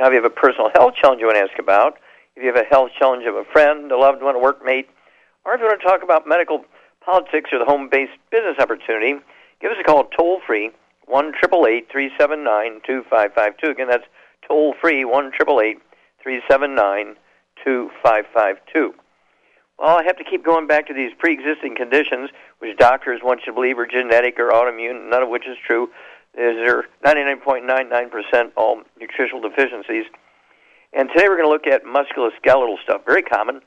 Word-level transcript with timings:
Now, 0.00 0.06
if 0.06 0.12
you 0.12 0.22
have 0.22 0.32
a 0.32 0.34
personal 0.34 0.70
health 0.72 0.94
challenge 0.94 1.20
you 1.20 1.26
want 1.26 1.36
to 1.36 1.42
ask 1.42 1.58
about, 1.58 1.98
if 2.34 2.42
you 2.42 2.48
have 2.48 2.56
a 2.56 2.64
health 2.64 2.90
challenge 2.98 3.26
of 3.26 3.34
a 3.34 3.44
friend, 3.44 3.92
a 3.92 3.98
loved 3.98 4.22
one, 4.22 4.34
a 4.34 4.38
workmate, 4.38 4.86
or 5.44 5.52
if 5.52 5.60
you 5.60 5.66
want 5.66 5.78
to 5.78 5.86
talk 5.86 6.02
about 6.02 6.26
medical 6.26 6.64
politics 7.04 7.50
or 7.52 7.58
the 7.58 7.66
home 7.66 7.90
based 7.92 8.16
business 8.30 8.56
opportunity, 8.58 9.20
give 9.60 9.70
us 9.70 9.76
a 9.78 9.84
call 9.84 10.04
toll 10.04 10.40
free, 10.46 10.70
1 11.04 11.32
379 11.42 12.80
2552. 12.86 13.70
Again, 13.70 13.88
that's 13.90 14.06
toll 14.48 14.72
free, 14.80 15.04
1 15.04 15.32
379 15.36 17.16
2552. 17.62 18.94
Well, 19.78 19.98
I 19.98 20.04
have 20.04 20.16
to 20.16 20.24
keep 20.24 20.42
going 20.42 20.66
back 20.66 20.86
to 20.86 20.94
these 20.94 21.12
pre 21.18 21.34
existing 21.34 21.76
conditions, 21.76 22.30
which 22.58 22.78
doctors 22.78 23.20
want 23.22 23.40
you 23.40 23.52
to 23.52 23.52
believe 23.52 23.78
are 23.78 23.86
genetic 23.86 24.38
or 24.38 24.48
autoimmune, 24.48 25.10
none 25.10 25.22
of 25.22 25.28
which 25.28 25.46
is 25.46 25.58
true. 25.66 25.90
They're 26.34 26.84
99.99% 27.04 28.52
all 28.56 28.82
nutritional 28.98 29.40
deficiencies. 29.40 30.04
And 30.92 31.08
today 31.08 31.26
we're 31.28 31.36
going 31.36 31.48
to 31.48 31.50
look 31.50 31.66
at 31.66 31.84
musculoskeletal 31.84 32.82
stuff, 32.82 33.02
very 33.06 33.22
common. 33.22 33.60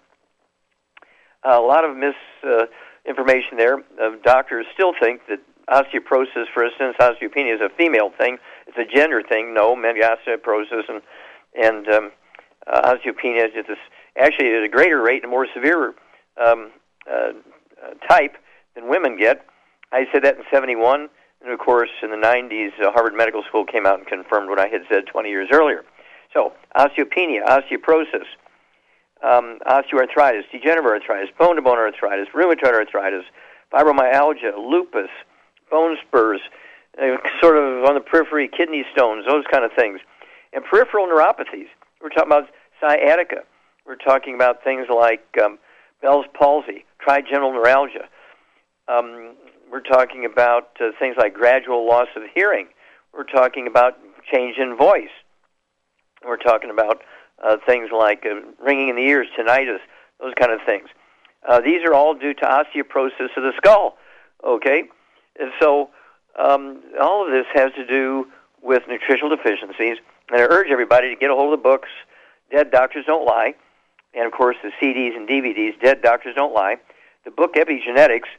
Uh, 1.45 1.59
a 1.59 1.65
lot 1.65 1.83
of 1.83 1.95
misinformation 1.95 3.53
uh, 3.53 3.57
there. 3.57 3.77
Uh, 4.01 4.15
doctors 4.23 4.65
still 4.73 4.93
think 4.99 5.21
that 5.27 5.39
osteoporosis, 5.69 6.45
for 6.53 6.65
instance, 6.65 6.95
osteopenia 6.99 7.55
is 7.55 7.61
a 7.61 7.69
female 7.77 8.11
thing. 8.17 8.37
It's 8.67 8.77
a 8.77 8.95
gender 8.95 9.21
thing. 9.21 9.53
No, 9.53 9.75
men 9.75 9.95
get 9.95 10.19
osteoporosis 10.19 10.89
and 10.89 11.01
and 11.55 11.87
um, 11.87 12.11
uh, 12.65 12.95
osteopenia 12.95 13.45
is 13.45 13.65
just 13.67 13.79
actually 14.17 14.53
at 14.55 14.63
a 14.63 14.69
greater 14.69 15.01
rate 15.01 15.21
and 15.21 15.29
more 15.29 15.47
severe 15.53 15.93
um, 16.43 16.71
uh, 17.09 17.33
type 18.09 18.37
than 18.75 18.89
women 18.89 19.17
get. 19.17 19.45
I 19.91 20.05
said 20.11 20.23
that 20.23 20.37
in 20.37 20.43
'71, 20.51 21.09
and 21.43 21.51
of 21.51 21.59
course, 21.59 21.89
in 22.01 22.09
the 22.09 22.17
'90s, 22.17 22.71
uh, 22.81 22.91
Harvard 22.91 23.13
Medical 23.13 23.43
School 23.43 23.65
came 23.65 23.85
out 23.85 23.99
and 23.99 24.07
confirmed 24.07 24.49
what 24.49 24.59
I 24.59 24.67
had 24.67 24.81
said 24.89 25.05
20 25.07 25.29
years 25.29 25.49
earlier. 25.51 25.83
So, 26.33 26.53
osteopenia, 26.75 27.45
osteoporosis, 27.45 28.25
um, 29.23 29.59
osteoarthritis, 29.67 30.49
degenerative 30.51 30.85
arthritis, 30.85 31.29
bone-to-bone 31.37 31.77
arthritis, 31.77 32.27
rheumatoid 32.33 32.73
arthritis, 32.73 33.23
fibromyalgia, 33.73 34.57
lupus, 34.57 35.09
bone 35.69 35.97
spurs, 36.07 36.41
uh, 37.01 37.17
sort 37.41 37.57
of 37.57 37.85
on 37.85 37.95
the 37.95 38.01
periphery, 38.01 38.49
kidney 38.49 38.83
stones, 38.91 39.25
those 39.27 39.43
kind 39.51 39.63
of 39.63 39.71
things, 39.77 39.99
and 40.53 40.63
peripheral 40.63 41.07
neuropathies. 41.07 41.67
We're 42.01 42.09
talking 42.09 42.31
about 42.31 42.49
sciatica. 42.79 43.43
We're 43.85 43.95
talking 43.95 44.35
about 44.35 44.63
things 44.63 44.87
like 44.93 45.25
um, 45.43 45.59
Bell's 46.01 46.25
palsy, 46.33 46.85
trigeminal 46.99 47.53
neuralgia. 47.53 48.07
Um, 48.87 49.35
we're 49.73 49.79
talking 49.79 50.23
about 50.23 50.69
uh, 50.79 50.91
things 50.99 51.15
like 51.17 51.33
gradual 51.33 51.87
loss 51.87 52.07
of 52.15 52.21
hearing. 52.35 52.67
We're 53.11 53.23
talking 53.23 53.65
about 53.65 53.97
change 54.31 54.57
in 54.59 54.77
voice. 54.77 55.09
We're 56.23 56.37
talking 56.37 56.69
about 56.69 57.01
uh, 57.43 57.57
things 57.65 57.89
like 57.91 58.23
uh, 58.23 58.41
ringing 58.63 58.89
in 58.89 58.95
the 58.97 59.01
ears, 59.01 59.25
tinnitus, 59.35 59.79
those 60.19 60.35
kind 60.39 60.51
of 60.51 60.59
things. 60.63 60.89
Uh, 61.49 61.59
these 61.59 61.81
are 61.83 61.91
all 61.95 62.13
due 62.13 62.35
to 62.35 62.41
osteoporosis 62.41 63.35
of 63.35 63.41
the 63.41 63.51
skull. 63.57 63.97
Okay, 64.45 64.83
and 65.39 65.51
so 65.59 65.89
um, 66.37 66.79
all 67.01 67.25
of 67.25 67.31
this 67.31 67.47
has 67.55 67.71
to 67.73 67.83
do 67.83 68.27
with 68.61 68.83
nutritional 68.87 69.35
deficiencies. 69.35 69.97
And 70.29 70.39
I 70.39 70.43
urge 70.43 70.67
everybody 70.69 71.09
to 71.09 71.19
get 71.19 71.31
a 71.31 71.33
hold 71.33 71.51
of 71.51 71.59
the 71.59 71.63
books. 71.63 71.89
Dead 72.51 72.69
Doctors 72.69 73.05
Don't 73.07 73.25
Lie 73.25 73.55
and 74.13 74.27
of 74.27 74.31
course 74.33 74.55
the 74.61 74.69
CDs 74.79 75.15
and 75.15 75.27
DVDs. 75.27 75.81
Dead 75.81 76.03
Doctors 76.03 76.35
Don't 76.35 76.53
Lie. 76.53 76.77
The 77.25 77.31
book 77.31 77.55
Epigenetics. 77.55 78.29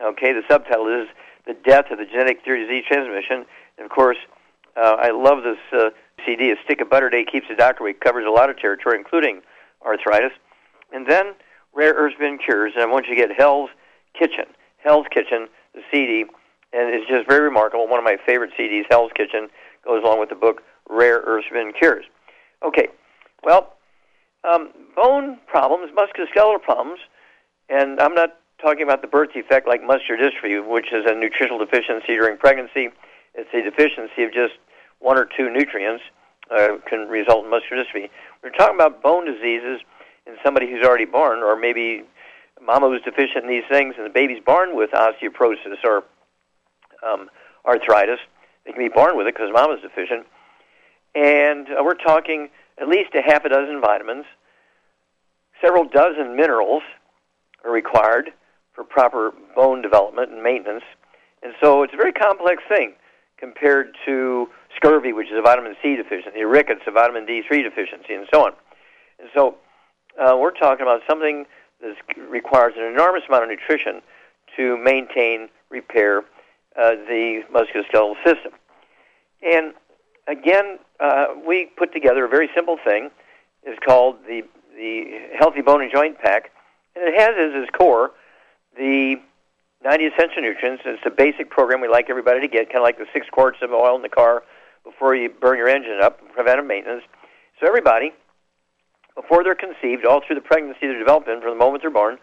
Okay, 0.00 0.32
the 0.32 0.42
subtitle 0.48 0.88
is 0.88 1.08
"The 1.46 1.54
Death 1.54 1.90
of 1.90 1.98
the 1.98 2.06
Genetic 2.06 2.44
Theory 2.44 2.62
of 2.62 2.68
Disease 2.68 2.84
Transmission." 2.88 3.44
And 3.78 3.84
of 3.84 3.90
course, 3.90 4.18
uh, 4.76 4.96
I 4.98 5.10
love 5.10 5.42
this 5.44 5.58
uh, 5.72 5.90
CD. 6.24 6.50
A 6.50 6.56
stick 6.64 6.80
of 6.80 6.88
butter 6.88 7.10
day 7.10 7.24
keeps 7.24 7.46
the 7.48 7.54
doctor 7.54 7.82
away. 7.84 7.92
Covers 7.94 8.24
a 8.26 8.30
lot 8.30 8.50
of 8.50 8.58
territory, 8.58 8.96
including 8.98 9.42
arthritis. 9.84 10.32
And 10.92 11.06
then 11.08 11.34
Rare 11.74 11.94
Earths 11.94 12.14
Forbidden 12.16 12.38
Cures. 12.38 12.72
And 12.74 12.82
I 12.82 12.86
want 12.86 13.06
you 13.06 13.14
to 13.14 13.20
get 13.20 13.30
Hell's 13.36 13.70
Kitchen. 14.18 14.46
Hell's 14.78 15.06
Kitchen, 15.10 15.48
the 15.74 15.82
CD, 15.90 16.24
and 16.72 16.94
it's 16.94 17.08
just 17.08 17.28
very 17.28 17.42
remarkable. 17.42 17.86
One 17.86 17.98
of 17.98 18.04
my 18.04 18.16
favorite 18.26 18.50
CDs, 18.58 18.84
Hell's 18.90 19.12
Kitchen, 19.14 19.48
goes 19.84 20.02
along 20.02 20.20
with 20.20 20.28
the 20.28 20.34
book 20.34 20.62
Rare 20.88 21.20
Earths 21.24 21.46
Forbidden 21.48 21.72
Cures. 21.72 22.04
Okay, 22.66 22.88
well, 23.44 23.74
um, 24.44 24.70
bone 24.96 25.38
problems, 25.46 25.92
musculoskeletal 25.92 26.62
problems, 26.62 27.00
and 27.68 28.00
I'm 28.00 28.14
not 28.14 28.30
talking 28.62 28.82
about 28.82 29.02
the 29.02 29.08
birth 29.08 29.32
defect 29.34 29.66
like 29.66 29.82
muscular 29.82 30.18
dystrophy, 30.18 30.66
which 30.66 30.92
is 30.92 31.04
a 31.06 31.14
nutritional 31.14 31.58
deficiency 31.58 32.14
during 32.14 32.38
pregnancy. 32.38 32.88
It's 33.34 33.50
a 33.52 33.62
deficiency 33.62 34.22
of 34.22 34.32
just 34.32 34.54
one 35.00 35.18
or 35.18 35.26
two 35.36 35.50
nutrients 35.50 36.02
uh, 36.50 36.78
can 36.88 37.08
result 37.08 37.44
in 37.44 37.50
muscular 37.50 37.82
dystrophy. 37.82 38.08
We're 38.42 38.50
talking 38.50 38.76
about 38.76 39.02
bone 39.02 39.26
diseases 39.26 39.80
in 40.26 40.36
somebody 40.44 40.70
who's 40.70 40.84
already 40.84 41.04
born, 41.04 41.40
or 41.40 41.56
maybe 41.56 42.04
mama 42.64 42.88
was 42.88 43.00
deficient 43.02 43.44
in 43.44 43.50
these 43.50 43.64
things, 43.68 43.94
and 43.98 44.06
the 44.06 44.10
baby's 44.10 44.42
born 44.44 44.76
with 44.76 44.90
osteoporosis 44.92 45.82
or 45.84 46.04
um, 47.06 47.28
arthritis. 47.66 48.20
They 48.64 48.72
can 48.72 48.80
be 48.80 48.92
born 48.94 49.16
with 49.16 49.26
it 49.26 49.34
because 49.34 49.50
mama's 49.52 49.80
deficient. 49.82 50.26
And 51.14 51.66
uh, 51.68 51.82
we're 51.82 51.94
talking 51.94 52.48
at 52.80 52.88
least 52.88 53.10
a 53.14 53.22
half 53.22 53.44
a 53.44 53.48
dozen 53.48 53.80
vitamins, 53.80 54.24
several 55.60 55.84
dozen 55.84 56.36
minerals 56.36 56.82
are 57.64 57.72
required 57.72 58.32
for 58.74 58.84
proper 58.84 59.32
bone 59.54 59.82
development 59.82 60.30
and 60.30 60.42
maintenance. 60.42 60.84
And 61.42 61.54
so 61.60 61.82
it's 61.82 61.92
a 61.92 61.96
very 61.96 62.12
complex 62.12 62.62
thing 62.68 62.94
compared 63.38 63.96
to 64.06 64.48
scurvy, 64.76 65.12
which 65.12 65.26
is 65.26 65.36
a 65.36 65.42
vitamin 65.42 65.74
C 65.82 65.96
deficiency, 65.96 66.44
rickets, 66.44 66.82
a 66.86 66.90
vitamin 66.90 67.26
D3 67.26 67.62
deficiency, 67.62 68.14
and 68.14 68.26
so 68.32 68.46
on. 68.46 68.52
And 69.18 69.28
so 69.34 69.56
uh, 70.18 70.36
we're 70.38 70.52
talking 70.52 70.82
about 70.82 71.00
something 71.08 71.46
that 71.80 71.96
requires 72.30 72.74
an 72.76 72.84
enormous 72.84 73.22
amount 73.28 73.44
of 73.44 73.50
nutrition 73.50 74.00
to 74.56 74.76
maintain, 74.76 75.48
repair 75.70 76.18
uh, 76.76 76.90
the 77.08 77.42
musculoskeletal 77.52 78.14
system. 78.24 78.52
And 79.42 79.74
again, 80.28 80.78
uh, 81.00 81.26
we 81.46 81.66
put 81.76 81.92
together 81.92 82.24
a 82.24 82.28
very 82.28 82.48
simple 82.54 82.78
thing. 82.84 83.10
It's 83.64 83.78
called 83.84 84.16
the 84.26 84.42
the 84.76 85.28
Healthy 85.38 85.60
Bone 85.60 85.82
and 85.82 85.92
Joint 85.92 86.18
Pack, 86.18 86.50
and 86.96 87.04
it 87.06 87.20
has 87.20 87.30
as 87.38 87.62
its 87.62 87.70
core 87.76 88.12
the 88.76 89.16
90 89.84 90.04
essential 90.06 90.42
nutrients. 90.42 90.82
It's 90.86 91.02
a 91.06 91.10
basic 91.10 91.50
program 91.50 91.80
we 91.80 91.88
like 91.88 92.08
everybody 92.08 92.40
to 92.40 92.48
get, 92.48 92.66
kind 92.68 92.78
of 92.78 92.84
like 92.84 92.98
the 92.98 93.06
six 93.12 93.26
quarts 93.30 93.58
of 93.62 93.72
oil 93.72 93.96
in 93.96 94.02
the 94.02 94.08
car 94.08 94.42
before 94.84 95.14
you 95.14 95.28
burn 95.28 95.58
your 95.58 95.68
engine 95.68 95.98
up, 96.02 96.20
preventive 96.34 96.66
maintenance. 96.66 97.02
So 97.60 97.66
everybody, 97.66 98.12
before 99.14 99.44
they're 99.44 99.54
conceived, 99.54 100.06
all 100.06 100.20
through 100.24 100.36
the 100.36 100.42
pregnancy 100.42 100.78
they're 100.82 100.98
developing, 100.98 101.40
from 101.40 101.50
the 101.50 101.58
moment 101.58 101.82
they're 101.82 101.90
born, 101.90 102.18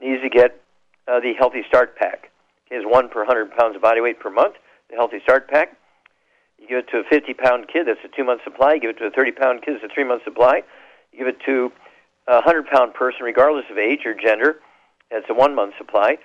needs 0.00 0.22
to 0.22 0.28
get 0.28 0.60
uh, 1.06 1.20
the 1.20 1.34
Healthy 1.38 1.62
Start 1.66 1.96
Pack. 1.96 2.30
Is 2.70 2.84
one 2.84 3.08
per 3.08 3.20
100 3.20 3.56
pounds 3.56 3.76
of 3.76 3.82
body 3.82 4.02
weight 4.02 4.20
per 4.20 4.28
month, 4.28 4.56
the 4.90 4.96
Healthy 4.96 5.20
Start 5.22 5.48
Pack. 5.48 5.74
You 6.58 6.68
give 6.68 6.78
it 6.78 6.88
to 6.90 6.98
a 6.98 7.04
50 7.08 7.32
pound 7.34 7.68
kid, 7.72 7.86
that's 7.86 8.00
a 8.04 8.14
two 8.14 8.24
month 8.24 8.42
supply. 8.44 8.74
You 8.74 8.80
give 8.80 8.90
it 8.90 8.98
to 8.98 9.06
a 9.06 9.10
30 9.10 9.32
pound 9.32 9.62
kid, 9.62 9.74
that's 9.74 9.90
a 9.90 9.94
three 9.94 10.04
month 10.04 10.22
supply. 10.24 10.62
You 11.12 11.18
give 11.18 11.28
it 11.28 11.40
to 11.46 11.72
a 12.26 12.44
100 12.44 12.66
pound 12.66 12.92
person, 12.92 13.22
regardless 13.22 13.64
of 13.70 13.78
age 13.78 14.04
or 14.04 14.12
gender, 14.12 14.60
that's 15.10 15.26
a 15.28 15.34
one 15.34 15.54
month 15.54 15.74
supply. 15.78 16.18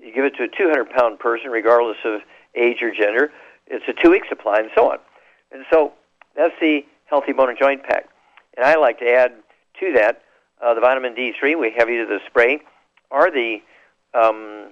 You 0.00 0.14
give 0.14 0.24
it 0.24 0.34
to 0.36 0.44
a 0.44 0.48
200 0.48 0.90
pound 0.90 1.18
person, 1.18 1.50
regardless 1.50 1.98
of 2.04 2.20
age 2.54 2.82
or 2.82 2.92
gender, 2.92 3.30
it's 3.70 3.84
a 3.88 3.92
two 3.92 4.10
week 4.10 4.24
supply, 4.28 4.58
and 4.58 4.70
so 4.74 4.90
on. 4.90 4.98
And 5.52 5.64
so 5.72 5.92
that's 6.36 6.54
the 6.60 6.84
Healthy 7.06 7.32
Bone 7.32 7.48
and 7.48 7.58
Joint 7.58 7.82
Pack. 7.84 8.08
And 8.56 8.66
I 8.66 8.74
like 8.76 8.98
to 8.98 9.08
add 9.08 9.32
to 9.78 9.92
that 9.94 10.22
uh, 10.62 10.74
the 10.74 10.80
vitamin 10.80 11.14
D3. 11.14 11.58
We 11.58 11.72
have 11.78 11.88
either 11.88 12.06
the 12.06 12.18
spray 12.26 12.60
or 13.10 13.30
the 13.30 13.58
um, 14.12 14.70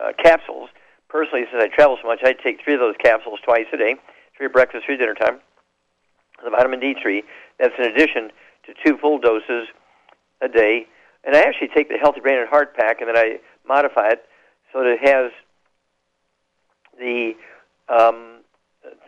uh, 0.00 0.12
capsules. 0.22 0.68
Personally, 1.08 1.44
since 1.50 1.62
I 1.62 1.68
travel 1.68 1.96
so 2.00 2.08
much, 2.08 2.20
I 2.22 2.32
take 2.32 2.62
three 2.62 2.74
of 2.74 2.80
those 2.80 2.96
capsules 3.02 3.38
twice 3.44 3.66
a 3.72 3.76
day, 3.76 3.96
three 4.36 4.46
at 4.46 4.52
breakfast, 4.52 4.84
three 4.84 4.96
dinner 4.96 5.14
time. 5.14 5.40
The 6.42 6.50
vitamin 6.50 6.80
D3. 6.80 7.22
That's 7.58 7.74
in 7.78 7.84
addition 7.84 8.30
to 8.66 8.74
two 8.84 8.98
full 8.98 9.18
doses 9.18 9.68
a 10.42 10.48
day. 10.48 10.86
And 11.26 11.34
I 11.34 11.40
actually 11.40 11.68
take 11.68 11.88
the 11.88 11.96
Healthy 11.96 12.20
Brain 12.20 12.38
and 12.38 12.48
Heart 12.48 12.76
Pack, 12.76 13.00
and 13.00 13.08
then 13.08 13.16
I 13.16 13.38
modify 13.66 14.08
it 14.08 14.24
so 14.72 14.80
that 14.80 14.98
it 15.00 15.08
has 15.08 15.32
the 16.98 17.32
um, 17.88 18.40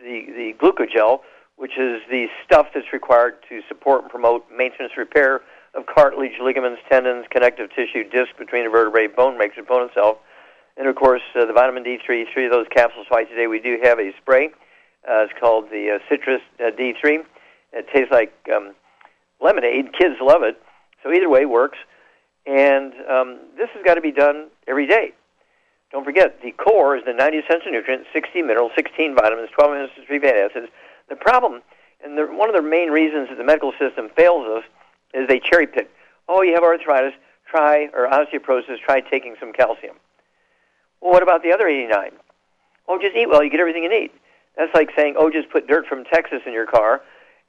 the 0.01 0.25
the 0.35 0.53
glucogel, 0.59 1.19
which 1.57 1.77
is 1.77 2.01
the 2.09 2.27
stuff 2.45 2.67
that's 2.73 2.91
required 2.91 3.35
to 3.49 3.61
support 3.67 4.01
and 4.03 4.11
promote 4.11 4.45
maintenance 4.55 4.93
repair 4.97 5.41
of 5.75 5.85
cartilage, 5.85 6.39
ligaments, 6.41 6.81
tendons, 6.89 7.25
connective 7.29 7.69
tissue, 7.75 8.03
disc 8.09 8.31
between 8.39 8.63
the 8.63 8.69
vertebrae, 8.69 9.07
bone 9.07 9.37
makes 9.37 9.55
bone 9.67 9.87
itself, 9.87 10.17
and 10.75 10.87
of 10.87 10.95
course 10.95 11.21
uh, 11.35 11.45
the 11.45 11.53
vitamin 11.53 11.83
D3. 11.83 12.25
Three 12.33 12.45
of 12.45 12.51
those 12.51 12.67
capsules 12.71 13.05
twice 13.07 13.27
a 13.31 13.35
day. 13.35 13.47
We 13.47 13.59
do 13.59 13.77
have 13.83 13.99
a 13.99 14.11
spray. 14.21 14.49
Uh, 15.07 15.23
it's 15.23 15.33
called 15.39 15.65
the 15.69 15.95
uh, 15.95 15.99
Citrus 16.09 16.41
uh, 16.59 16.71
D3. 16.71 17.23
It 17.73 17.87
tastes 17.93 18.11
like 18.11 18.33
um, 18.53 18.73
lemonade. 19.39 19.93
Kids 19.97 20.15
love 20.21 20.43
it. 20.43 20.61
So 21.03 21.11
either 21.11 21.29
way 21.29 21.45
works. 21.45 21.77
And 22.47 22.93
um, 23.09 23.39
this 23.57 23.69
has 23.73 23.83
got 23.83 23.95
to 23.95 24.01
be 24.01 24.11
done 24.11 24.47
every 24.67 24.87
day. 24.87 25.11
Don't 25.91 26.03
forget, 26.03 26.41
the 26.41 26.51
core 26.51 26.95
is 26.97 27.03
the 27.05 27.13
90 27.13 27.39
essential 27.39 27.71
nutrients, 27.71 28.07
60 28.13 28.41
minerals, 28.41 28.71
16 28.75 29.15
vitamins, 29.15 29.49
12 29.53 29.71
minerals, 29.71 29.91
3 30.05 30.19
fatty 30.19 30.39
acids. 30.39 30.67
The 31.09 31.15
problem, 31.15 31.61
and 32.03 32.17
the, 32.17 32.25
one 32.25 32.49
of 32.49 32.55
the 32.55 32.61
main 32.61 32.89
reasons 32.89 33.29
that 33.29 33.37
the 33.37 33.43
medical 33.43 33.73
system 33.79 34.09
fails 34.15 34.47
us, 34.47 34.63
is 35.13 35.27
they 35.27 35.39
cherry 35.39 35.67
pick. 35.67 35.89
Oh, 36.27 36.41
you 36.41 36.53
have 36.53 36.63
arthritis, 36.63 37.13
try, 37.49 37.89
or 37.93 38.07
osteoporosis, 38.09 38.79
try 38.79 39.01
taking 39.01 39.35
some 39.39 39.53
calcium. 39.53 39.95
Well, 41.01 41.11
what 41.11 41.23
about 41.23 41.43
the 41.43 41.51
other 41.51 41.67
89? 41.67 42.11
Oh, 42.87 42.99
just 42.99 43.15
eat 43.15 43.27
well, 43.29 43.43
you 43.43 43.49
get 43.49 43.59
everything 43.59 43.83
you 43.83 43.89
need. 43.89 44.11
That's 44.57 44.73
like 44.73 44.89
saying, 44.95 45.15
oh, 45.17 45.29
just 45.29 45.49
put 45.49 45.67
dirt 45.67 45.85
from 45.87 46.03
Texas 46.03 46.41
in 46.45 46.53
your 46.53 46.65
car, 46.65 47.01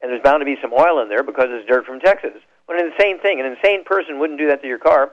and 0.03 0.11
there's 0.11 0.23
bound 0.23 0.41
to 0.41 0.45
be 0.45 0.57
some 0.61 0.73
oil 0.73 1.01
in 1.01 1.09
there 1.09 1.23
because 1.23 1.47
it's 1.51 1.69
dirt 1.69 1.87
from 1.87 2.01
Texas. 2.01 2.41
Well, 2.69 2.79
an 2.79 2.93
insane 2.93 3.19
thing. 3.21 3.41
An 3.41 3.47
insane 3.47 3.85
person 3.85 4.19
wouldn't 4.19 4.39
do 4.39 4.49
that 4.49 4.61
to 4.63 4.69
your 4.69 4.79
car, 4.79 5.13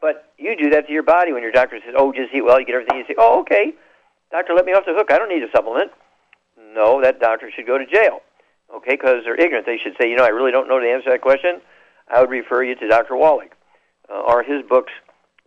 but 0.00 0.32
you 0.38 0.56
do 0.56 0.70
that 0.70 0.86
to 0.86 0.92
your 0.92 1.02
body 1.02 1.32
when 1.32 1.42
your 1.42 1.52
doctor 1.52 1.78
says, 1.84 1.94
oh, 1.96 2.12
just 2.12 2.32
eat 2.34 2.42
well, 2.42 2.58
you 2.58 2.66
get 2.66 2.74
everything. 2.74 2.98
You 2.98 3.04
say, 3.06 3.14
oh, 3.18 3.40
okay, 3.40 3.74
doctor, 4.30 4.54
let 4.54 4.64
me 4.64 4.72
off 4.72 4.84
the 4.86 4.94
hook. 4.94 5.10
I 5.10 5.18
don't 5.18 5.28
need 5.28 5.42
a 5.42 5.50
supplement. 5.52 5.90
No, 6.74 7.02
that 7.02 7.20
doctor 7.20 7.50
should 7.54 7.66
go 7.66 7.78
to 7.78 7.86
jail. 7.86 8.20
Okay, 8.74 8.92
because 8.92 9.24
they're 9.24 9.36
ignorant. 9.36 9.66
They 9.66 9.78
should 9.78 9.94
say, 10.00 10.10
you 10.10 10.16
know, 10.16 10.24
I 10.24 10.28
really 10.28 10.50
don't 10.50 10.68
know 10.68 10.80
the 10.80 10.88
answer 10.88 11.04
to 11.04 11.10
that 11.10 11.20
question. 11.20 11.60
I 12.08 12.20
would 12.20 12.30
refer 12.30 12.62
you 12.64 12.74
to 12.76 12.88
Dr. 12.88 13.16
Wallach 13.16 13.56
uh, 14.10 14.20
or 14.20 14.42
his 14.42 14.62
books, 14.62 14.92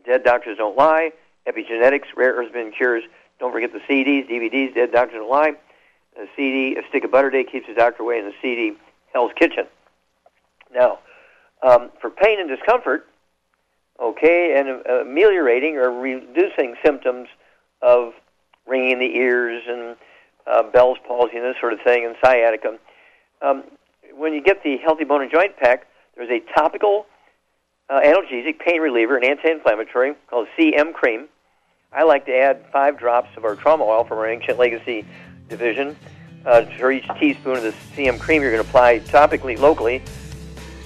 Dead 0.05 0.23
Doctors 0.23 0.57
Don't 0.57 0.77
Lie, 0.77 1.11
Epigenetics, 1.47 2.05
Rare 2.15 2.33
Earths 2.33 2.51
and 2.55 2.73
Cures. 2.73 3.03
Don't 3.39 3.51
forget 3.51 3.71
the 3.73 3.79
CDs, 3.79 4.29
DVDs, 4.29 4.73
Dead 4.73 4.91
Doctors 4.91 5.19
Don't 5.19 5.29
Lie. 5.29 5.53
A 6.17 6.25
CD, 6.35 6.75
A 6.77 6.87
Stick 6.89 7.03
of 7.03 7.11
Butter 7.11 7.29
Day 7.29 7.43
Keeps 7.43 7.67
the 7.67 7.73
Doctor 7.73 8.03
Away, 8.03 8.19
and 8.19 8.27
the 8.27 8.33
CD, 8.41 8.73
Hell's 9.13 9.31
Kitchen. 9.37 9.65
Now, 10.73 10.99
um, 11.61 11.91
for 12.01 12.09
pain 12.09 12.39
and 12.39 12.50
discomfort, 12.50 13.07
okay, 14.01 14.56
and 14.57 14.85
uh, 14.88 15.01
ameliorating 15.01 15.77
or 15.77 15.91
reducing 15.91 16.75
symptoms 16.83 17.27
of 17.81 18.13
ringing 18.67 18.91
in 18.91 19.00
the 19.00 19.15
ears 19.17 19.63
and 19.67 19.95
uh, 20.47 20.63
Bell's 20.71 20.97
palsy 21.07 21.38
and 21.38 21.45
this 21.45 21.56
sort 21.59 21.73
of 21.73 21.79
thing, 21.81 22.06
and 22.06 22.15
sciatica. 22.23 22.77
Um, 23.41 23.63
when 24.15 24.33
you 24.33 24.41
get 24.41 24.63
the 24.63 24.77
Healthy 24.77 25.06
Bone 25.06 25.21
and 25.21 25.31
Joint 25.31 25.57
Pack, 25.57 25.88
there's 26.15 26.29
a 26.29 26.39
topical 26.53 27.06
uh, 27.89 28.00
analgesic 28.01 28.59
pain 28.59 28.81
reliever 28.81 29.15
and 29.15 29.25
anti-inflammatory 29.25 30.13
called 30.29 30.47
CM 30.57 30.94
Cream. 30.94 31.27
I 31.91 32.03
like 32.03 32.25
to 32.27 32.35
add 32.35 32.65
five 32.71 33.00
drops 33.00 33.29
of 33.35 33.45
our 33.45 33.56
trauma 33.56 33.83
oil 33.83 34.03
from 34.03 34.19
our 34.19 34.27
Ancient 34.27 34.59
Legacy 34.59 35.06
division. 35.47 35.95
Uh, 36.45 36.63
for 36.77 36.91
each 36.91 37.06
teaspoon 37.19 37.57
of 37.57 37.63
the 37.63 37.73
CM 37.95 38.19
Cream, 38.19 38.41
you're 38.41 38.51
going 38.51 38.63
to 38.63 38.69
apply 38.69 39.00
topically, 39.00 39.57
locally. 39.57 40.01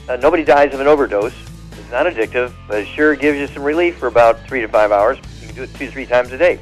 Uh, 0.08 0.18
nobody 0.18 0.44
dies 0.44 0.74
of 0.74 0.80
an 0.80 0.88
overdose. 0.88 1.34
It's 1.72 1.92
not 1.92 2.06
addictive, 2.06 2.54
but 2.68 2.80
it 2.80 2.88
sure 2.88 3.16
gives 3.16 3.38
you 3.38 3.48
some 3.48 3.64
relief 3.64 3.98
for 3.98 4.08
about 4.08 4.46
three 4.48 4.62
to 4.62 4.68
five 4.68 4.92
hours. 4.92 5.18
You 5.42 5.48
can 5.48 5.56
do 5.56 5.64
it 5.64 5.74
two 5.76 5.86
to 5.86 5.92
three 5.92 6.06
times 6.06 6.32
a 6.32 6.38
day. 6.38 6.60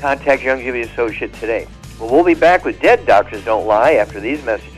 Contact 0.00 0.42
Youngevity 0.42 0.90
Associate 0.90 1.32
today. 1.34 1.66
Well, 1.98 2.10
we'll 2.10 2.24
be 2.24 2.34
back 2.34 2.64
with 2.64 2.80
Dead 2.80 3.06
Doctors 3.06 3.44
Don't 3.44 3.66
Lie 3.66 3.92
after 3.92 4.20
these 4.20 4.42
messages. 4.44 4.76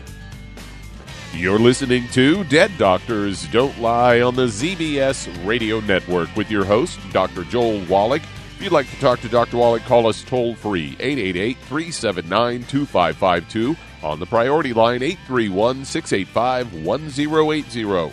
You're 1.35 1.59
listening 1.59 2.09
to 2.09 2.45
Dead 2.45 2.71
Doctors 2.79 3.47
Don't 3.49 3.81
Lie 3.81 4.21
on 4.21 4.37
the 4.37 4.47
ZBS 4.47 5.47
Radio 5.47 5.81
Network 5.81 6.35
with 6.37 6.51
your 6.51 6.65
host, 6.65 6.99
Dr. 7.13 7.45
Joel 7.45 7.85
Wallach. 7.87 8.23
If 8.57 8.63
you'd 8.63 8.73
like 8.73 8.89
to 8.91 9.01
talk 9.01 9.21
to 9.21 9.29
Dr. 9.29 9.57
Wallach, 9.57 9.83
call 9.85 10.07
us 10.07 10.23
toll 10.23 10.55
free 10.55 10.97
888 11.01 11.57
379 11.59 12.65
2552 12.65 13.77
on 14.03 14.19
the 14.19 14.27
priority 14.27 14.73
line 14.73 15.03
831 15.03 15.85
685 15.85 16.85
1080. 16.85 18.13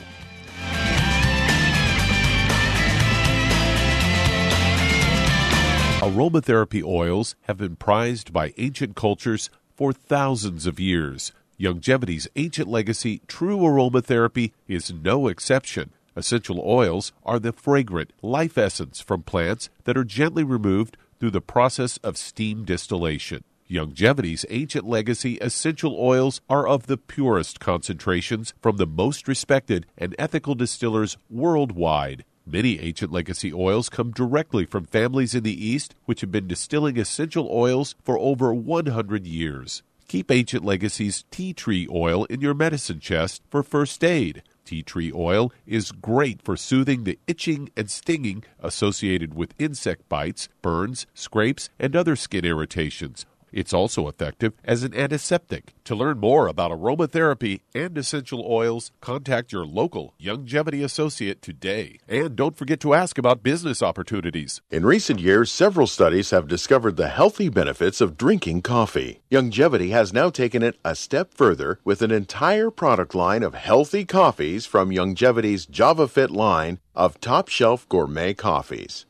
Aromatherapy 6.02 6.84
oils 6.84 7.36
have 7.44 7.58
been 7.58 7.76
prized 7.76 8.32
by 8.32 8.54
ancient 8.58 8.96
cultures 8.96 9.50
for 9.76 9.94
thousands 9.94 10.66
of 10.66 10.80
years. 10.80 11.32
Youngevity's 11.60 12.28
ancient 12.38 12.70
legacy, 12.70 13.22
true 13.28 13.58
aromatherapy, 13.58 14.54
is 14.68 14.94
no 14.94 15.28
exception. 15.28 15.92
Essential 16.16 16.62
oils 16.66 17.12
are 17.26 17.38
the 17.38 17.52
fragrant 17.52 18.12
life 18.22 18.58
essence 18.58 19.02
from 19.02 19.24
plants 19.24 19.70
that 19.84 19.98
are 19.98 20.04
gently 20.04 20.44
removed 20.44 20.98
through 21.20 21.32
the 21.32 21.42
process 21.42 21.98
of 21.98 22.18
steam 22.18 22.64
distillation. 22.64 23.44
Youngevity's 23.70 24.48
ancient 24.50 24.88
legacy 24.88 25.38
essential 25.42 25.96
oils 26.00 26.42
are 26.50 26.68
of 26.68 26.88
the 26.88 26.98
purest 26.98 27.60
concentrations 27.60 28.52
from 28.64 28.78
the 28.78 28.88
most 28.88 29.28
respected 29.28 29.86
and 29.96 30.16
ethical 30.18 30.56
distillers 30.56 31.18
worldwide. 31.30 32.26
Many 32.48 32.80
ancient 32.80 33.12
legacy 33.12 33.54
oils 33.54 33.88
come 33.88 34.10
directly 34.10 34.66
from 34.66 34.86
families 34.86 35.36
in 35.36 35.44
the 35.44 35.66
East 35.66 35.94
which 36.06 36.22
have 36.22 36.32
been 36.32 36.48
distilling 36.48 36.98
essential 36.98 37.48
oils 37.52 37.94
for 38.04 38.18
over 38.18 38.52
100 38.52 39.28
years. 39.28 39.84
Keep 40.08 40.32
Ancient 40.32 40.66
Legacy's 40.66 41.24
tea 41.30 41.54
tree 41.54 41.88
oil 41.92 42.26
in 42.26 42.42
your 42.42 42.56
medicine 42.56 43.00
chest 43.00 43.44
for 43.52 43.62
first 43.62 44.04
aid. 44.04 44.42
Tea 44.66 44.82
tree 44.82 45.12
oil 45.14 45.54
is 45.68 45.92
great 45.92 46.42
for 46.42 46.58
soothing 46.58 47.04
the 47.04 47.20
itching 47.28 47.70
and 47.78 47.92
stinging 47.92 48.44
associated 48.60 49.36
with 49.36 49.54
insect 49.60 50.10
bites, 50.10 50.50
burns, 50.64 51.06
scrapes, 51.14 51.70
and 51.78 51.96
other 51.96 52.16
skin 52.16 52.46
irritations. 52.46 53.28
It's 53.52 53.74
also 53.74 54.08
effective 54.08 54.54
as 54.64 54.84
an 54.84 54.94
antiseptic. 54.94 55.74
To 55.86 55.96
learn 55.96 56.20
more 56.20 56.48
about 56.48 56.72
aromatherapy 56.72 57.62
and 57.74 57.98
essential 57.98 58.46
oils, 58.48 58.92
contact 59.02 59.52
your 59.52 59.66
local 59.66 60.14
Youngevity 60.22 60.84
associate 60.84 61.42
today. 61.42 62.00
And 62.08 62.36
don't 62.36 62.58
forget 62.58 62.80
to 62.82 62.94
ask 62.94 63.18
about 63.18 63.44
business 63.44 63.82
opportunities. 63.82 64.62
In 64.70 64.86
recent 64.86 65.20
years, 65.20 65.52
several 65.52 65.88
studies 65.88 66.30
have 66.30 66.48
discovered 66.48 66.96
the 66.96 67.08
healthy 67.08 67.50
benefits 67.50 68.02
of 68.02 68.18
drinking 68.18 68.62
coffee. 68.62 69.22
Youngevity 69.32 69.90
has 69.92 70.14
now 70.14 70.30
taken 70.30 70.62
it 70.62 70.78
a 70.86 70.96
step 70.96 71.34
further 71.34 71.80
with 71.84 72.02
an 72.02 72.12
entire 72.12 72.70
product 72.70 73.16
line 73.16 73.44
of 73.44 73.56
healthy 73.56 74.06
coffees 74.06 74.66
from 74.66 74.90
Youngevity's 74.90 75.66
JavaFit 75.66 76.30
line 76.30 76.80
of 76.96 77.20
top 77.20 77.48
shelf 77.48 77.88
gourmet 77.90 78.34
coffees. 78.34 79.06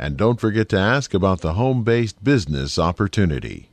And 0.00 0.16
don't 0.16 0.40
forget 0.40 0.68
to 0.68 0.78
ask 0.78 1.12
about 1.12 1.40
the 1.40 1.54
home 1.54 1.82
based 1.82 2.22
business 2.22 2.78
opportunity. 2.78 3.68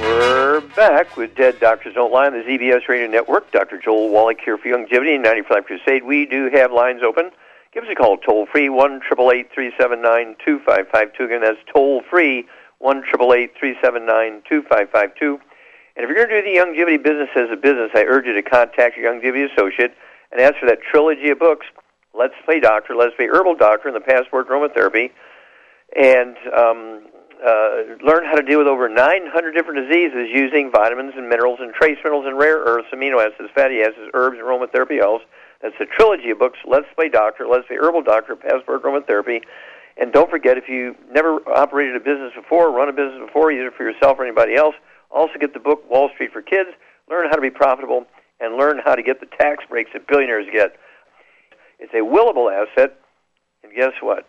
We're 0.00 0.60
back 0.76 1.16
with 1.16 1.34
Dead 1.34 1.58
Doctors 1.58 1.94
Don't 1.94 2.12
Lie 2.12 2.26
on 2.26 2.34
the 2.34 2.44
ZBS 2.44 2.86
Radio 2.88 3.08
Network. 3.08 3.50
Dr. 3.50 3.80
Joel 3.80 4.10
Wallach 4.10 4.38
here 4.44 4.56
for 4.56 4.68
Youngevity 4.68 5.20
95 5.20 5.64
Crusade. 5.64 6.04
We 6.04 6.24
do 6.24 6.48
have 6.54 6.70
lines 6.70 7.02
open. 7.02 7.32
Give 7.72 7.82
us 7.82 7.90
a 7.90 7.96
call 7.96 8.16
toll 8.18 8.46
free, 8.46 8.68
1 8.68 9.00
379 9.00 10.36
2552. 10.44 11.24
Again, 11.24 11.40
that's 11.40 11.58
toll 11.74 12.02
free, 12.08 12.46
1 12.78 13.02
379 13.02 14.42
2552. 14.48 15.40
And 15.96 16.02
if 16.02 16.10
you're 16.10 16.26
going 16.26 16.28
to 16.28 16.42
do 16.42 16.50
the 16.50 16.58
Youngevity 16.58 17.02
business 17.02 17.30
as 17.36 17.50
a 17.52 17.56
business, 17.56 17.90
I 17.94 18.02
urge 18.02 18.26
you 18.26 18.34
to 18.34 18.42
contact 18.42 18.96
your 18.96 19.12
Youngevity 19.12 19.46
associate 19.52 19.94
and 20.32 20.40
ask 20.40 20.54
for 20.58 20.66
that 20.66 20.78
trilogy 20.90 21.30
of 21.30 21.38
books 21.38 21.66
Let's 22.12 22.34
Play 22.44 22.58
Doctor, 22.58 22.96
Let's 22.96 23.14
Play 23.14 23.26
Herbal 23.26 23.56
Doctor, 23.56 23.88
and 23.88 23.96
the 23.96 24.00
Passport 24.00 24.48
Aromatherapy. 24.48 25.10
And 25.94 26.36
um, 26.50 27.06
uh, 27.46 27.94
learn 28.02 28.24
how 28.24 28.34
to 28.34 28.42
deal 28.42 28.58
with 28.58 28.66
over 28.66 28.88
900 28.88 29.52
different 29.52 29.86
diseases 29.86 30.30
using 30.32 30.70
vitamins 30.72 31.14
and 31.16 31.28
minerals 31.28 31.58
and 31.60 31.72
trace 31.74 31.98
minerals 32.02 32.26
and 32.26 32.38
rare 32.38 32.58
earths, 32.58 32.88
amino 32.92 33.22
acids, 33.22 33.50
fatty 33.54 33.82
acids, 33.82 34.10
herbs, 34.14 34.38
and 34.38 34.46
aromatherapy 34.46 35.02
oils. 35.02 35.22
That's 35.62 35.74
a 35.80 35.86
trilogy 35.86 36.30
of 36.30 36.38
books, 36.38 36.58
Let's 36.66 36.86
Play 36.96 37.08
Doctor, 37.08 37.46
Let's 37.46 37.66
Play 37.68 37.76
Herbal 37.76 38.02
Doctor, 38.02 38.34
Passport 38.34 38.82
Aromatherapy. 38.82 39.42
And 39.96 40.12
don't 40.12 40.28
forget, 40.28 40.58
if 40.58 40.68
you 40.68 40.96
never 41.10 41.38
operated 41.48 41.94
a 41.94 42.00
business 42.00 42.32
before, 42.34 42.72
run 42.72 42.88
a 42.88 42.92
business 42.92 43.20
before, 43.24 43.52
either 43.52 43.70
for 43.70 43.84
yourself 43.84 44.18
or 44.18 44.24
anybody 44.24 44.56
else, 44.56 44.74
also 45.14 45.34
get 45.40 45.54
the 45.54 45.60
book 45.60 45.88
Wall 45.88 46.10
Street 46.14 46.32
for 46.32 46.42
Kids, 46.42 46.70
learn 47.08 47.28
how 47.28 47.36
to 47.36 47.42
be 47.42 47.50
profitable, 47.50 48.04
and 48.40 48.56
learn 48.56 48.80
how 48.84 48.94
to 48.94 49.02
get 49.02 49.20
the 49.20 49.26
tax 49.38 49.64
breaks 49.68 49.90
that 49.94 50.06
billionaires 50.06 50.46
get. 50.52 50.76
It's 51.78 51.94
a 51.94 51.98
willable 51.98 52.52
asset, 52.52 52.98
and 53.62 53.72
guess 53.74 53.92
what? 54.00 54.26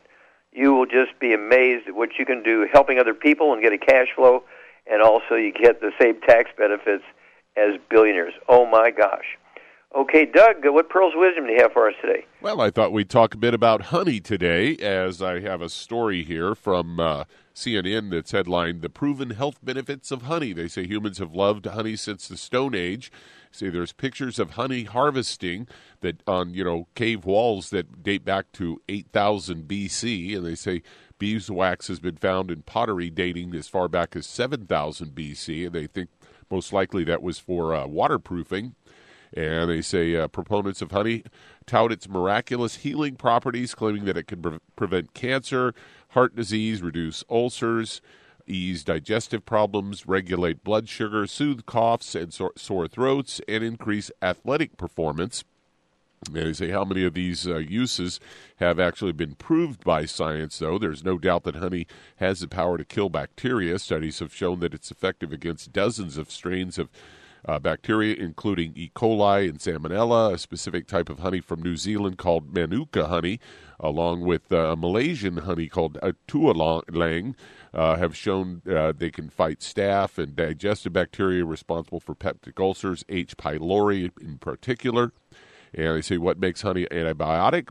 you 0.55 0.73
will 0.73 0.85
just 0.85 1.19
be 1.19 1.33
amazed 1.33 1.87
at 1.87 1.95
what 1.95 2.11
you 2.17 2.25
can 2.25 2.41
do 2.41 2.65
helping 2.71 2.97
other 2.97 3.13
people 3.13 3.53
and 3.53 3.61
get 3.61 3.73
a 3.73 3.77
cash 3.77 4.07
flow, 4.15 4.43
and 4.89 5.01
also 5.01 5.35
you 5.35 5.51
get 5.51 5.81
the 5.81 5.91
same 5.99 6.19
tax 6.21 6.49
benefits 6.57 7.03
as 7.57 7.75
billionaires. 7.89 8.33
Oh 8.47 8.65
my 8.65 8.89
gosh. 8.89 9.37
Okay, 9.95 10.25
Doug, 10.25 10.57
what 10.63 10.89
pearls 10.89 11.13
of 11.13 11.19
wisdom 11.19 11.45
do 11.45 11.53
you 11.53 11.61
have 11.61 11.71
for 11.71 11.87
us 11.87 11.95
today? 12.01 12.25
Well, 12.41 12.59
I 12.59 12.69
thought 12.69 12.91
we'd 12.91 13.09
talk 13.09 13.33
a 13.33 13.37
bit 13.37 13.53
about 13.53 13.83
honey 13.83 14.19
today, 14.19 14.75
as 14.77 15.21
I 15.21 15.41
have 15.41 15.61
a 15.61 15.69
story 15.69 16.23
here 16.23 16.55
from 16.55 16.99
uh, 16.99 17.25
CNN 17.55 18.11
that's 18.11 18.31
headlined 18.31 18.81
The 18.81 18.89
Proven 18.89 19.29
Health 19.29 19.59
Benefits 19.63 20.11
of 20.11 20.23
Honey. 20.23 20.51
They 20.51 20.67
say 20.67 20.85
humans 20.85 21.19
have 21.19 21.33
loved 21.33 21.65
honey 21.65 21.95
since 21.95 22.27
the 22.27 22.35
Stone 22.35 22.75
Age. 22.75 23.11
See, 23.49 23.69
there's 23.69 23.93
pictures 23.93 24.39
of 24.39 24.51
honey 24.51 24.83
harvesting 24.83 25.67
that 26.01 26.21
on 26.27 26.53
you 26.53 26.65
know 26.65 26.87
cave 26.95 27.23
walls 27.23 27.69
that 27.69 28.03
date 28.03 28.25
back 28.25 28.51
to 28.53 28.81
8000 28.89 29.69
BC, 29.69 30.35
and 30.35 30.45
they 30.45 30.55
say 30.55 30.83
beeswax 31.17 31.87
has 31.87 32.01
been 32.01 32.17
found 32.17 32.51
in 32.51 32.61
pottery 32.63 33.09
dating 33.09 33.55
as 33.55 33.69
far 33.69 33.87
back 33.87 34.17
as 34.17 34.27
7000 34.27 35.15
BC, 35.15 35.67
and 35.67 35.73
they 35.73 35.87
think 35.87 36.09
most 36.51 36.73
likely 36.73 37.05
that 37.05 37.23
was 37.23 37.39
for 37.39 37.73
uh, 37.73 37.87
waterproofing. 37.87 38.75
And 39.35 39.69
they 39.69 39.81
say 39.81 40.15
uh, 40.15 40.27
proponents 40.29 40.81
of 40.81 40.91
honey 40.91 41.23
tout 41.65 41.91
its 41.91 42.07
miraculous 42.07 42.77
healing 42.77 43.15
properties, 43.15 43.75
claiming 43.75 44.05
that 44.05 44.17
it 44.17 44.27
can 44.27 44.41
pre- 44.41 44.59
prevent 44.75 45.13
cancer, 45.13 45.73
heart 46.09 46.35
disease, 46.35 46.81
reduce 46.81 47.23
ulcers, 47.29 48.01
ease 48.47 48.83
digestive 48.83 49.45
problems, 49.45 50.07
regulate 50.07 50.63
blood 50.63 50.87
sugar, 50.87 51.27
soothe 51.27 51.65
coughs 51.65 52.15
and 52.15 52.33
sore 52.33 52.87
throats, 52.87 53.41
and 53.47 53.63
increase 53.63 54.11
athletic 54.21 54.77
performance. 54.77 55.43
And 56.27 56.35
they 56.35 56.53
say 56.53 56.69
how 56.69 56.85
many 56.85 57.03
of 57.03 57.13
these 57.13 57.45
uh, 57.47 57.57
uses 57.57 58.19
have 58.57 58.79
actually 58.79 59.11
been 59.11 59.35
proved 59.35 59.83
by 59.83 60.05
science, 60.05 60.57
though. 60.57 60.79
There's 60.79 61.03
no 61.03 61.17
doubt 61.17 61.43
that 61.43 61.57
honey 61.57 61.87
has 62.17 62.39
the 62.39 62.47
power 62.47 62.77
to 62.77 62.85
kill 62.85 63.09
bacteria. 63.09 63.77
Studies 63.79 64.19
have 64.19 64.33
shown 64.33 64.59
that 64.61 64.73
it's 64.73 64.91
effective 64.91 65.31
against 65.31 65.73
dozens 65.73 66.17
of 66.17 66.31
strains 66.31 66.79
of 66.79 66.89
uh, 67.47 67.59
bacteria, 67.59 68.15
including 68.15 68.73
E. 68.75 68.91
coli 68.95 69.47
and 69.49 69.59
Salmonella, 69.59 70.33
a 70.33 70.37
specific 70.37 70.87
type 70.87 71.09
of 71.09 71.19
honey 71.19 71.39
from 71.39 71.61
New 71.61 71.77
Zealand 71.77 72.17
called 72.17 72.53
Manuka 72.53 73.07
honey, 73.07 73.39
along 73.79 74.21
with 74.21 74.51
uh, 74.51 74.75
Malaysian 74.77 75.37
honey 75.37 75.67
called 75.67 75.97
a 76.01 76.13
Tualang, 76.27 77.35
uh, 77.73 77.97
have 77.97 78.15
shown 78.15 78.61
uh, 78.69 78.93
they 78.97 79.11
can 79.11 79.29
fight 79.29 79.59
staph 79.59 80.17
and 80.17 80.35
digestive 80.35 80.93
bacteria 80.93 81.45
responsible 81.45 81.99
for 81.99 82.15
peptic 82.15 82.59
ulcers, 82.59 83.03
H. 83.09 83.37
pylori 83.37 84.11
in 84.21 84.37
particular. 84.37 85.11
And 85.73 85.97
they 85.97 86.01
say 86.01 86.17
what 86.17 86.39
makes 86.39 86.61
honey 86.61 86.85
antibiotic? 86.89 87.69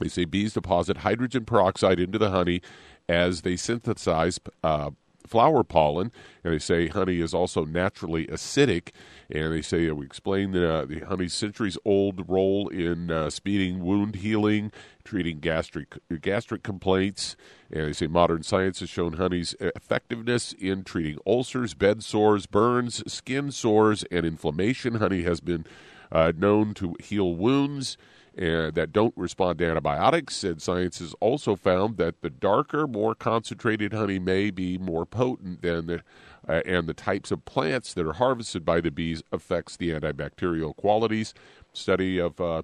They 0.00 0.08
say 0.08 0.24
bees 0.24 0.54
deposit 0.54 0.98
hydrogen 0.98 1.44
peroxide 1.44 2.00
into 2.00 2.18
the 2.18 2.30
honey 2.30 2.62
as 3.08 3.42
they 3.42 3.56
synthesize 3.56 4.40
uh, 4.64 4.90
flower 5.30 5.62
pollen, 5.62 6.10
and 6.42 6.52
they 6.52 6.58
say 6.58 6.88
honey 6.88 7.20
is 7.20 7.32
also 7.32 7.64
naturally 7.64 8.26
acidic. 8.26 8.88
And 9.30 9.52
they 9.52 9.62
say 9.62 9.88
uh, 9.88 9.94
we 9.94 10.04
explain 10.04 10.56
uh, 10.56 10.84
the 10.86 11.00
honey's 11.00 11.34
centuries-old 11.34 12.28
role 12.28 12.68
in 12.68 13.12
uh, 13.12 13.30
speeding 13.30 13.84
wound 13.84 14.16
healing, 14.16 14.72
treating 15.04 15.38
gastric 15.38 15.98
gastric 16.20 16.64
complaints. 16.64 17.36
And 17.70 17.86
they 17.86 17.92
say 17.92 18.08
modern 18.08 18.42
science 18.42 18.80
has 18.80 18.90
shown 18.90 19.14
honey's 19.14 19.54
effectiveness 19.60 20.52
in 20.52 20.82
treating 20.82 21.18
ulcers, 21.24 21.74
bed 21.74 22.02
sores, 22.02 22.46
burns, 22.46 23.04
skin 23.10 23.52
sores, 23.52 24.02
and 24.10 24.26
inflammation. 24.26 24.96
Honey 24.96 25.22
has 25.22 25.40
been 25.40 25.64
uh, 26.10 26.32
known 26.36 26.74
to 26.74 26.96
heal 27.00 27.36
wounds 27.36 27.96
uh, 28.40 28.70
that 28.70 28.92
don't 28.92 29.12
respond 29.16 29.58
to 29.58 29.68
antibiotics. 29.68 30.42
And 30.44 30.62
science 30.62 30.98
has 30.98 31.14
also 31.20 31.56
found 31.56 31.98
that 31.98 32.22
the 32.22 32.30
darker, 32.30 32.86
more 32.86 33.14
concentrated 33.14 33.92
honey 33.92 34.18
may 34.18 34.50
be 34.50 34.78
more 34.78 35.04
potent 35.04 35.62
than 35.62 35.86
the 35.86 36.02
uh, 36.48 36.62
and 36.64 36.86
the 36.86 36.94
types 36.94 37.30
of 37.30 37.44
plants 37.44 37.92
that 37.92 38.06
are 38.06 38.14
harvested 38.14 38.64
by 38.64 38.80
the 38.80 38.90
bees 38.90 39.22
affects 39.30 39.76
the 39.76 39.90
antibacterial 39.90 40.74
qualities. 40.74 41.34
Study 41.74 42.18
of 42.18 42.40
uh, 42.40 42.62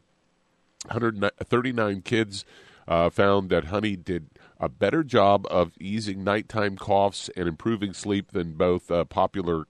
139 0.86 2.00
kids 2.02 2.44
uh, 2.88 3.10
found 3.10 3.50
that 3.50 3.66
honey 3.66 3.94
did 3.94 4.28
a 4.58 4.68
better 4.68 5.04
job 5.04 5.46
of 5.50 5.72
easing 5.78 6.24
nighttime 6.24 6.76
coughs 6.76 7.28
and 7.36 7.46
improving 7.46 7.92
sleep 7.92 8.32
than 8.32 8.52
both 8.54 8.90
uh, 8.90 9.04
popular 9.04 9.66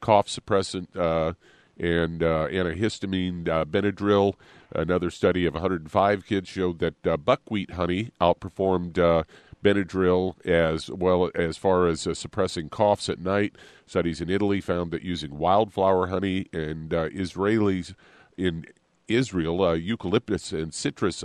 cough 0.00 0.28
suppressant 0.28 0.94
uh, 0.96 1.32
and 1.78 2.22
uh, 2.22 2.48
antihistamine 2.48 3.48
uh, 3.48 3.64
Benadryl. 3.64 4.34
Another 4.74 5.10
study 5.10 5.46
of 5.46 5.54
105 5.54 6.26
kids 6.26 6.48
showed 6.48 6.78
that 6.78 7.06
uh, 7.06 7.16
buckwheat 7.16 7.72
honey 7.72 8.10
outperformed 8.20 8.98
uh, 8.98 9.24
Benadryl 9.64 10.34
as 10.46 10.90
well 10.90 11.30
as 11.34 11.56
far 11.56 11.86
as 11.86 12.06
uh, 12.06 12.14
suppressing 12.14 12.68
coughs 12.68 13.08
at 13.08 13.18
night. 13.18 13.56
Studies 13.86 14.20
in 14.20 14.30
Italy 14.30 14.60
found 14.60 14.90
that 14.90 15.02
using 15.02 15.38
wildflower 15.38 16.08
honey 16.08 16.46
and 16.52 16.92
uh, 16.92 17.08
Israelis 17.08 17.94
in 18.36 18.66
Israel, 19.08 19.76
eucalyptus 19.76 20.52
and 20.52 20.72
citrus 20.74 21.24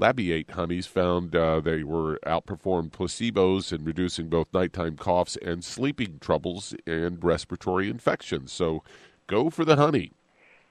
labiate 0.00 0.52
honeys 0.52 0.86
found 0.86 1.36
uh, 1.36 1.60
they 1.60 1.84
were 1.84 2.18
outperformed 2.26 2.90
placebos 2.90 3.72
in 3.72 3.84
reducing 3.84 4.28
both 4.28 4.52
nighttime 4.52 4.96
coughs 4.96 5.36
and 5.42 5.62
sleeping 5.64 6.18
troubles 6.20 6.74
and 6.86 7.22
respiratory 7.22 7.90
infections. 7.90 8.52
So 8.52 8.82
Go 9.30 9.48
for 9.48 9.64
the 9.64 9.76
honey. 9.76 10.10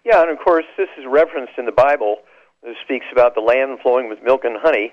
Yeah, 0.03 0.21
and 0.21 0.29
of 0.29 0.37
course, 0.39 0.65
this 0.77 0.89
is 0.97 1.05
referenced 1.07 1.53
in 1.57 1.65
the 1.65 1.71
Bible. 1.71 2.17
It 2.61 2.75
speaks 2.83 3.05
about 3.09 3.33
the 3.33 3.41
land 3.41 3.79
flowing 3.81 4.09
with 4.09 4.21
milk 4.21 4.43
and 4.43 4.57
honey. 4.57 4.91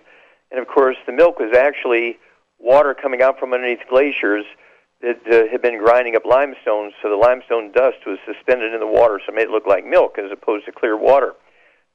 And 0.53 0.61
of 0.61 0.69
course, 0.69 0.97
the 1.05 1.13
milk 1.13 1.41
was 1.41 1.53
actually 1.57 2.17
water 2.61 2.95
coming 2.95 3.23
out 3.23 3.41
from 3.41 3.53
underneath 3.53 3.81
glaciers 3.91 4.45
that 5.03 5.21
uh, 5.27 5.51
had 5.51 5.61
been 5.63 5.79
grinding 5.79 6.15
up 6.15 6.25
limestone, 6.25 6.93
so 7.03 7.11
the 7.11 7.17
limestone 7.17 7.73
dust 7.73 7.99
was 8.07 8.19
suspended 8.25 8.73
in 8.73 8.79
the 8.79 8.87
water, 8.87 9.21
so 9.25 9.33
it 9.33 9.35
made 9.35 9.49
it 9.49 9.51
look 9.51 9.67
like 9.67 9.85
milk 9.85 10.17
as 10.17 10.31
opposed 10.31 10.65
to 10.67 10.73
clear 10.73 10.97
water. 10.97 11.35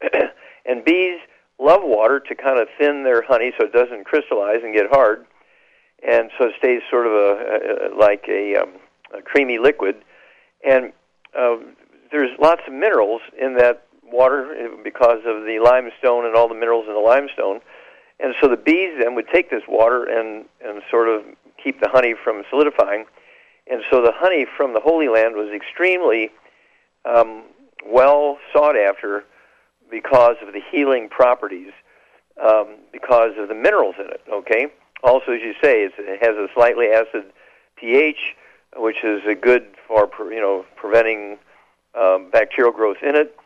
and 0.65 0.83
bees 0.83 1.19
love 1.57 1.81
water 1.83 2.19
to 2.19 2.35
kind 2.35 2.59
of 2.59 2.67
thin 2.77 3.03
their 3.03 3.23
honey 3.23 3.53
so 3.57 3.65
it 3.65 3.73
doesn't 3.73 4.05
crystallize 4.05 4.59
and 4.61 4.73
get 4.73 4.87
hard, 4.91 5.25
and 6.05 6.31
so 6.37 6.47
it 6.47 6.53
stays 6.57 6.81
sort 6.89 7.07
of 7.07 7.13
a, 7.13 7.89
a 7.93 7.97
like 7.97 8.25
a, 8.27 8.57
um, 8.57 8.73
a 9.17 9.21
creamy 9.21 9.57
liquid. 9.57 9.95
And 10.63 10.93
uh, 11.37 11.57
there's 12.11 12.31
lots 12.39 12.61
of 12.67 12.73
minerals 12.73 13.21
in 13.39 13.55
that 13.55 13.85
water 14.03 14.69
because 14.83 15.19
of 15.25 15.45
the 15.45 15.59
limestone 15.63 16.25
and 16.25 16.35
all 16.35 16.47
the 16.47 16.55
minerals 16.55 16.85
in 16.87 16.93
the 16.93 16.99
limestone. 16.99 17.61
And 18.19 18.35
so 18.41 18.47
the 18.47 18.57
bees 18.57 18.91
then 19.01 19.15
would 19.15 19.27
take 19.33 19.49
this 19.49 19.63
water 19.67 20.03
and, 20.03 20.45
and 20.63 20.81
sort 20.91 21.07
of 21.07 21.23
keep 21.63 21.79
the 21.81 21.89
honey 21.89 22.13
from 22.23 22.43
solidifying. 22.49 23.05
And 23.69 23.81
so 23.89 24.01
the 24.01 24.11
honey 24.13 24.45
from 24.57 24.73
the 24.73 24.81
Holy 24.81 25.07
Land 25.07 25.35
was 25.35 25.49
extremely 25.55 26.29
um, 27.05 27.43
well 27.85 28.37
sought 28.53 28.75
after 28.77 29.23
because 29.89 30.35
of 30.45 30.53
the 30.53 30.61
healing 30.71 31.09
properties, 31.09 31.71
um, 32.43 32.77
because 32.91 33.31
of 33.37 33.47
the 33.47 33.55
minerals 33.55 33.95
in 33.99 34.07
it. 34.07 34.21
Okay. 34.31 34.67
Also, 35.03 35.31
as 35.31 35.41
you 35.41 35.53
say, 35.63 35.83
it 35.85 36.19
has 36.21 36.35
a 36.35 36.47
slightly 36.53 36.87
acid 36.87 37.31
pH, 37.75 38.35
which 38.77 39.03
is 39.03 39.21
good 39.41 39.65
for 39.87 40.09
you 40.31 40.39
know 40.39 40.65
preventing 40.75 41.37
um, 41.99 42.29
bacterial 42.31 42.71
growth 42.71 42.97
in 43.01 43.15
it. 43.15 43.37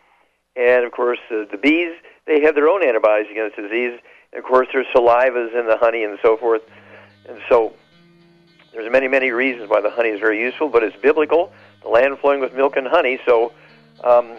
And 0.55 0.85
of 0.85 0.91
course, 0.91 1.19
uh, 1.31 1.45
the 1.51 1.57
bees 1.57 1.93
they 2.25 2.41
have 2.41 2.55
their 2.55 2.67
own 2.67 2.83
antibodies 2.83 3.29
against 3.29 3.55
disease. 3.55 3.99
And 4.31 4.39
of 4.39 4.45
course, 4.45 4.67
there's 4.73 4.87
salivas 4.95 5.57
in 5.57 5.67
the 5.67 5.77
honey 5.77 6.03
and 6.03 6.17
so 6.21 6.37
forth. 6.37 6.61
And 7.27 7.39
so, 7.49 7.73
there's 8.73 8.91
many, 8.91 9.07
many 9.07 9.31
reasons 9.31 9.69
why 9.69 9.81
the 9.81 9.89
honey 9.89 10.09
is 10.09 10.19
very 10.19 10.41
useful, 10.41 10.69
but 10.69 10.83
it's 10.83 10.95
biblical. 10.97 11.51
The 11.81 11.89
land 11.89 12.17
flowing 12.19 12.41
with 12.41 12.53
milk 12.53 12.75
and 12.75 12.87
honey. 12.87 13.19
So, 13.25 13.53
um, 14.03 14.37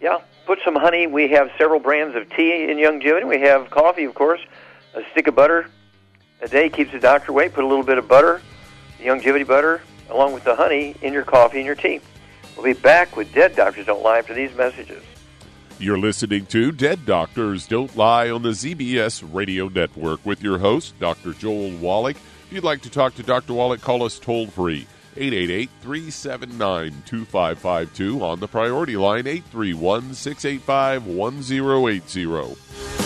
yeah, 0.00 0.18
put 0.46 0.58
some 0.64 0.74
honey. 0.74 1.06
We 1.06 1.28
have 1.28 1.50
several 1.58 1.80
brands 1.80 2.16
of 2.16 2.28
tea 2.30 2.64
in 2.64 2.78
Youngevity. 2.78 3.26
We 3.26 3.40
have 3.42 3.70
coffee, 3.70 4.04
of 4.04 4.14
course. 4.14 4.40
A 4.94 5.02
stick 5.12 5.26
of 5.28 5.34
butter 5.34 5.70
a 6.40 6.48
day 6.48 6.68
keeps 6.68 6.92
the 6.92 6.98
doctor 6.98 7.32
away. 7.32 7.48
Put 7.48 7.64
a 7.64 7.66
little 7.66 7.84
bit 7.84 7.98
of 7.98 8.08
butter, 8.08 8.42
Youngevity 8.98 9.46
butter, 9.46 9.82
along 10.10 10.32
with 10.32 10.44
the 10.44 10.54
honey 10.54 10.94
in 11.02 11.12
your 11.12 11.24
coffee 11.24 11.58
and 11.58 11.66
your 11.66 11.74
tea. 11.74 12.00
We'll 12.56 12.64
be 12.64 12.72
back 12.72 13.16
with 13.16 13.32
Dead 13.34 13.54
Doctors 13.54 13.86
Don't 13.86 14.02
Lie 14.02 14.18
after 14.18 14.34
these 14.34 14.54
messages. 14.56 15.02
You're 15.78 15.98
listening 15.98 16.46
to 16.46 16.72
Dead 16.72 17.04
Doctors 17.04 17.66
Don't 17.66 17.94
Lie 17.96 18.30
on 18.30 18.42
the 18.42 18.50
ZBS 18.50 19.28
Radio 19.30 19.68
Network 19.68 20.24
with 20.24 20.42
your 20.42 20.58
host, 20.58 20.98
Dr. 20.98 21.34
Joel 21.34 21.76
Wallach. 21.76 22.16
If 22.16 22.52
you'd 22.52 22.64
like 22.64 22.80
to 22.82 22.90
talk 22.90 23.14
to 23.16 23.22
Dr. 23.22 23.52
Wallach, 23.52 23.82
call 23.82 24.02
us 24.02 24.18
toll 24.18 24.46
free. 24.46 24.86
888 25.18 25.70
379 25.80 27.02
2552 27.06 28.22
on 28.22 28.40
the 28.40 28.48
priority 28.48 28.96
line 28.96 29.26
831 29.26 30.14
685 30.14 31.06
1080. 31.06 33.05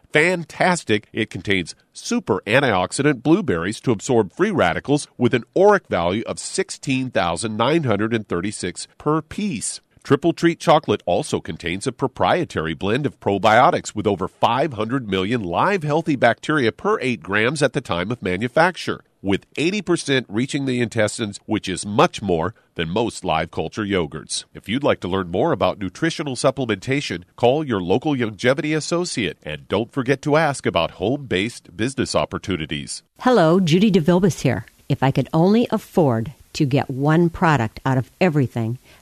fantastic, 0.13 1.07
it 1.13 1.29
contains 1.29 1.75
super 1.93 2.41
antioxidant 2.45 3.23
blueberries 3.23 3.79
to 3.81 3.91
absorb 3.91 4.33
free 4.33 4.51
radicals 4.51 5.07
with 5.17 5.33
an 5.33 5.43
ORAC 5.55 5.87
value 5.87 6.23
of 6.25 6.39
16,936 6.39 8.87
per 8.97 9.21
piece. 9.21 9.79
Triple 10.03 10.33
Treat 10.33 10.59
chocolate 10.59 11.03
also 11.05 11.39
contains 11.39 11.85
a 11.85 11.91
proprietary 11.91 12.73
blend 12.73 13.05
of 13.05 13.19
probiotics 13.19 13.93
with 13.93 14.07
over 14.07 14.27
500 14.27 15.07
million 15.07 15.43
live 15.43 15.83
healthy 15.83 16.15
bacteria 16.15 16.71
per 16.71 16.99
8 16.99 17.21
grams 17.21 17.61
at 17.61 17.73
the 17.73 17.81
time 17.81 18.11
of 18.11 18.21
manufacture 18.21 19.03
with 19.21 19.45
80% 19.53 20.25
reaching 20.27 20.65
the 20.65 20.81
intestines, 20.81 21.39
which 21.45 21.69
is 21.69 21.85
much 21.85 22.19
more 22.19 22.55
than 22.73 22.89
most 22.89 23.23
live 23.23 23.51
culture 23.51 23.83
yogurts. 23.83 24.45
If 24.55 24.67
you'd 24.67 24.83
like 24.83 24.99
to 25.01 25.07
learn 25.07 25.29
more 25.29 25.51
about 25.51 25.77
nutritional 25.77 26.35
supplementation, 26.35 27.23
call 27.35 27.63
your 27.63 27.79
local 27.79 28.15
Youngevity 28.15 28.75
associate 28.75 29.37
and 29.43 29.67
don't 29.67 29.91
forget 29.91 30.23
to 30.23 30.35
ask 30.35 30.65
about 30.65 30.91
home 30.91 31.27
based 31.27 31.77
business 31.77 32.15
opportunities. 32.15 33.03
Hello, 33.19 33.59
Judy 33.59 33.91
DeVilbus 33.91 34.41
here. 34.41 34.65
If 34.89 35.03
I 35.03 35.11
could 35.11 35.29
only 35.31 35.67
afford 35.69 36.33
to 36.53 36.65
get 36.65 36.89
one 36.89 37.29
product 37.29 37.79
out 37.85 37.97
of 37.97 38.11
everything, 38.19 38.77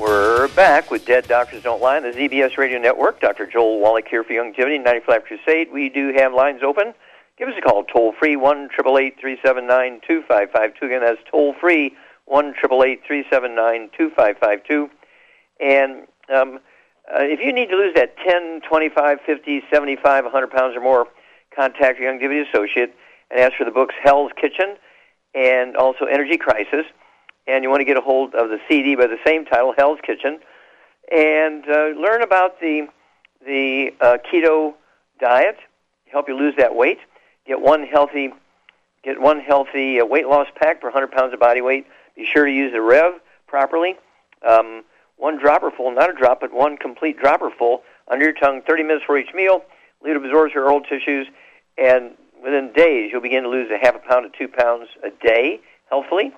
We're 0.00 0.48
back 0.56 0.90
with 0.90 1.04
Dead 1.04 1.28
Doctors 1.28 1.62
Don't 1.62 1.82
Lie 1.82 1.98
on 1.98 2.04
the 2.04 2.12
ZBS 2.12 2.56
Radio 2.56 2.78
Network. 2.78 3.20
Dr. 3.20 3.46
Joel 3.46 3.80
Wallach 3.80 4.08
here 4.08 4.24
for 4.24 4.32
Youngevity, 4.32 4.82
95 4.82 5.24
Crusade. 5.24 5.70
We 5.70 5.90
do 5.90 6.14
have 6.16 6.32
lines 6.32 6.62
open. 6.62 6.94
Give 7.38 7.50
us 7.50 7.54
a 7.58 7.60
call, 7.60 7.84
toll 7.84 8.14
free, 8.18 8.34
1 8.34 8.70
379 8.70 10.00
2552. 10.08 10.86
Again, 10.86 11.02
that's 11.02 11.20
toll 11.30 11.54
free, 11.60 11.94
1 12.24 12.54
379 12.54 13.90
2552. 13.94 14.90
And 15.60 16.06
um, 16.34 16.60
uh, 17.14 17.20
if 17.20 17.40
you 17.40 17.52
need 17.52 17.68
to 17.68 17.76
lose 17.76 17.92
that 17.94 18.16
10, 18.26 18.62
25, 18.66 19.18
50, 19.26 19.62
75, 19.70 20.24
100 20.24 20.50
pounds 20.50 20.74
or 20.78 20.80
more, 20.80 21.08
contact 21.54 22.00
your 22.00 22.10
Youngevity 22.10 22.48
associate 22.48 22.94
and 23.30 23.38
ask 23.38 23.52
for 23.58 23.66
the 23.66 23.70
books 23.70 23.94
Hell's 24.02 24.32
Kitchen 24.40 24.76
and 25.34 25.76
also 25.76 26.06
Energy 26.06 26.38
Crisis 26.38 26.86
and 27.50 27.64
you 27.64 27.70
want 27.70 27.80
to 27.80 27.84
get 27.84 27.96
a 27.96 28.00
hold 28.00 28.34
of 28.34 28.48
the 28.48 28.58
CD 28.68 28.94
by 28.94 29.06
the 29.06 29.18
same 29.26 29.44
title, 29.44 29.74
Hell's 29.76 29.98
Kitchen, 30.06 30.38
and 31.10 31.64
uh, 31.68 31.88
learn 32.00 32.22
about 32.22 32.60
the 32.60 32.88
the 33.44 33.90
uh, 34.00 34.18
keto 34.30 34.74
diet, 35.18 35.56
to 36.06 36.12
help 36.12 36.28
you 36.28 36.36
lose 36.36 36.54
that 36.58 36.74
weight. 36.74 36.98
Get 37.46 37.60
one 37.60 37.84
healthy 37.84 38.32
get 39.02 39.20
one 39.20 39.40
healthy 39.40 40.00
uh, 40.00 40.06
weight 40.06 40.28
loss 40.28 40.46
pack 40.54 40.80
per 40.80 40.88
100 40.88 41.10
pounds 41.10 41.32
of 41.32 41.40
body 41.40 41.60
weight. 41.60 41.86
Be 42.16 42.24
sure 42.24 42.44
to 42.44 42.52
use 42.52 42.72
the 42.72 42.82
Rev 42.82 43.14
properly. 43.48 43.96
Um, 44.46 44.84
one 45.16 45.38
dropper 45.38 45.70
full, 45.70 45.90
not 45.90 46.10
a 46.10 46.12
drop, 46.12 46.40
but 46.40 46.52
one 46.52 46.76
complete 46.76 47.18
dropper 47.18 47.50
full 47.50 47.82
under 48.08 48.24
your 48.24 48.34
tongue, 48.34 48.62
30 48.62 48.82
minutes 48.84 49.04
for 49.04 49.18
each 49.18 49.34
meal. 49.34 49.64
Lead 50.02 50.16
absorbs 50.16 50.54
your 50.54 50.64
oral 50.64 50.80
tissues, 50.80 51.26
and 51.76 52.12
within 52.42 52.72
days 52.72 53.10
you'll 53.12 53.20
begin 53.20 53.42
to 53.42 53.48
lose 53.48 53.70
a 53.70 53.78
half 53.78 53.94
a 53.94 53.98
pound 53.98 54.30
to 54.30 54.38
two 54.38 54.48
pounds 54.48 54.88
a 55.02 55.10
day, 55.10 55.60
healthfully 55.90 56.32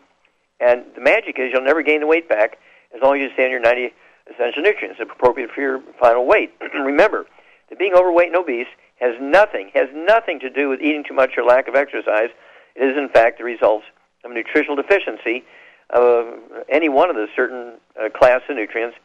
And 0.63 0.85
the 0.95 1.01
magic 1.01 1.39
is 1.39 1.51
you'll 1.53 1.65
never 1.65 1.83
gain 1.83 2.01
the 2.01 2.07
weight 2.07 2.29
back 2.29 2.59
as 2.95 3.03
long 3.03 3.17
as 3.17 3.23
you 3.23 3.31
stay 3.35 3.45
on 3.45 3.51
your 3.51 3.61
90 3.61 3.93
essential 4.33 4.63
nutrients 4.63 5.01
appropriate 5.01 5.51
for 5.51 5.61
your 5.61 5.83
final 6.01 6.25
weight. 6.25 6.55
Remember 6.75 7.27
that 7.69 7.79
being 7.79 7.95
overweight 7.95 8.29
and 8.29 8.37
obese 8.37 8.69
has 9.01 9.17
nothing 9.21 9.71
has 9.75 9.89
nothing 9.93 10.39
to 10.39 10.49
do 10.49 10.69
with 10.69 10.81
eating 10.81 11.03
too 11.07 11.15
much 11.15 11.33
or 11.37 11.43
lack 11.43 11.67
of 11.67 11.75
exercise. 11.75 12.31
It 12.77 12.85
is 12.85 12.97
in 12.97 13.09
fact 13.09 13.39
the 13.39 13.45
result 13.45 13.83
of 14.25 14.31
nutritional 14.31 14.77
deficiency 14.77 15.45
of 15.91 16.27
any 16.69 16.89
one 16.89 17.11
of 17.11 17.17
the 17.17 17.27
certain 17.35 17.75
uh, 18.01 18.09
class 18.09 18.41
of 18.49 18.57
nutrients. 18.57 18.97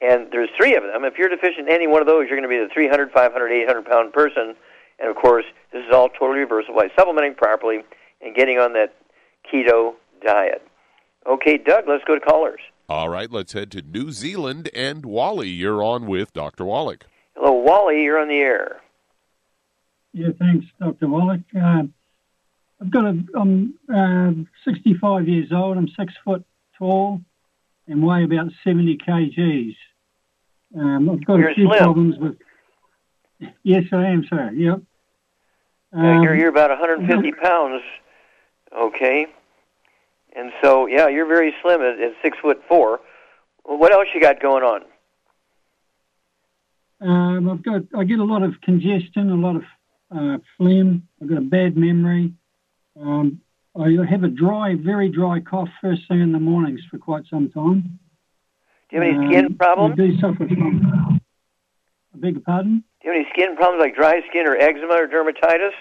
And 0.00 0.30
there's 0.30 0.50
three 0.56 0.76
of 0.76 0.84
them. 0.84 1.04
If 1.04 1.18
you're 1.18 1.28
deficient 1.28 1.68
in 1.68 1.74
any 1.74 1.88
one 1.88 2.00
of 2.00 2.06
those, 2.06 2.28
you're 2.28 2.38
going 2.38 2.48
to 2.48 2.48
be 2.48 2.58
the 2.58 2.72
300, 2.72 3.10
500, 3.10 3.50
800 3.50 3.84
pound 3.84 4.12
person. 4.12 4.54
And 5.00 5.08
of 5.08 5.16
course, 5.16 5.44
this 5.72 5.84
is 5.84 5.92
all 5.92 6.08
totally 6.08 6.40
reversible 6.40 6.76
by 6.76 6.88
supplementing 6.94 7.34
properly 7.34 7.80
and 8.20 8.34
getting 8.34 8.58
on 8.58 8.74
that 8.74 8.94
keto 9.50 9.94
diet. 10.24 10.62
Okay, 11.26 11.58
Doug, 11.58 11.84
let's 11.88 12.04
go 12.04 12.14
to 12.14 12.20
callers. 12.20 12.60
All 12.88 13.08
right, 13.08 13.30
let's 13.30 13.52
head 13.52 13.70
to 13.72 13.82
New 13.82 14.12
Zealand. 14.12 14.70
And 14.74 15.04
Wally, 15.04 15.48
you're 15.50 15.82
on 15.82 16.06
with 16.06 16.32
Dr. 16.32 16.64
Wallach. 16.64 17.04
Hello, 17.36 17.52
Wally, 17.52 18.02
you're 18.02 18.18
on 18.18 18.28
the 18.28 18.38
air. 18.38 18.80
Yeah, 20.14 20.28
thanks, 20.38 20.66
Dr. 20.80 21.06
Wallach. 21.08 21.40
Uh, 21.54 21.82
I've 22.80 22.90
got 22.90 23.04
a, 23.04 23.18
I'm 23.38 23.74
uh, 23.94 24.32
65 24.64 25.28
years 25.28 25.52
old. 25.52 25.76
I'm 25.76 25.88
six 25.88 26.14
foot 26.24 26.44
tall 26.78 27.20
and 27.86 28.02
weigh 28.02 28.24
about 28.24 28.50
70 28.64 28.96
kgs. 28.98 29.76
Um, 30.78 31.10
I've 31.10 31.24
got 31.24 31.36
You're 31.38 31.50
a 31.50 31.54
few 31.54 31.66
slim. 31.66 31.78
problems 31.78 32.16
with. 32.18 32.36
Yes, 33.62 33.84
I 33.92 34.06
am, 34.06 34.24
sir. 34.28 34.50
Yep. 34.54 34.80
Yeah, 35.94 36.16
Um, 36.16 36.22
you're, 36.22 36.34
you're 36.36 36.48
about 36.48 36.70
150 36.70 37.32
pounds. 37.42 37.82
Okay. 38.76 39.26
And 40.38 40.52
so, 40.62 40.86
yeah, 40.86 41.08
you're 41.08 41.26
very 41.26 41.52
slim 41.62 41.80
at, 41.80 41.98
at 42.00 42.12
six 42.22 42.38
foot 42.40 42.62
four. 42.68 43.00
Well, 43.64 43.76
what 43.76 43.92
else 43.92 44.06
you 44.14 44.20
got 44.20 44.40
going 44.40 44.62
on? 44.62 44.82
Um, 47.00 47.50
I've 47.50 47.62
got 47.62 47.82
I 47.98 48.04
get 48.04 48.20
a 48.20 48.24
lot 48.24 48.44
of 48.44 48.60
congestion, 48.62 49.30
a 49.30 49.34
lot 49.34 49.56
of 49.56 49.62
uh, 50.16 50.38
phlegm. 50.56 51.08
I've 51.20 51.28
got 51.28 51.38
a 51.38 51.42
bad 51.42 51.76
memory. 51.76 52.32
Um, 53.00 53.40
I 53.78 53.88
have 54.08 54.22
a 54.22 54.28
dry, 54.28 54.74
very 54.74 55.08
dry 55.08 55.40
cough 55.40 55.68
first 55.80 56.02
thing 56.08 56.20
in 56.20 56.32
the 56.32 56.40
mornings 56.40 56.80
for 56.90 56.98
quite 56.98 57.24
some 57.28 57.50
time. 57.50 57.98
Do 58.90 58.96
you 58.96 59.02
have 59.02 59.14
any 59.14 59.28
skin 59.28 59.46
Um, 59.46 59.54
problems? 59.54 59.92
I 59.92 59.96
do 59.96 60.18
suffer 60.18 60.48
from. 60.48 61.20
I 62.14 62.18
beg 62.18 62.34
your 62.34 62.42
pardon. 62.42 62.84
Do 63.02 63.08
you 63.08 63.12
have 63.12 63.20
any 63.20 63.30
skin 63.32 63.56
problems 63.56 63.80
like 63.82 63.94
dry 63.96 64.20
skin 64.28 64.46
or 64.46 64.56
eczema 64.56 64.94
or 64.94 65.06
dermatitis? 65.08 65.74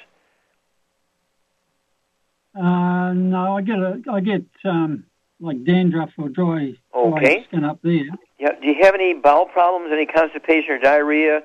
Uh, 2.57 3.13
no, 3.13 3.57
I 3.57 3.61
get 3.61 3.77
a, 3.77 4.01
I 4.11 4.19
get 4.19 4.41
um, 4.65 5.05
like 5.39 5.63
dandruff 5.63 6.09
or 6.17 6.29
dry, 6.29 6.73
dry 6.91 7.01
Okay. 7.17 7.43
skin 7.47 7.63
up 7.63 7.79
there. 7.83 8.05
Yeah. 8.39 8.51
Do 8.59 8.67
you 8.67 8.77
have 8.81 8.95
any 8.95 9.13
bowel 9.13 9.45
problems, 9.45 9.91
any 9.93 10.07
constipation 10.07 10.71
or 10.71 10.79
diarrhea, 10.79 11.41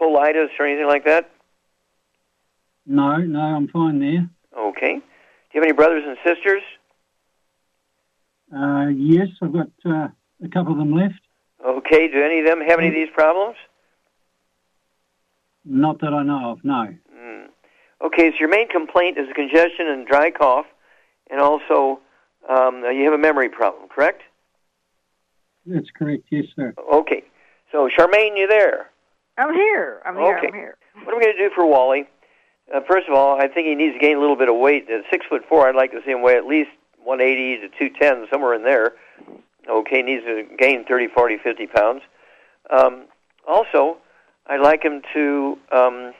colitis 0.00 0.48
or 0.58 0.66
anything 0.66 0.86
like 0.86 1.04
that? 1.04 1.30
No, 2.84 3.16
no, 3.18 3.40
I'm 3.40 3.68
fine 3.68 4.00
there. 4.00 4.28
Okay. 4.56 4.94
Do 4.94 5.00
you 5.54 5.60
have 5.60 5.64
any 5.64 5.72
brothers 5.72 6.02
and 6.06 6.16
sisters? 6.24 6.62
Uh, 8.54 8.88
yes, 8.96 9.28
I've 9.42 9.52
got 9.52 9.68
uh, 9.84 10.08
a 10.44 10.48
couple 10.52 10.72
of 10.72 10.78
them 10.78 10.92
left. 10.92 11.20
Okay. 11.64 12.08
Do 12.08 12.22
any 12.22 12.40
of 12.40 12.46
them 12.46 12.60
have 12.60 12.78
any 12.78 12.88
of 12.88 12.94
these 12.94 13.08
problems? 13.14 13.56
Not 15.64 16.00
that 16.00 16.12
I 16.12 16.22
know 16.22 16.52
of. 16.52 16.64
No. 16.64 16.94
Mm. 17.16 17.46
Okay, 18.04 18.30
so 18.30 18.36
your 18.38 18.48
main 18.48 18.68
complaint 18.68 19.18
is 19.18 19.26
congestion 19.34 19.88
and 19.88 20.06
dry 20.06 20.30
cough, 20.30 20.66
and 21.30 21.40
also 21.40 22.00
um, 22.48 22.84
you 22.84 23.04
have 23.04 23.14
a 23.14 23.18
memory 23.18 23.48
problem, 23.48 23.88
correct? 23.88 24.22
That's 25.64 25.90
correct. 25.96 26.24
Yes, 26.30 26.44
sir. 26.54 26.74
Okay. 26.92 27.24
So, 27.72 27.88
Charmaine, 27.88 28.36
you 28.36 28.46
there? 28.46 28.90
I'm 29.38 29.52
here. 29.52 30.00
I'm 30.04 30.16
here. 30.16 30.38
Okay. 30.38 30.46
I'm 30.48 30.54
here. 30.54 30.76
What 31.04 31.14
are 31.14 31.18
we 31.18 31.24
going 31.24 31.36
to 31.36 31.48
do 31.48 31.54
for 31.54 31.66
Wally? 31.66 32.06
Uh, 32.74 32.80
first 32.88 33.08
of 33.08 33.14
all, 33.14 33.40
I 33.40 33.48
think 33.48 33.66
he 33.66 33.74
needs 33.74 33.94
to 33.94 33.98
gain 33.98 34.16
a 34.16 34.20
little 34.20 34.36
bit 34.36 34.48
of 34.48 34.56
weight. 34.56 34.88
At 34.90 35.02
six 35.10 35.26
foot 35.28 35.42
four, 35.48 35.68
I'd 35.68 35.74
like 35.76 35.92
to 35.92 36.00
see 36.04 36.12
him 36.12 36.22
weigh 36.22 36.36
at 36.36 36.46
least 36.46 36.70
180 37.02 37.68
to 37.68 37.90
210, 37.90 38.26
somewhere 38.30 38.54
in 38.54 38.62
there. 38.62 38.92
Okay, 39.68 40.02
needs 40.02 40.24
to 40.24 40.44
gain 40.58 40.84
30, 40.84 41.08
40, 41.08 41.38
50 41.42 41.66
pounds. 41.66 42.02
Um, 42.70 43.06
also, 43.48 43.98
I'd 44.46 44.60
like 44.60 44.82
him 44.82 45.02
to 45.14 45.58
um, 45.72 46.12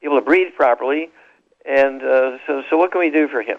be 0.00 0.06
able 0.06 0.18
to 0.18 0.24
breathe 0.24 0.54
properly. 0.56 1.10
And 1.64 2.02
uh, 2.02 2.38
so, 2.46 2.62
so 2.68 2.76
what 2.76 2.92
can 2.92 3.00
we 3.00 3.10
do 3.10 3.28
for 3.28 3.42
him? 3.42 3.58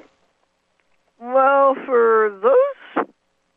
Well, 1.19 1.75
for 1.85 2.37
those 2.41 3.05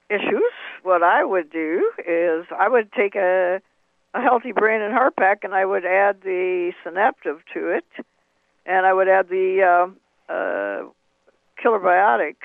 issues, 0.09 0.52
what 0.82 1.02
I 1.02 1.24
would 1.24 1.50
do 1.50 1.90
is 2.06 2.46
I 2.56 2.68
would 2.68 2.92
take 2.92 3.16
a 3.16 3.61
a 4.16 4.22
healthy 4.22 4.52
brain 4.52 4.80
and 4.80 4.92
heart 4.92 5.14
pack, 5.16 5.44
and 5.44 5.54
I 5.54 5.64
would 5.64 5.85
add 5.85 6.22
the 6.22 6.72
synaptive 6.82 7.40
to 7.54 7.68
it, 7.68 7.85
and 8.64 8.87
I 8.87 8.92
would 8.92 9.09
add 9.09 9.28
the 9.28 9.62
uh, 10.30 10.32
uh, 10.32 10.88
killer 11.62 11.78
biotic. 11.78 12.37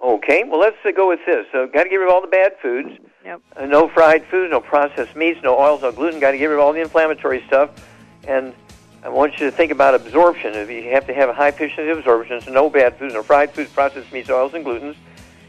Okay, 0.00 0.44
well, 0.46 0.60
let's 0.60 0.76
uh, 0.84 0.90
go 0.92 1.08
with 1.08 1.20
this. 1.26 1.46
So, 1.52 1.66
got 1.66 1.84
to 1.84 1.88
get 1.88 1.96
rid 1.96 2.08
of 2.08 2.14
all 2.14 2.20
the 2.20 2.28
bad 2.28 2.52
foods. 2.60 2.90
Yep. 3.24 3.40
Uh, 3.56 3.66
no 3.66 3.88
fried 3.88 4.24
foods, 4.26 4.50
no 4.50 4.60
processed 4.60 5.16
meats, 5.16 5.40
no 5.42 5.58
oils, 5.58 5.82
no 5.82 5.90
gluten. 5.90 6.20
Got 6.20 6.32
to 6.32 6.38
get 6.38 6.46
rid 6.46 6.54
of 6.54 6.60
all 6.60 6.72
the 6.72 6.80
inflammatory 6.80 7.42
stuff. 7.46 7.70
And 8.26 8.54
I 9.02 9.08
want 9.10 9.38
you 9.38 9.46
to 9.46 9.52
think 9.52 9.70
about 9.70 9.94
absorption. 9.94 10.54
If 10.54 10.70
you 10.70 10.90
have 10.90 11.06
to 11.06 11.14
have 11.14 11.28
a 11.28 11.32
high 11.32 11.48
efficiency 11.48 11.88
absorption, 11.88 12.40
so 12.40 12.50
no 12.50 12.68
bad 12.68 12.96
foods, 12.96 13.14
no 13.14 13.22
fried 13.22 13.52
foods, 13.52 13.70
processed 13.70 14.12
meats, 14.12 14.28
oils, 14.28 14.54
and 14.54 14.64
glutens. 14.64 14.96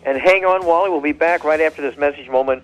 And 0.04 0.18
hang 0.18 0.46
on, 0.46 0.66
Wally. 0.66 0.90
We'll 0.90 1.02
be 1.02 1.14
back 1.14 1.44
right 1.44 1.60
after 1.60 1.82
this 1.82 1.98
message 1.98 2.30
moment, 2.30 2.64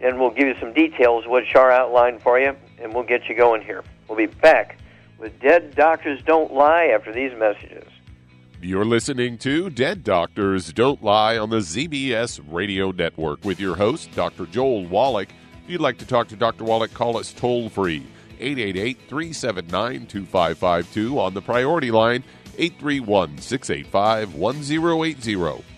and 0.00 0.18
we'll 0.18 0.30
give 0.30 0.48
you 0.48 0.56
some 0.58 0.72
details 0.72 1.26
what 1.26 1.44
Char 1.46 1.70
outlined 1.70 2.20
for 2.20 2.38
you, 2.38 2.56
and 2.80 2.92
we'll 2.92 3.04
get 3.04 3.28
you 3.28 3.36
going 3.36 3.62
here. 3.62 3.84
We'll 4.08 4.18
be 4.18 4.26
back 4.26 4.78
with 5.18 5.38
Dead 5.40 5.74
Doctors 5.76 6.20
Don't 6.22 6.52
Lie 6.52 6.86
after 6.86 7.12
these 7.12 7.32
messages. 7.38 7.86
You're 8.60 8.84
listening 8.84 9.38
to 9.38 9.70
Dead 9.70 10.02
Doctors 10.02 10.72
Don't 10.72 11.02
Lie 11.02 11.38
on 11.38 11.50
the 11.50 11.58
ZBS 11.58 12.40
Radio 12.50 12.90
Network 12.90 13.44
with 13.44 13.60
your 13.60 13.76
host, 13.76 14.10
Dr. 14.16 14.46
Joel 14.46 14.84
Wallach. 14.86 15.28
If 15.64 15.70
you'd 15.70 15.80
like 15.80 15.98
to 15.98 16.06
talk 16.06 16.26
to 16.28 16.36
Dr. 16.36 16.64
Wallach, 16.64 16.92
call 16.92 17.16
us 17.16 17.32
toll 17.32 17.68
free 17.68 18.04
888 18.40 18.98
379 19.08 20.06
2552 20.06 21.18
on 21.18 21.34
the 21.34 21.42
priority 21.42 21.90
line 21.90 22.22
831 22.56 23.38
685 23.38 24.34
1080. 24.34 25.77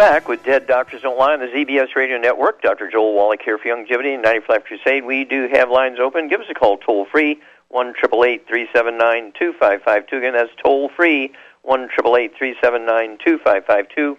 Back 0.00 0.28
with 0.28 0.42
Dead 0.44 0.66
Doctors 0.66 1.02
Don't 1.02 1.18
Lie 1.18 1.34
on 1.34 1.40
the 1.40 1.48
ZBS 1.48 1.94
Radio 1.94 2.16
Network. 2.16 2.62
Dr. 2.62 2.90
Joel 2.90 3.12
Wallach 3.12 3.42
here 3.44 3.58
for 3.58 3.64
Youngevity 3.68 4.14
and 4.14 4.22
95 4.22 4.64
Crusade. 4.64 5.04
We 5.04 5.26
do 5.26 5.46
have 5.52 5.68
lines 5.68 5.98
open. 6.00 6.26
Give 6.26 6.40
us 6.40 6.46
a 6.48 6.54
call 6.54 6.78
toll 6.78 7.04
free 7.12 7.38
one 7.68 7.92
triple 7.92 8.24
eight 8.24 8.48
three 8.48 8.66
seven 8.74 8.96
nine 8.96 9.30
two 9.38 9.52
five 9.60 9.82
five 9.82 10.06
two. 10.06 10.16
Again, 10.16 10.32
that's 10.32 10.52
toll 10.64 10.88
free 10.96 11.32
one 11.60 11.86
triple 11.92 12.16
eight 12.16 12.32
three 12.34 12.56
seven 12.62 12.86
nine 12.86 13.18
two 13.22 13.38
five 13.44 13.66
five 13.66 13.90
two. 13.94 14.16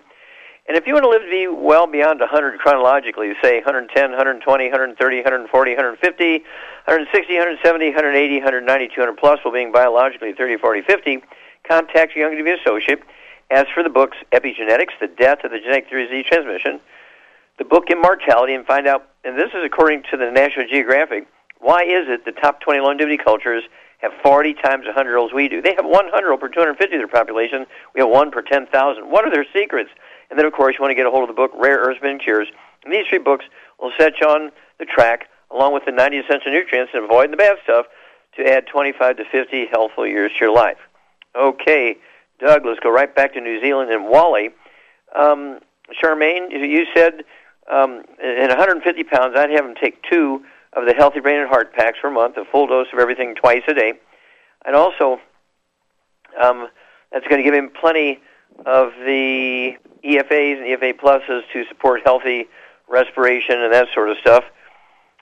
And 0.68 0.78
if 0.78 0.86
you 0.86 0.94
want 0.94 1.04
to 1.04 1.10
live 1.10 1.24
to 1.24 1.32
be 1.32 1.48
well 1.48 1.88
beyond 1.88 2.20
100 2.20 2.60
chronologically, 2.60 3.34
say 3.42 3.56
110, 3.56 4.12
120, 4.12 4.66
130, 4.66 5.18
140, 5.18 5.72
150, 5.72 6.32
160, 6.86 7.34
170, 7.34 7.86
180, 7.88 8.36
190, 8.36 8.88
200 8.94 9.18
plus, 9.18 9.40
while 9.44 9.52
being 9.52 9.72
biologically 9.72 10.32
30, 10.32 10.58
40, 10.58 10.82
50, 10.84 11.24
contact 11.68 12.16
your 12.16 12.32
young 12.32 12.60
associate. 12.60 13.02
As 13.52 13.66
for 13.74 13.84
the 13.84 13.90
books, 13.90 14.16
Epigenetics, 14.32 14.98
The 15.02 15.10
Death 15.10 15.44
of 15.44 15.52
the 15.52 15.60
Genetic 15.60 15.90
Theory 15.90 16.06
of 16.06 16.10
Disease 16.10 16.26
Transmission, 16.32 16.80
the 17.58 17.66
book 17.66 17.90
Immortality, 17.92 18.54
and 18.54 18.66
find 18.66 18.88
out, 18.88 19.10
and 19.26 19.38
this 19.38 19.50
is 19.50 19.60
according 19.66 20.04
to 20.10 20.16
the 20.16 20.32
National 20.32 20.66
Geographic, 20.66 21.28
why 21.60 21.84
is 21.84 22.08
it 22.08 22.24
the 22.24 22.32
top 22.32 22.62
20 22.62 22.80
longevity 22.80 23.18
cultures 23.18 23.64
have 23.98 24.14
40 24.24 24.54
times 24.54 24.86
100 24.86 25.10
year 25.10 25.18
olds 25.18 25.34
we 25.34 25.50
do? 25.50 25.62
They 25.62 25.76
have 25.76 25.86
100 25.86 26.38
per 26.38 26.48
250 26.48 26.96
of 26.96 27.00
their 27.02 27.08
population. 27.10 27.66
We 27.94 28.00
have 28.00 28.10
one 28.10 28.32
per 28.32 28.42
10,000. 28.42 29.12
What 29.12 29.26
are 29.26 29.30
their 29.30 29.46
secrets? 29.54 29.90
And 30.30 30.40
then, 30.40 30.46
of 30.46 30.54
course, 30.54 30.76
you 30.76 30.82
want 30.82 30.92
to 30.92 30.96
get 30.96 31.06
a 31.06 31.12
hold 31.12 31.30
of 31.30 31.36
the 31.36 31.40
book 31.40 31.52
Rare 31.54 31.80
Earths 31.80 32.00
and 32.02 32.22
Cures. 32.22 32.48
And 32.86 32.94
these 32.94 33.06
three 33.08 33.20
books 33.20 33.44
will 33.82 33.92
set 34.00 34.14
you 34.22 34.28
on 34.28 34.52
the 34.80 34.86
track, 34.86 35.28
along 35.52 35.74
with 35.74 35.84
the 35.84 35.92
90 35.92 36.20
essential 36.20 36.54
nutrients 36.54 36.94
and 36.96 37.04
avoiding 37.04 37.32
the 37.32 37.38
bad 37.38 37.58
stuff, 37.64 37.88
to 38.38 38.50
add 38.50 38.66
25 38.68 39.18
to 39.18 39.26
50 39.30 39.66
healthful 39.66 40.08
years 40.08 40.32
to 40.40 40.46
your 40.46 40.56
life. 40.56 40.78
Okay, 41.36 41.98
Doug, 42.42 42.66
let's 42.66 42.80
go 42.80 42.92
right 42.92 43.14
back 43.16 43.34
to 43.34 43.42
New 43.42 43.62
Zealand 43.62 43.92
and 43.92 44.10
Wally. 44.10 44.50
Um, 45.16 45.60
Charmaine, 46.02 46.52
you 46.52 46.86
said 46.94 47.24
um, 47.72 48.04
in 48.22 48.48
150 48.48 49.04
pounds, 49.04 49.36
I'd 49.38 49.52
have 49.52 49.66
him 49.66 49.76
take 49.76 50.02
two 50.10 50.44
of 50.74 50.86
the 50.86 50.94
Healthy 50.94 51.20
Brain 51.20 51.40
and 51.40 51.50
Heart 51.50 51.74
packs 51.74 52.00
per 52.02 52.10
month, 52.10 52.38
a 52.38 52.46
full 52.46 52.66
dose 52.66 52.88
of 52.92 53.00
everything 53.00 53.36
twice 53.36 53.62
a 53.68 53.74
day. 53.74 53.94
And 54.66 54.76
also, 54.76 55.20
um, 56.42 56.68
that's 57.12 57.28
going 57.28 57.38
to 57.38 57.44
give 57.44 57.54
him 57.54 57.70
plenty 57.70 58.20
of 58.66 58.92
the 59.06 59.74
EFAs 60.04 60.58
and 60.58 60.82
EFA 60.82 60.94
pluses 60.94 61.42
to 61.54 61.66
support 61.68 62.02
healthy 62.04 62.46
respiration 62.90 63.62
and 63.62 63.72
that 63.72 63.88
sort 63.94 64.10
of 64.10 64.18
stuff. 64.18 64.44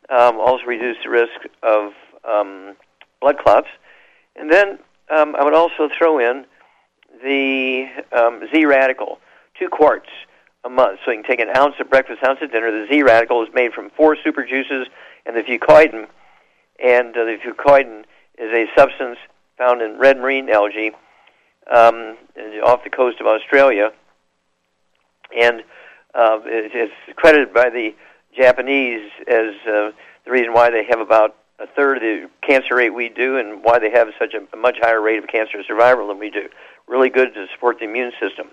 Um, 0.10 0.40
also 0.40 0.64
reduce 0.66 0.98
the 1.04 1.10
risk 1.10 1.40
of 1.64 1.92
um, 2.28 2.76
blood 3.20 3.38
clots. 3.38 3.68
And 4.36 4.52
then 4.52 4.80
um, 5.10 5.36
I 5.36 5.44
would 5.44 5.54
also 5.54 5.90
throw 5.98 6.20
in 6.20 6.46
the 7.24 7.86
um, 8.12 8.42
Z 8.52 8.66
radical, 8.66 9.20
two 9.58 9.70
quarts 9.70 10.10
a 10.64 10.70
month. 10.70 11.00
So 11.06 11.12
you 11.12 11.22
can 11.22 11.30
take 11.30 11.40
an 11.40 11.56
ounce 11.56 11.76
at 11.80 11.90
breakfast, 11.90 12.24
ounce 12.24 12.40
at 12.42 12.52
dinner. 12.52 12.72
The 12.72 12.88
Z 12.92 13.04
radical 13.04 13.44
is 13.44 13.50
made 13.54 13.74
from 13.74 13.90
four 13.96 14.18
super 14.24 14.46
juices 14.46 14.88
and 15.26 15.36
the 15.36 15.42
fucoidan. 15.42 16.08
And 16.84 17.10
uh, 17.16 17.26
the 17.26 17.38
fucoidan 17.46 18.04
is 18.38 18.52
a 18.54 18.66
substance 18.78 19.18
found 19.58 19.82
in 19.82 20.00
red 20.00 20.18
marine 20.18 20.50
algae 20.50 20.92
um, 21.70 22.18
off 22.66 22.84
the 22.84 22.90
coast 22.90 23.20
of 23.20 23.28
Australia. 23.28 23.92
And 25.38 25.62
uh, 26.16 26.40
it, 26.46 26.72
it's 26.74 27.18
credited 27.18 27.54
by 27.54 27.70
the 27.70 27.94
Japanese 28.36 29.12
as 29.28 29.56
uh, 29.68 29.92
the 30.26 30.32
reason 30.32 30.54
why 30.54 30.70
they 30.70 30.86
have 30.90 31.00
about 31.00 31.36
a 31.60 31.68
third 31.68 31.98
of 31.98 32.02
the 32.02 32.30
cancer 32.46 32.76
rate 32.76 32.92
we 32.92 33.10
do 33.10 33.38
and 33.38 33.64
why 33.64 33.80
they 33.80 33.92
have 33.92 34.08
such 34.18 34.34
a, 34.34 34.56
a 34.56 34.58
much 34.58 34.78
higher 34.80 35.02
rate 35.02 35.20
of 35.20 35.28
cancer 35.28 35.62
survival 35.68 36.08
than 36.08 36.18
we 36.18 36.30
do. 36.30 36.48
Really 36.90 37.10
good 37.10 37.36
to 37.36 37.46
support 37.54 37.78
the 37.78 37.86
immune 37.86 38.12
system. 38.20 38.48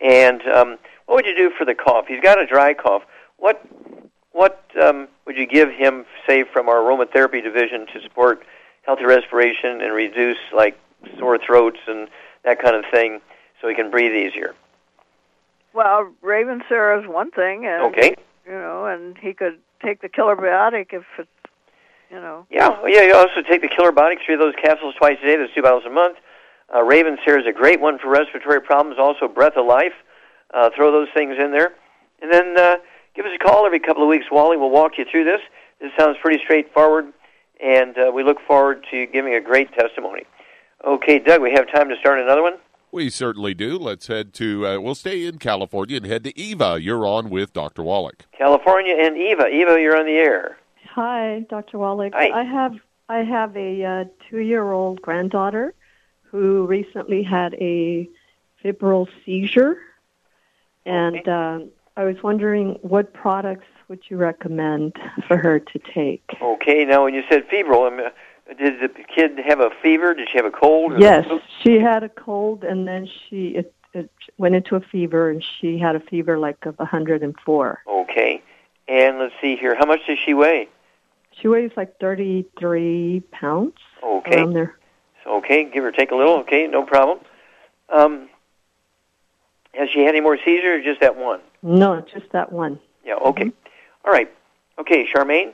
And 0.00 0.40
um, 0.48 0.78
what 1.04 1.16
would 1.16 1.26
you 1.26 1.36
do 1.36 1.50
for 1.56 1.66
the 1.66 1.74
cough? 1.74 2.06
He's 2.08 2.22
got 2.22 2.40
a 2.40 2.46
dry 2.46 2.72
cough. 2.72 3.02
What 3.36 3.62
what 4.32 4.64
um, 4.82 5.08
would 5.26 5.36
you 5.36 5.46
give 5.46 5.70
him, 5.70 6.06
say, 6.26 6.44
from 6.44 6.68
our 6.68 6.76
aromatherapy 6.76 7.42
division 7.42 7.86
to 7.92 8.00
support 8.02 8.42
healthy 8.82 9.04
respiration 9.04 9.82
and 9.82 9.92
reduce 9.92 10.38
like 10.56 10.78
sore 11.18 11.38
throats 11.38 11.78
and 11.86 12.08
that 12.44 12.60
kind 12.62 12.74
of 12.74 12.84
thing, 12.90 13.20
so 13.60 13.68
he 13.68 13.74
can 13.74 13.90
breathe 13.90 14.12
easier? 14.12 14.54
Well, 15.74 16.10
Ravensara 16.24 17.02
is 17.02 17.06
one 17.08 17.30
thing, 17.30 17.66
and 17.66 17.82
Okay. 17.82 18.14
you 18.46 18.52
know, 18.52 18.86
and 18.86 19.18
he 19.18 19.34
could 19.34 19.58
take 19.82 20.00
the 20.00 20.08
killer 20.08 20.36
biotic 20.36 20.92
if 20.92 21.04
it's, 21.18 21.28
you 22.10 22.16
know. 22.16 22.46
Yeah, 22.50 22.68
well, 22.68 22.88
yeah. 22.88 23.02
You 23.02 23.14
also 23.14 23.42
take 23.42 23.60
the 23.60 23.68
Killer 23.68 23.92
Biotic, 23.92 24.24
three 24.24 24.34
of 24.34 24.40
those 24.40 24.54
capsules 24.54 24.94
twice 24.94 25.18
a 25.22 25.26
day. 25.26 25.36
That's 25.36 25.52
two 25.54 25.62
bottles 25.62 25.84
a 25.86 25.90
month. 25.90 26.16
Uh, 26.72 26.78
Ravensara 26.78 27.40
is 27.40 27.46
a 27.46 27.52
great 27.52 27.80
one 27.80 27.98
for 27.98 28.08
respiratory 28.08 28.60
problems. 28.60 28.98
Also, 28.98 29.28
Breath 29.28 29.56
of 29.56 29.66
Life. 29.66 29.94
Uh, 30.52 30.70
throw 30.74 30.90
those 30.90 31.08
things 31.12 31.36
in 31.38 31.52
there, 31.52 31.74
and 32.22 32.32
then 32.32 32.56
uh, 32.56 32.76
give 33.14 33.26
us 33.26 33.32
a 33.34 33.38
call 33.38 33.66
every 33.66 33.78
couple 33.78 34.02
of 34.02 34.08
weeks. 34.08 34.24
Wally 34.32 34.56
will 34.56 34.70
walk 34.70 34.92
you 34.96 35.04
through 35.10 35.24
this. 35.24 35.40
This 35.78 35.90
sounds 35.98 36.16
pretty 36.22 36.42
straightforward, 36.42 37.12
and 37.62 37.98
uh, 37.98 38.10
we 38.14 38.24
look 38.24 38.38
forward 38.46 38.86
to 38.90 39.04
giving 39.06 39.34
a 39.34 39.42
great 39.42 39.70
testimony. 39.74 40.22
Okay, 40.86 41.18
Doug, 41.18 41.42
we 41.42 41.52
have 41.52 41.70
time 41.70 41.90
to 41.90 41.96
start 42.00 42.18
another 42.18 42.42
one? 42.42 42.54
We 42.90 43.10
certainly 43.10 43.52
do. 43.52 43.76
Let's 43.76 44.06
head 44.06 44.32
to, 44.34 44.66
uh, 44.66 44.80
we'll 44.80 44.94
stay 44.94 45.26
in 45.26 45.38
California 45.38 45.98
and 45.98 46.06
head 46.06 46.24
to 46.24 46.38
Eva. 46.38 46.78
You're 46.80 47.06
on 47.06 47.28
with 47.28 47.52
Dr. 47.52 47.82
Wallach. 47.82 48.24
California 48.36 48.96
and 48.98 49.18
Eva. 49.18 49.48
Eva, 49.48 49.78
you're 49.78 49.98
on 49.98 50.06
the 50.06 50.12
air. 50.12 50.56
Hi, 50.94 51.44
Dr. 51.50 51.78
Wallach. 51.78 52.14
Hi. 52.14 52.30
I 52.30 52.44
have 52.44 52.76
I 53.10 53.18
have 53.18 53.56
a 53.56 53.84
uh, 53.84 54.04
two-year-old 54.28 55.02
granddaughter 55.02 55.74
who 56.30 56.66
recently 56.66 57.22
had 57.22 57.54
a 57.54 58.08
febrile 58.62 59.08
seizure, 59.24 59.78
and 60.84 61.26
uh, 61.28 61.60
I 61.96 62.04
was 62.04 62.22
wondering 62.22 62.78
what 62.82 63.12
products 63.12 63.66
would 63.88 64.00
you 64.08 64.16
recommend 64.16 64.96
for 65.26 65.36
her 65.36 65.58
to 65.58 65.78
take? 65.78 66.22
Okay, 66.40 66.84
now 66.84 67.04
when 67.04 67.14
you 67.14 67.22
said 67.28 67.46
febrile, 67.48 67.84
I 67.84 67.90
mean, 67.90 68.08
did 68.58 68.80
the 68.80 69.04
kid 69.04 69.38
have 69.46 69.60
a 69.60 69.70
fever? 69.82 70.14
Did 70.14 70.28
she 70.30 70.36
have 70.38 70.46
a 70.46 70.50
cold? 70.50 70.94
Yes, 70.98 71.26
she 71.62 71.78
had 71.78 72.02
a 72.02 72.08
cold, 72.08 72.64
and 72.64 72.86
then 72.86 73.06
she 73.06 73.48
it, 73.48 73.74
it 73.94 74.10
went 74.36 74.54
into 74.54 74.76
a 74.76 74.80
fever, 74.80 75.30
and 75.30 75.44
she 75.60 75.78
had 75.78 75.96
a 75.96 76.00
fever 76.00 76.38
like 76.38 76.64
of 76.66 76.78
104. 76.78 77.82
Okay. 77.86 78.42
And 78.86 79.18
let's 79.18 79.34
see 79.40 79.56
here. 79.56 79.74
How 79.74 79.84
much 79.84 80.00
does 80.06 80.18
she 80.24 80.32
weigh? 80.32 80.68
She 81.40 81.46
weighs 81.46 81.70
like 81.76 81.98
33 82.00 83.22
pounds. 83.30 83.74
Okay. 84.02 84.36
Around 84.36 84.54
there. 84.54 84.78
Okay, 85.28 85.64
give 85.64 85.84
or 85.84 85.92
take 85.92 86.10
a 86.10 86.14
little. 86.14 86.38
Okay, 86.40 86.66
no 86.66 86.84
problem. 86.84 87.18
Um, 87.88 88.28
has 89.74 89.88
she 89.90 90.00
had 90.00 90.10
any 90.10 90.20
more 90.20 90.36
seizures 90.44 90.80
or 90.80 90.82
just 90.82 91.00
that 91.00 91.16
one? 91.16 91.40
No, 91.62 92.00
just 92.00 92.30
that 92.32 92.52
one. 92.52 92.80
Yeah, 93.04 93.14
okay. 93.14 93.52
All 94.04 94.12
right. 94.12 94.30
Okay, 94.78 95.06
Charmaine. 95.12 95.52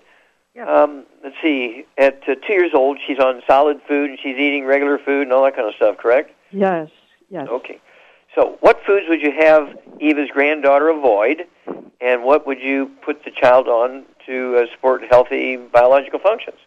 Um, 0.66 1.04
let's 1.22 1.36
see. 1.42 1.84
At 1.98 2.22
uh, 2.28 2.36
two 2.46 2.52
years 2.52 2.70
old, 2.74 2.98
she's 3.06 3.18
on 3.18 3.42
solid 3.46 3.80
food 3.88 4.10
and 4.10 4.18
she's 4.18 4.36
eating 4.36 4.64
regular 4.64 4.98
food 4.98 5.22
and 5.22 5.32
all 5.32 5.42
that 5.44 5.56
kind 5.56 5.68
of 5.68 5.74
stuff, 5.74 5.96
correct? 5.96 6.30
Yes, 6.52 6.88
yes. 7.28 7.48
Okay. 7.48 7.80
So, 8.34 8.56
what 8.60 8.80
foods 8.86 9.06
would 9.08 9.20
you 9.22 9.32
have 9.32 9.76
Eva's 10.00 10.30
granddaughter 10.30 10.88
avoid, 10.88 11.46
and 12.00 12.24
what 12.24 12.46
would 12.46 12.60
you 12.60 12.90
put 13.04 13.24
the 13.24 13.30
child 13.30 13.68
on 13.68 14.04
to 14.26 14.56
uh, 14.56 14.66
support 14.72 15.02
healthy 15.08 15.56
biological 15.56 16.18
functions? 16.18 16.58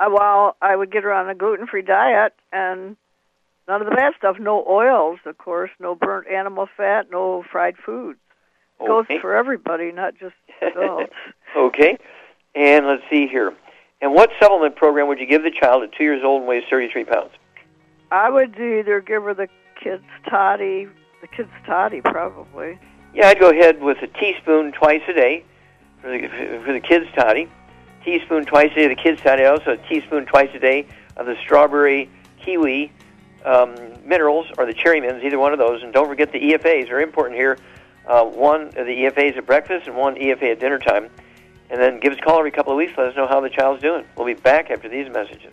Uh, 0.00 0.06
well, 0.10 0.56
I 0.62 0.74
would 0.74 0.90
get 0.90 1.02
her 1.04 1.12
on 1.12 1.28
a 1.28 1.34
gluten-free 1.34 1.82
diet 1.82 2.32
and 2.52 2.96
none 3.68 3.82
of 3.82 3.88
the 3.88 3.94
bad 3.94 4.14
stuff. 4.16 4.36
No 4.40 4.64
oils, 4.66 5.18
of 5.26 5.36
course. 5.36 5.70
No 5.78 5.94
burnt 5.94 6.26
animal 6.26 6.68
fat. 6.74 7.10
No 7.10 7.44
fried 7.52 7.76
foods. 7.76 8.18
It 8.80 8.86
goes 8.86 9.04
for 9.20 9.36
everybody, 9.36 9.92
not 9.92 10.14
just 10.18 10.34
adults. 10.62 11.12
Okay. 11.54 11.98
And 12.54 12.86
let's 12.86 13.02
see 13.10 13.26
here. 13.26 13.52
And 14.00 14.14
what 14.14 14.30
supplement 14.40 14.76
program 14.76 15.06
would 15.08 15.18
you 15.18 15.26
give 15.26 15.42
the 15.42 15.50
child 15.50 15.82
at 15.82 15.92
two 15.92 16.04
years 16.04 16.22
old 16.24 16.40
and 16.40 16.48
weighs 16.48 16.64
33 16.70 17.04
pounds? 17.04 17.32
I 18.10 18.30
would 18.30 18.58
either 18.58 19.02
give 19.02 19.22
her 19.24 19.34
the 19.34 19.48
kids 19.82 20.02
toddy, 20.28 20.88
the 21.20 21.28
kids 21.28 21.50
toddy 21.66 22.00
probably. 22.00 22.78
Yeah, 23.14 23.28
I'd 23.28 23.38
go 23.38 23.50
ahead 23.50 23.82
with 23.82 23.98
a 24.02 24.06
teaspoon 24.06 24.72
twice 24.72 25.02
a 25.08 25.12
day 25.12 25.44
for 26.00 26.10
the 26.10 26.28
for 26.64 26.72
the 26.72 26.80
kids 26.80 27.06
toddy. 27.14 27.50
Teaspoon 28.04 28.46
twice 28.46 28.70
a 28.72 28.74
day 28.74 28.84
of 28.84 28.96
the 28.96 29.02
kids 29.02 29.20
toddy. 29.20 29.44
Also, 29.44 29.72
a 29.72 29.76
teaspoon 29.76 30.26
twice 30.26 30.50
a 30.54 30.58
day 30.58 30.86
of 31.16 31.26
the 31.26 31.36
strawberry 31.42 32.08
kiwi 32.38 32.92
um, 33.44 33.74
minerals 34.04 34.46
or 34.58 34.66
the 34.66 34.74
cherry 34.74 35.00
mints, 35.00 35.24
either 35.24 35.38
one 35.38 35.52
of 35.52 35.58
those. 35.58 35.82
And 35.82 35.92
don't 35.92 36.08
forget 36.08 36.32
the 36.32 36.38
EFAs. 36.38 36.88
Very 36.88 37.02
important 37.02 37.36
here. 37.36 37.58
Uh, 38.06 38.24
one 38.24 38.68
of 38.68 38.86
the 38.86 39.04
EFAs 39.04 39.36
at 39.36 39.46
breakfast 39.46 39.86
and 39.86 39.96
one 39.96 40.16
EFA 40.16 40.52
at 40.52 40.60
dinner 40.60 40.78
time. 40.78 41.08
And 41.68 41.80
then 41.80 42.00
give 42.00 42.12
us 42.12 42.18
a 42.18 42.22
call 42.22 42.38
every 42.38 42.50
couple 42.50 42.72
of 42.72 42.76
weeks. 42.76 42.92
Let 42.96 43.08
us 43.08 43.16
know 43.16 43.28
how 43.28 43.40
the 43.40 43.50
child's 43.50 43.82
doing. 43.82 44.04
We'll 44.16 44.26
be 44.26 44.34
back 44.34 44.70
after 44.70 44.88
these 44.88 45.08
messages. 45.10 45.52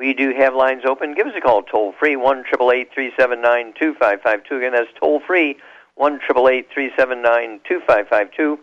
We 0.00 0.14
do 0.14 0.32
have 0.32 0.54
lines 0.54 0.84
open. 0.88 1.12
Give 1.12 1.26
us 1.26 1.34
a 1.36 1.42
call 1.42 1.62
toll 1.62 1.92
free, 2.00 2.16
1 2.16 2.44
379 2.48 3.74
2552. 3.78 4.56
Again, 4.56 4.72
that's 4.72 4.88
toll 4.98 5.20
free, 5.20 5.58
1 5.96 6.20
379 6.24 7.60
2552. 7.68 8.58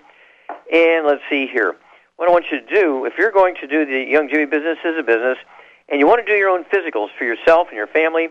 And 0.73 1.05
let's 1.05 1.21
see 1.29 1.45
here. 1.45 1.75
What 2.15 2.27
I 2.27 2.31
want 2.31 2.45
you 2.51 2.59
to 2.59 2.65
do, 2.65 3.05
if 3.05 3.13
you're 3.19 3.29
going 3.29 3.53
to 3.61 3.67
do 3.67 3.85
the 3.85 4.09
Youngevity 4.09 4.49
business 4.49 4.79
as 4.83 4.97
a 4.97 5.03
business, 5.03 5.37
and 5.89 5.99
you 5.99 6.07
want 6.07 6.25
to 6.25 6.25
do 6.25 6.35
your 6.35 6.49
own 6.49 6.63
physicals 6.73 7.09
for 7.15 7.23
yourself 7.25 7.67
and 7.69 7.77
your 7.77 7.85
family, 7.85 8.29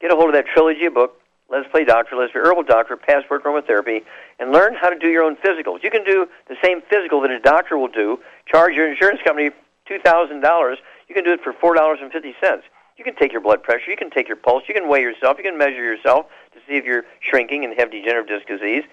get 0.00 0.10
a 0.10 0.16
hold 0.16 0.26
of 0.26 0.34
that 0.34 0.46
trilogy 0.52 0.86
of 0.86 0.94
book, 0.94 1.22
Let's 1.48 1.70
Play 1.70 1.84
Doctor, 1.84 2.16
Let's 2.16 2.32
Be 2.32 2.40
Herbal 2.40 2.64
Doctor, 2.64 2.96
Passport 2.96 3.44
Aromatherapy, 3.44 4.02
and 4.40 4.50
learn 4.50 4.74
how 4.74 4.90
to 4.90 4.98
do 4.98 5.06
your 5.06 5.22
own 5.22 5.36
physicals. 5.36 5.84
You 5.84 5.90
can 5.92 6.02
do 6.02 6.26
the 6.48 6.56
same 6.64 6.82
physical 6.90 7.20
that 7.20 7.30
a 7.30 7.38
doctor 7.38 7.78
will 7.78 7.94
do, 7.94 8.18
charge 8.50 8.74
your 8.74 8.90
insurance 8.90 9.20
company 9.24 9.50
$2,000. 9.88 10.76
You 11.10 11.14
can 11.14 11.24
do 11.24 11.32
it 11.32 11.40
for 11.42 11.52
$4.50. 11.52 12.62
You 12.96 13.04
can 13.04 13.16
take 13.16 13.32
your 13.32 13.40
blood 13.40 13.64
pressure, 13.64 13.90
you 13.90 13.96
can 13.96 14.10
take 14.10 14.28
your 14.28 14.36
pulse, 14.36 14.62
you 14.68 14.74
can 14.74 14.88
weigh 14.88 15.02
yourself, 15.02 15.38
you 15.38 15.42
can 15.42 15.58
measure 15.58 15.82
yourself 15.82 16.26
to 16.54 16.60
see 16.68 16.76
if 16.76 16.84
you're 16.84 17.02
shrinking 17.18 17.64
and 17.64 17.74
have 17.76 17.90
degenerative 17.90 18.28
disc 18.28 18.46
disease. 18.46 18.84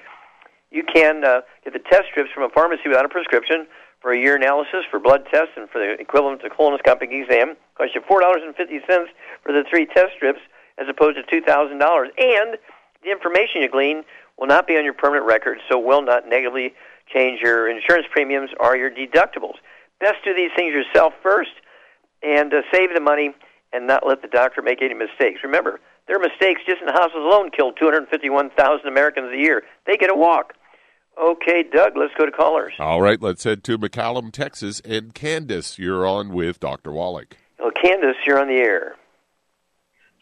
You 0.72 0.82
can 0.82 1.24
uh, 1.24 1.42
get 1.64 1.74
the 1.74 1.80
test 1.92 2.06
strips 2.10 2.32
from 2.34 2.42
a 2.42 2.50
pharmacy 2.50 2.88
without 2.88 3.06
a 3.06 3.10
prescription 3.10 3.68
for 4.02 4.14
a 4.14 4.18
year 4.18 4.36
analysis, 4.36 4.82
for 4.90 5.00
blood 5.00 5.28
tests, 5.32 5.54
and 5.58 5.70
for 5.70 5.78
the 5.78 5.92
equivalent 6.02 6.42
to 6.42 6.48
a 6.48 6.50
colonoscopic 6.50 7.14
exam. 7.14 7.56
Cost 7.78 7.94
you 7.94 8.02
four 8.08 8.22
dollars 8.22 8.42
and 8.44 8.56
fifty 8.56 8.80
cents 8.90 9.12
for 9.44 9.52
the 9.54 9.64
three 9.70 9.86
test 9.86 10.14
strips, 10.16 10.40
as 10.80 10.88
opposed 10.90 11.18
to 11.18 11.24
two 11.24 11.46
thousand 11.46 11.78
dollars. 11.78 12.10
And 12.18 12.58
the 13.04 13.12
information 13.12 13.62
you 13.62 13.70
glean 13.70 14.04
will 14.40 14.48
not 14.48 14.66
be 14.66 14.76
on 14.78 14.84
your 14.84 14.94
permanent 14.94 15.28
record, 15.28 15.60
so 15.70 15.78
will 15.78 16.02
not 16.02 16.28
negatively 16.28 16.74
change 17.14 17.42
your 17.42 17.70
insurance 17.70 18.08
premiums 18.10 18.50
or 18.60 18.76
your 18.76 18.90
deductibles. 18.90 19.56
Best 20.00 20.24
do 20.24 20.34
these 20.34 20.52
things 20.56 20.74
yourself 20.74 21.14
first, 21.24 21.52
and 22.24 22.54
uh, 22.54 22.62
save 22.74 22.94
the 22.94 23.02
money, 23.02 23.34
and 23.74 23.86
not 23.88 24.06
let 24.08 24.22
the 24.22 24.28
doctor 24.28 24.62
make 24.62 24.82
any 24.82 24.94
mistakes. 24.94 25.40
Remember, 25.44 25.80
their 26.08 26.20
mistakes 26.20 26.62
just 26.66 26.80
in 26.82 26.88
the 26.88 26.94
hospitals 26.94 27.26
alone 27.26 27.50
kill 27.52 27.74
251,000 27.74 28.88
Americans 28.88 29.32
a 29.34 29.38
year. 29.38 29.64
They 29.86 29.98
get 29.98 30.10
a 30.10 30.16
walk. 30.16 30.54
Okay, 31.22 31.64
Doug, 31.64 31.98
let's 31.98 32.14
go 32.18 32.26
to 32.26 32.32
callers. 32.32 32.74
All 32.80 33.02
right, 33.02 33.20
let's 33.22 33.44
head 33.44 33.64
to 33.66 33.78
McAllen, 33.78 34.32
Texas. 34.32 34.80
And 34.82 35.14
Candace, 35.16 35.80
you're 35.80 36.06
on 36.06 36.30
with 36.30 36.60
Dr. 36.60 36.92
Wallach. 36.92 37.36
Well, 37.60 37.72
Candace, 37.72 38.16
you're 38.26 38.40
on 38.40 38.48
the 38.48 38.54
air. 38.62 38.96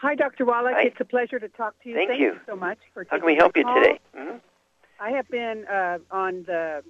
Hi, 0.01 0.15
Dr. 0.15 0.45
Wallach. 0.45 0.73
Hi. 0.75 0.83
It's 0.87 0.99
a 0.99 1.05
pleasure 1.05 1.39
to 1.39 1.49
talk 1.49 1.73
to 1.83 1.89
you. 1.89 1.95
Thank 1.95 2.09
Thank 2.09 2.21
you. 2.21 2.37
so 2.45 2.55
much 2.55 2.77
for 2.93 3.05
How 3.09 3.17
can 3.17 3.25
we 3.25 3.35
help 3.35 3.57
you 3.57 3.63
call. 3.63 3.75
today? 3.75 3.99
hmm 4.15 4.37
I 4.99 5.09
have 5.11 5.27
been 5.29 5.65
uh, 5.67 5.97
on 6.11 6.43
the 6.47 6.81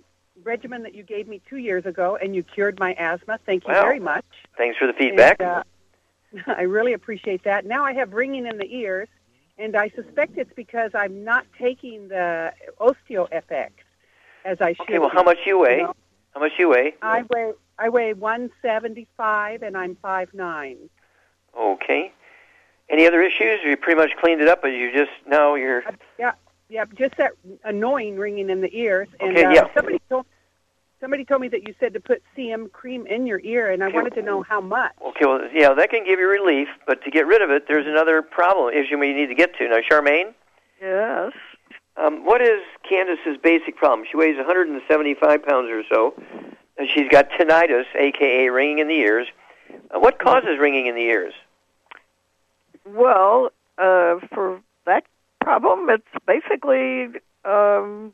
regimen 0.43 0.83
that 0.83 0.93
you 0.93 1.03
gave 1.03 1.27
me 1.27 1.41
two 1.49 1.57
years 1.57 1.85
ago, 1.85 2.17
and 2.21 2.35
you 2.35 2.43
cured 2.43 2.79
my 2.79 2.93
asthma. 2.95 3.39
Thank 3.45 3.67
you 3.67 3.73
Wow. 3.73 3.83
very 3.83 3.99
much. 3.99 4.25
Thanks 4.57 4.77
for 4.77 4.87
the 4.87 4.93
feedback. 4.93 5.37
And, 5.39 5.49
uh, 5.49 5.63
I 6.57 6.63
really 6.63 6.93
appreciate 6.93 7.43
that. 7.43 7.65
Now 7.65 7.85
I 7.85 7.93
have 7.93 8.13
ringing 8.13 8.45
in 8.45 8.57
the 8.57 8.65
ears, 8.75 9.07
and 9.57 9.75
I 9.75 9.89
suspect 9.89 10.37
it's 10.37 10.51
because 10.53 10.91
I'm 10.93 11.23
not 11.23 11.45
taking 11.57 12.09
the 12.09 12.53
OsteoFX 12.79 13.69
as 14.43 14.59
I 14.61 14.73
should. 14.73 14.81
okay, 14.81 14.99
well, 14.99 15.09
how 15.09 15.23
much 15.23 15.39
you 15.45 15.57
weigh? 15.59 15.77
know? 15.83 15.93
How 16.33 16.41
much 16.41 16.51
you 16.59 16.69
weigh? 16.69 16.93
I 17.01 17.23
weigh 17.29 17.53
I 17.79 17.89
weigh 17.89 18.13
175, 18.13 19.61
and 19.63 19.77
I'm 19.77 19.95
five 20.01 20.33
nine. 20.33 20.89
Okay. 21.57 22.11
Any 22.89 23.07
other 23.07 23.21
issues? 23.21 23.59
You 23.65 23.75
pretty 23.77 23.99
much 23.99 24.11
cleaned 24.21 24.41
it 24.41 24.47
up, 24.47 24.61
but 24.61 24.67
you 24.69 24.91
just 24.91 25.11
now 25.25 25.55
you're 25.55 25.83
Yeah, 26.19 26.33
yeah, 26.69 26.85
just 26.97 27.15
that 27.17 27.31
annoying 27.63 28.17
ringing 28.17 28.49
in 28.49 28.61
the 28.61 28.75
ears. 28.77 29.07
And 29.19 29.31
Okay, 29.31 29.45
uh, 29.45 29.51
yeah. 29.51 29.63
somebody 29.75 29.99
told 30.09 30.25
somebody 30.99 31.25
told 31.25 31.41
me 31.41 31.47
that 31.49 31.67
you 31.67 31.75
said 31.79 31.93
to 31.93 31.99
put 31.99 32.23
CM 32.35 32.71
cream 32.71 33.05
in 33.05 33.27
your 33.27 33.39
ear, 33.43 33.69
and 33.71 33.83
I 33.83 33.89
wanted 33.89 34.15
to 34.15 34.21
know 34.23 34.41
how 34.43 34.59
much. 34.61 34.91
okay. 35.09 35.25
Well, 35.25 35.41
yeah, 35.53 35.73
that 35.73 35.89
can 35.91 36.03
give 36.05 36.19
you 36.19 36.27
relief, 36.27 36.67
but 36.87 37.03
to 37.03 37.11
get 37.11 37.27
rid 37.27 37.41
of 37.41 37.49
it, 37.51 37.65
there's 37.67 37.85
another 37.85 38.21
problem 38.21 38.73
issue 38.73 38.97
we 38.97 39.13
need 39.13 39.27
to 39.27 39.35
get 39.35 39.55
to 39.57 39.67
now. 39.67 39.77
Charmaine, 39.87 40.33
Yes. 40.81 41.33
um, 41.97 42.25
what 42.25 42.41
is 42.41 42.61
Candace's 42.89 43.37
basic 43.43 43.75
problem? 43.77 44.07
She 44.09 44.17
weighs 44.17 44.37
175 44.37 45.43
pounds 45.45 45.69
or 45.69 45.83
so. 45.89 46.13
And 46.77 46.89
she's 46.93 47.07
got 47.09 47.29
tinnitus, 47.29 47.85
aka 47.97 48.49
ringing 48.49 48.79
in 48.79 48.87
the 48.87 48.95
ears. 48.95 49.27
Uh, 49.93 49.99
what 49.99 50.19
causes 50.19 50.57
ringing 50.59 50.87
in 50.87 50.95
the 50.95 51.03
ears? 51.03 51.33
Well, 52.85 53.49
uh, 53.77 54.15
for 54.33 54.59
that 54.85 55.05
problem, 55.45 55.87
it's 55.89 56.25
basically 56.25 57.05
um, 57.45 58.13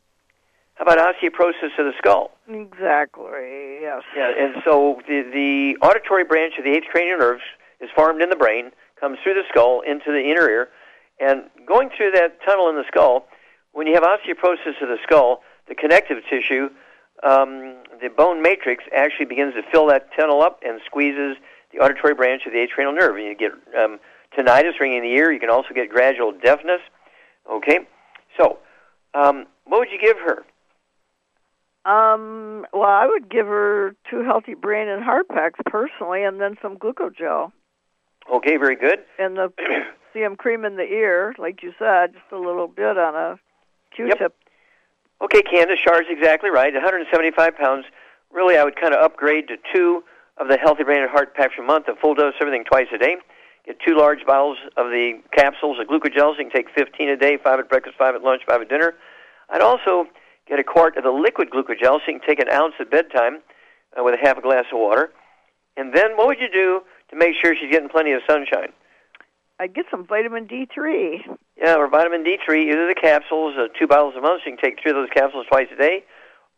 How 0.76 0.84
about 0.84 0.98
osteoporosis 1.00 1.72
of 1.80 1.86
the 1.86 1.94
skull? 1.98 2.32
exactly 2.50 3.80
yes. 3.82 4.04
Yeah, 4.16 4.32
and 4.38 4.56
so 4.66 5.00
the, 5.08 5.24
the 5.32 5.78
auditory 5.86 6.26
branch 6.26 6.56
of 6.58 6.66
the 6.66 6.72
eighth 6.72 6.88
cranial 6.92 7.18
nerves 7.18 7.44
is 7.80 7.90
formed 7.96 8.22
in 8.22 8.30
the 8.30 8.36
brain, 8.36 8.72
comes 9.00 9.18
through 9.24 9.36
the 9.36 9.48
skull 9.50 9.82
into 9.82 10.12
the 10.12 10.20
inner 10.30 10.48
ear, 10.50 10.70
and 11.20 11.44
going 11.66 11.90
through 11.96 12.12
that 12.12 12.38
tunnel 12.46 12.70
in 12.70 12.76
the 12.76 12.84
skull, 12.88 13.26
when 13.72 13.88
you 13.88 13.94
have 13.94 14.04
osteoporosis 14.04 14.82
of 14.82 14.90
the 14.90 14.98
skull, 15.04 15.42
the 15.70 15.76
connective 15.76 16.18
tissue, 16.30 16.70
um, 17.24 17.78
the 18.02 18.10
bone 18.10 18.42
matrix 18.42 18.84
actually 18.96 19.26
begins 19.26 19.54
to 19.54 19.62
fill 19.72 19.88
that 19.88 20.10
tunnel 20.18 20.42
up 20.42 20.60
and 20.66 20.82
squeezes 20.86 21.38
the 21.72 21.80
auditory 21.80 22.14
branch 22.14 22.42
of 22.46 22.52
the 22.52 22.60
eighth 22.60 22.72
cranial 22.72 22.94
nerve. 22.94 23.16
And 23.16 23.26
you 23.26 23.36
get 23.36 23.54
um, 23.80 24.00
tinnitus, 24.38 24.80
ringing 24.80 24.98
in 24.98 25.04
the 25.04 25.14
ear. 25.16 25.32
You 25.32 25.40
can 25.40 25.50
also 25.50 25.70
get 25.74 25.90
gradual 25.90 26.34
deafness. 26.34 26.82
Okay, 27.50 27.80
so 28.38 28.58
um, 29.14 29.46
what 29.66 29.80
would 29.80 29.90
you 29.92 30.00
give 30.00 30.18
her? 30.20 30.44
Um, 31.84 32.66
well, 32.74 32.84
I 32.90 33.08
would 33.08 33.30
give 33.30 33.48
her 33.48 33.96
two 34.10 34.24
healthy 34.24 34.54
brain 34.54 34.88
and 34.88 35.04
heart 35.04 35.28
packs 35.30 35.60
personally, 35.66 36.24
and 36.24 36.40
then 36.40 36.56
some 36.62 36.78
glucogel 36.78 37.52
Okay, 38.32 38.58
very 38.58 38.76
good. 38.76 39.00
and 39.18 39.36
the 39.36 39.52
CM 40.16 40.38
cream 40.38 40.64
in 40.64 40.76
the 40.76 40.84
ear, 40.84 41.34
like 41.40 41.64
you 41.64 41.74
said, 41.80 42.14
just 42.14 42.32
a 42.32 42.38
little 42.38 42.68
bit 42.68 42.98
on 42.98 43.16
a 43.16 43.40
Q-tip. 43.96 44.36
Okay, 45.24 45.42
Candace, 45.42 45.80
Char's 45.84 46.06
exactly 46.10 46.50
right. 46.50 46.72
175 46.74 47.56
pounds. 47.58 47.86
Really, 48.32 48.58
I 48.58 48.64
would 48.64 48.76
kind 48.80 48.94
of 48.94 49.02
upgrade 49.04 49.48
to 49.48 49.56
two 49.74 50.04
of 50.38 50.48
the 50.48 50.58
Healthy 50.58 50.84
Brain 50.84 51.02
and 51.02 51.10
Heart 51.10 51.34
packs 51.36 51.54
a 51.60 51.64
month, 51.64 51.88
a 51.88 51.96
full 51.96 52.14
dose, 52.14 52.34
everything 52.40 52.64
twice 52.64 52.88
a 52.94 52.98
day. 52.98 53.16
Get 53.66 53.78
two 53.86 53.96
large 53.96 54.26
bottles 54.26 54.58
of 54.76 54.88
the 54.88 55.22
capsules 55.34 55.78
of 55.80 55.88
glucogels. 55.88 56.38
You 56.38 56.46
can 56.46 56.52
take 56.52 56.68
15 56.76 57.10
a 57.10 57.18
day, 57.18 57.38
five 57.38 57.60
at 57.60 57.70
breakfast, 57.70 57.96
five 57.98 58.16
at 58.16 58.24
lunch, 58.24 58.42
five 58.48 58.62
at 58.62 58.70
dinner. 58.70 58.96
I'd 59.50 59.62
also 59.62 60.08
get 60.48 60.60
a 60.60 60.64
quart 60.64 60.98
of 60.98 61.04
the 61.04 61.12
liquid 61.12 61.52
glucogel, 61.52 62.00
so 62.00 62.02
you 62.08 62.20
can 62.20 62.28
take 62.28 62.40
an 62.40 62.50
ounce 62.50 62.74
at 62.80 62.90
bedtime 62.90 63.40
uh, 63.98 64.04
with 64.04 64.16
a 64.16 64.18
half 64.18 64.38
a 64.38 64.42
glass 64.42 64.66
of 64.72 64.80
water. 64.80 65.12
And 65.78 65.94
then 65.96 66.18
what 66.18 66.28
would 66.28 66.40
you 66.40 66.50
do 66.52 66.82
to 67.10 67.16
make 67.16 67.36
sure 67.36 67.56
she's 67.56 67.72
getting 67.72 67.90
plenty 67.90 68.12
of 68.14 68.22
sunshine? 68.28 68.74
I'd 69.60 69.76
get 69.76 69.86
some 69.92 70.08
vitamin 70.08 70.48
D3. 70.48 71.20
Yeah, 71.56 71.76
or 71.76 71.88
vitamin 71.88 72.24
D3, 72.24 72.72
either 72.72 72.88
the 72.88 72.96
capsules, 73.00 73.54
uh, 73.58 73.68
two 73.78 73.86
bottles 73.86 74.16
a 74.18 74.22
month, 74.22 74.42
so 74.44 74.50
you 74.50 74.58
can 74.58 74.72
take 74.72 74.82
three 74.82 74.92
of 74.92 74.98
those 74.98 75.10
capsules 75.14 75.46
twice 75.48 75.68
a 75.72 75.78
day, 75.78 76.04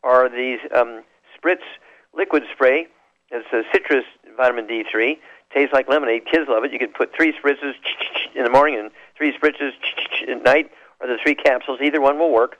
or 0.04 0.30
these 0.30 0.60
um, 0.74 1.04
Spritz 1.36 1.68
liquid 2.16 2.44
spray. 2.54 2.88
It's 3.30 3.48
a 3.52 3.64
citrus 3.74 4.06
vitamin 4.38 4.68
D3. 4.68 5.18
Tastes 5.54 5.74
like 5.74 5.88
lemonade. 5.88 6.26
Kids 6.26 6.46
love 6.50 6.64
it. 6.64 6.74
You 6.74 6.80
could 6.80 6.94
put 6.94 7.12
three 7.16 7.34
spritzes 7.34 7.74
in 8.36 8.44
the 8.44 8.50
morning 8.50 8.80
and 8.80 8.92
three 9.18 9.34
spritzes 9.38 9.72
at 10.30 10.44
night, 10.44 10.72
or 11.00 11.08
the 11.08 11.18
three 11.22 11.36
capsules. 11.36 11.80
Either 11.82 12.02
one 12.02 12.18
will 12.18 12.32
work 12.32 12.58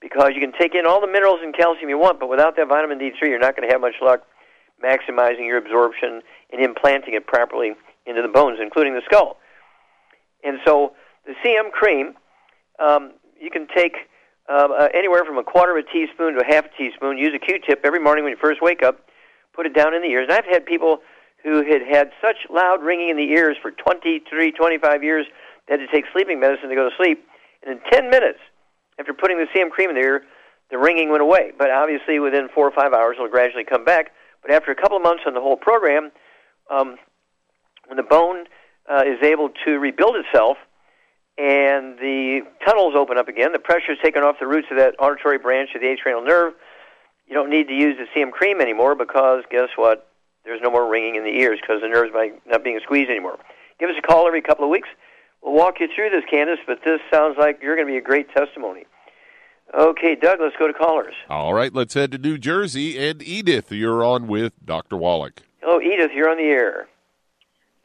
because 0.00 0.32
you 0.34 0.40
can 0.40 0.52
take 0.52 0.74
in 0.74 0.86
all 0.86 1.00
the 1.00 1.06
minerals 1.06 1.40
and 1.42 1.54
calcium 1.54 1.88
you 1.88 1.98
want, 1.98 2.20
but 2.20 2.28
without 2.28 2.56
that 2.56 2.68
vitamin 2.68 2.98
D3, 2.98 3.20
you're 3.22 3.38
not 3.38 3.56
going 3.56 3.68
to 3.68 3.72
have 3.72 3.80
much 3.80 3.94
luck 4.02 4.22
maximizing 4.84 5.46
your 5.46 5.58
absorption 5.58 6.22
and 6.52 6.60
implanting 6.60 7.14
it 7.14 7.26
properly 7.26 7.72
into 8.04 8.20
the 8.20 8.28
bones, 8.28 8.58
including 8.60 8.94
the 8.94 9.02
skull. 9.04 9.36
And 10.42 10.58
so 10.64 10.92
the 11.24 11.34
CM 11.44 11.70
cream, 11.70 12.14
um, 12.80 13.12
you 13.40 13.50
can 13.50 13.68
take 13.74 13.94
uh, 14.48 14.68
uh, 14.76 14.88
anywhere 14.92 15.24
from 15.24 15.38
a 15.38 15.44
quarter 15.44 15.78
of 15.78 15.84
a 15.84 15.92
teaspoon 15.92 16.34
to 16.34 16.40
a 16.40 16.44
half 16.44 16.66
a 16.66 16.76
teaspoon. 16.76 17.16
Use 17.16 17.32
a 17.34 17.38
Q-tip 17.38 17.80
every 17.84 18.00
morning 18.00 18.24
when 18.24 18.32
you 18.32 18.38
first 18.42 18.60
wake 18.60 18.82
up. 18.82 19.06
Put 19.54 19.66
it 19.66 19.74
down 19.74 19.94
in 19.94 20.02
the 20.02 20.08
ears. 20.08 20.26
And 20.28 20.36
I've 20.36 20.50
had 20.50 20.66
people 20.66 20.98
who 21.42 21.62
had 21.64 21.82
had 21.82 22.10
such 22.20 22.36
loud 22.50 22.82
ringing 22.82 23.08
in 23.10 23.16
the 23.16 23.30
ears 23.32 23.56
for 23.60 23.70
23, 23.70 24.52
25 24.52 25.04
years 25.04 25.26
they 25.66 25.74
had 25.74 25.80
to 25.80 25.92
take 25.92 26.04
sleeping 26.12 26.40
medicine 26.40 26.68
to 26.68 26.74
go 26.74 26.88
to 26.88 26.96
sleep. 26.96 27.24
And 27.62 27.78
in 27.78 27.90
10 27.90 28.10
minutes, 28.10 28.38
after 28.98 29.14
putting 29.14 29.38
the 29.38 29.46
CM 29.54 29.70
cream 29.70 29.90
in 29.90 29.96
the 29.96 30.02
ear, 30.02 30.22
the 30.70 30.78
ringing 30.78 31.10
went 31.10 31.22
away. 31.22 31.52
But 31.56 31.70
obviously, 31.70 32.18
within 32.18 32.48
four 32.54 32.66
or 32.66 32.72
five 32.72 32.92
hours, 32.92 33.16
it'll 33.16 33.28
gradually 33.28 33.64
come 33.64 33.84
back. 33.84 34.12
But 34.42 34.50
after 34.50 34.70
a 34.72 34.74
couple 34.74 34.96
of 34.96 35.02
months 35.02 35.22
on 35.26 35.34
the 35.34 35.40
whole 35.40 35.56
program, 35.56 36.10
um, 36.70 36.96
when 37.86 37.96
the 37.96 38.02
bone 38.02 38.46
uh, 38.90 39.04
is 39.06 39.22
able 39.22 39.50
to 39.64 39.78
rebuild 39.78 40.16
itself 40.16 40.56
and 41.38 41.98
the 41.98 42.40
tunnels 42.66 42.94
open 42.96 43.18
up 43.18 43.28
again, 43.28 43.52
the 43.52 43.58
pressure 43.58 43.92
is 43.92 43.98
taken 44.02 44.22
off 44.22 44.36
the 44.40 44.46
roots 44.46 44.68
of 44.70 44.78
that 44.78 44.94
auditory 44.98 45.38
branch 45.38 45.70
of 45.74 45.80
the 45.80 45.86
atrial 45.86 46.24
nerve. 46.26 46.54
You 47.26 47.34
don't 47.34 47.50
need 47.50 47.68
to 47.68 47.74
use 47.74 47.96
the 47.96 48.06
CM 48.14 48.32
cream 48.32 48.60
anymore 48.60 48.94
because 48.94 49.44
guess 49.50 49.68
what? 49.76 50.11
There's 50.44 50.60
no 50.62 50.70
more 50.70 50.90
ringing 50.90 51.14
in 51.16 51.24
the 51.24 51.30
ears 51.30 51.58
because 51.60 51.80
the 51.82 51.88
nerves 51.88 52.12
are 52.14 52.28
not 52.46 52.64
being 52.64 52.80
squeezed 52.82 53.10
anymore. 53.10 53.38
Give 53.78 53.90
us 53.90 53.96
a 53.98 54.02
call 54.02 54.26
every 54.26 54.42
couple 54.42 54.64
of 54.64 54.70
weeks. 54.70 54.88
We'll 55.42 55.54
walk 55.54 55.80
you 55.80 55.88
through 55.94 56.10
this, 56.10 56.24
Candace, 56.30 56.60
but 56.66 56.78
this 56.84 57.00
sounds 57.12 57.36
like 57.38 57.60
you're 57.62 57.76
going 57.76 57.88
to 57.88 57.92
be 57.92 57.98
a 57.98 58.02
great 58.02 58.32
testimony. 58.34 58.84
Okay, 59.76 60.14
Doug, 60.14 60.38
let's 60.40 60.56
go 60.58 60.66
to 60.66 60.74
callers. 60.74 61.14
All 61.28 61.54
right, 61.54 61.72
let's 61.72 61.94
head 61.94 62.12
to 62.12 62.18
New 62.18 62.38
Jersey. 62.38 62.98
And 62.98 63.22
Edith, 63.22 63.72
you're 63.72 64.04
on 64.04 64.26
with 64.26 64.52
Dr. 64.64 64.96
Wallach. 64.96 65.42
Hello, 65.60 65.80
Edith, 65.80 66.10
you're 66.14 66.28
on 66.28 66.36
the 66.36 66.44
air. 66.44 66.88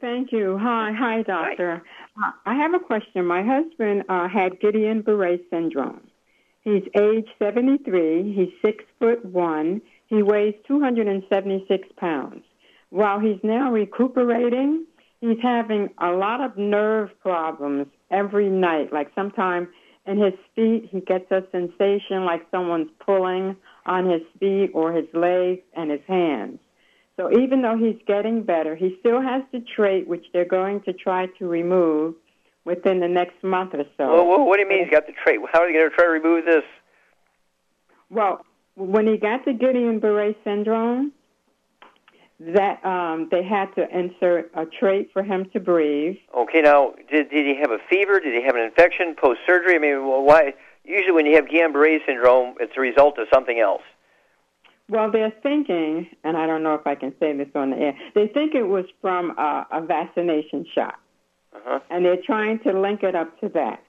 Thank 0.00 0.30
you. 0.30 0.58
Hi, 0.58 0.92
hi, 0.96 1.22
doctor. 1.22 1.82
Uh, 2.22 2.30
I 2.46 2.54
have 2.54 2.74
a 2.74 2.78
question. 2.78 3.24
My 3.24 3.42
husband 3.42 4.04
uh, 4.08 4.28
had 4.28 4.60
Guillain-Barré 4.60 5.40
syndrome. 5.50 6.00
He's 6.62 6.82
age 7.00 7.26
73. 7.38 8.34
He's 8.34 8.52
six 8.64 8.84
foot 8.98 9.24
one. 9.24 9.80
He 10.06 10.22
weighs 10.22 10.54
276 10.66 11.88
pounds. 11.96 12.42
While 12.90 13.20
he's 13.20 13.40
now 13.42 13.70
recuperating, 13.70 14.86
he's 15.20 15.38
having 15.42 15.90
a 15.98 16.10
lot 16.10 16.40
of 16.40 16.56
nerve 16.56 17.10
problems 17.20 17.86
every 18.10 18.48
night. 18.48 18.92
Like 18.92 19.10
sometimes 19.14 19.68
in 20.06 20.18
his 20.18 20.34
feet, 20.56 20.88
he 20.90 21.00
gets 21.00 21.30
a 21.30 21.42
sensation 21.52 22.24
like 22.24 22.46
someone's 22.50 22.90
pulling 23.04 23.56
on 23.84 24.08
his 24.08 24.22
feet 24.40 24.70
or 24.72 24.92
his 24.92 25.06
legs 25.12 25.60
and 25.74 25.90
his 25.90 26.00
hands. 26.06 26.58
So 27.16 27.30
even 27.36 27.62
though 27.62 27.76
he's 27.76 28.00
getting 28.06 28.42
better, 28.44 28.76
he 28.76 28.96
still 29.00 29.20
has 29.20 29.42
the 29.52 29.58
trach 29.76 30.06
which 30.06 30.24
they're 30.32 30.44
going 30.44 30.82
to 30.82 30.92
try 30.92 31.26
to 31.38 31.48
remove 31.48 32.14
within 32.64 33.00
the 33.00 33.08
next 33.08 33.42
month 33.42 33.74
or 33.74 33.84
so. 33.96 34.14
Well, 34.14 34.26
well, 34.26 34.46
what 34.46 34.56
do 34.56 34.62
you 34.62 34.68
mean 34.68 34.84
he's 34.84 34.90
got 34.90 35.06
the 35.06 35.12
trach? 35.12 35.38
How 35.52 35.62
are 35.62 35.66
they 35.66 35.72
going 35.72 35.90
to 35.90 35.94
try 35.94 36.04
to 36.04 36.10
remove 36.10 36.44
this? 36.44 36.64
Well, 38.08 38.44
when 38.76 39.06
he 39.06 39.16
got 39.16 39.44
the 39.44 39.50
Guillain-Barré 39.50 40.36
syndrome, 40.44 41.12
that 42.40 42.84
um, 42.84 43.28
they 43.30 43.42
had 43.42 43.74
to 43.74 43.88
insert 43.96 44.50
a 44.54 44.64
trach 44.64 45.10
for 45.12 45.22
him 45.22 45.48
to 45.52 45.60
breathe. 45.60 46.16
Okay, 46.36 46.60
now 46.60 46.94
did 47.10 47.30
did 47.30 47.46
he 47.46 47.56
have 47.60 47.70
a 47.70 47.78
fever? 47.90 48.20
Did 48.20 48.34
he 48.34 48.42
have 48.44 48.54
an 48.54 48.62
infection 48.62 49.16
post 49.20 49.40
surgery? 49.46 49.74
I 49.74 49.78
mean, 49.78 50.06
well, 50.06 50.22
why? 50.22 50.54
Usually, 50.84 51.12
when 51.12 51.26
you 51.26 51.34
have 51.34 51.46
Guillain-Barré 51.46 51.98
syndrome, 52.06 52.54
it's 52.60 52.72
a 52.76 52.80
result 52.80 53.18
of 53.18 53.26
something 53.32 53.60
else. 53.60 53.82
Well, 54.88 55.10
they're 55.10 55.34
thinking, 55.42 56.08
and 56.24 56.34
I 56.34 56.46
don't 56.46 56.62
know 56.62 56.74
if 56.74 56.86
I 56.86 56.94
can 56.94 57.12
say 57.20 57.36
this 57.36 57.48
on 57.54 57.70
the 57.70 57.76
air. 57.76 57.94
They 58.14 58.26
think 58.28 58.54
it 58.54 58.62
was 58.62 58.86
from 59.02 59.36
a, 59.36 59.66
a 59.70 59.80
vaccination 59.82 60.64
shot, 60.74 60.98
uh-huh. 61.54 61.80
and 61.90 62.04
they're 62.04 62.22
trying 62.24 62.60
to 62.60 62.72
link 62.72 63.02
it 63.02 63.14
up 63.14 63.38
to 63.40 63.50
that. 63.50 63.82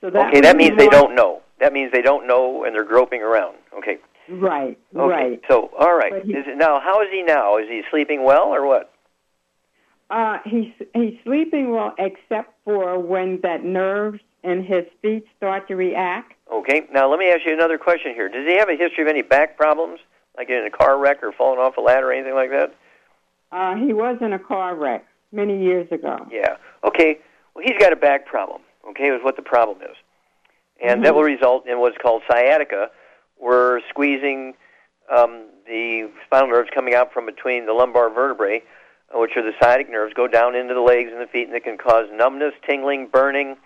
So 0.00 0.10
that 0.10 0.28
okay, 0.28 0.40
that 0.42 0.56
means 0.56 0.76
they 0.76 0.88
don't 0.88 1.16
know. 1.16 1.42
That 1.58 1.72
means 1.72 1.90
they 1.90 2.02
don't 2.02 2.28
know, 2.28 2.62
and 2.62 2.72
they're 2.72 2.84
groping 2.84 3.20
around. 3.20 3.56
Okay. 3.76 3.98
Right. 4.30 4.78
Okay. 4.94 5.14
Right. 5.14 5.40
So, 5.48 5.70
all 5.78 5.96
right. 5.96 6.24
He- 6.24 6.32
it, 6.34 6.56
now, 6.56 6.80
how 6.80 7.02
is 7.02 7.08
he 7.10 7.22
now? 7.22 7.56
Is 7.58 7.68
he 7.68 7.82
sleeping 7.90 8.24
well, 8.24 8.54
or 8.54 8.66
what? 8.66 8.92
Uh, 10.10 10.38
he's 10.44 10.72
he's 10.94 11.18
sleeping 11.24 11.70
well, 11.70 11.94
except 11.98 12.54
for 12.64 12.98
when 12.98 13.40
that 13.42 13.62
nerves 13.64 14.20
in 14.42 14.64
his 14.64 14.84
feet 15.02 15.26
start 15.36 15.68
to 15.68 15.76
react. 15.76 16.32
Okay. 16.50 16.86
Now, 16.92 17.10
let 17.10 17.18
me 17.18 17.28
ask 17.30 17.44
you 17.44 17.52
another 17.52 17.76
question 17.78 18.14
here. 18.14 18.28
Does 18.28 18.46
he 18.46 18.56
have 18.56 18.68
a 18.70 18.76
history 18.76 19.02
of 19.02 19.08
any 19.08 19.22
back 19.22 19.56
problems, 19.56 20.00
like 20.36 20.48
in 20.48 20.64
a 20.64 20.70
car 20.70 20.98
wreck 20.98 21.22
or 21.22 21.32
falling 21.32 21.58
off 21.58 21.76
a 21.76 21.80
ladder 21.80 22.08
or 22.08 22.12
anything 22.12 22.34
like 22.34 22.50
that? 22.50 22.74
Uh, 23.52 23.74
he 23.76 23.92
was 23.92 24.16
in 24.20 24.32
a 24.32 24.38
car 24.38 24.74
wreck 24.74 25.04
many 25.32 25.62
years 25.62 25.90
ago. 25.92 26.26
Yeah. 26.30 26.56
Okay. 26.84 27.18
Well, 27.54 27.64
he's 27.66 27.78
got 27.78 27.92
a 27.92 27.96
back 27.96 28.26
problem. 28.26 28.62
Okay, 28.88 29.10
is 29.10 29.22
what 29.22 29.36
the 29.36 29.42
problem 29.42 29.82
is, 29.82 29.96
and 30.82 31.04
that 31.04 31.12
Mhm. 31.12 31.16
will 31.16 31.24
result 31.24 31.66
in 31.66 31.78
what's 31.78 31.98
called 31.98 32.22
sciatica, 32.30 32.90
where 33.38 33.80
squeezing 33.88 34.54
um, 35.14 35.46
the 35.66 36.10
spinal 36.26 36.48
nerves 36.48 36.70
coming 36.74 36.94
out 36.94 37.12
from 37.12 37.26
between 37.26 37.66
the 37.66 37.72
lumbar 37.72 38.10
vertebrae, 38.10 38.62
which 39.14 39.36
are 39.36 39.42
the 39.42 39.52
sciatic 39.60 39.90
nerves, 39.90 40.12
go 40.14 40.26
down 40.28 40.54
into 40.54 40.74
the 40.74 40.80
legs 40.80 41.10
and 41.12 41.20
the 41.20 41.26
feet, 41.26 41.46
and 41.46 41.56
it 41.56 41.64
can 41.64 41.78
cause 41.78 42.06
numbness, 42.12 42.52
tingling, 42.68 43.08
burning, 43.10 43.56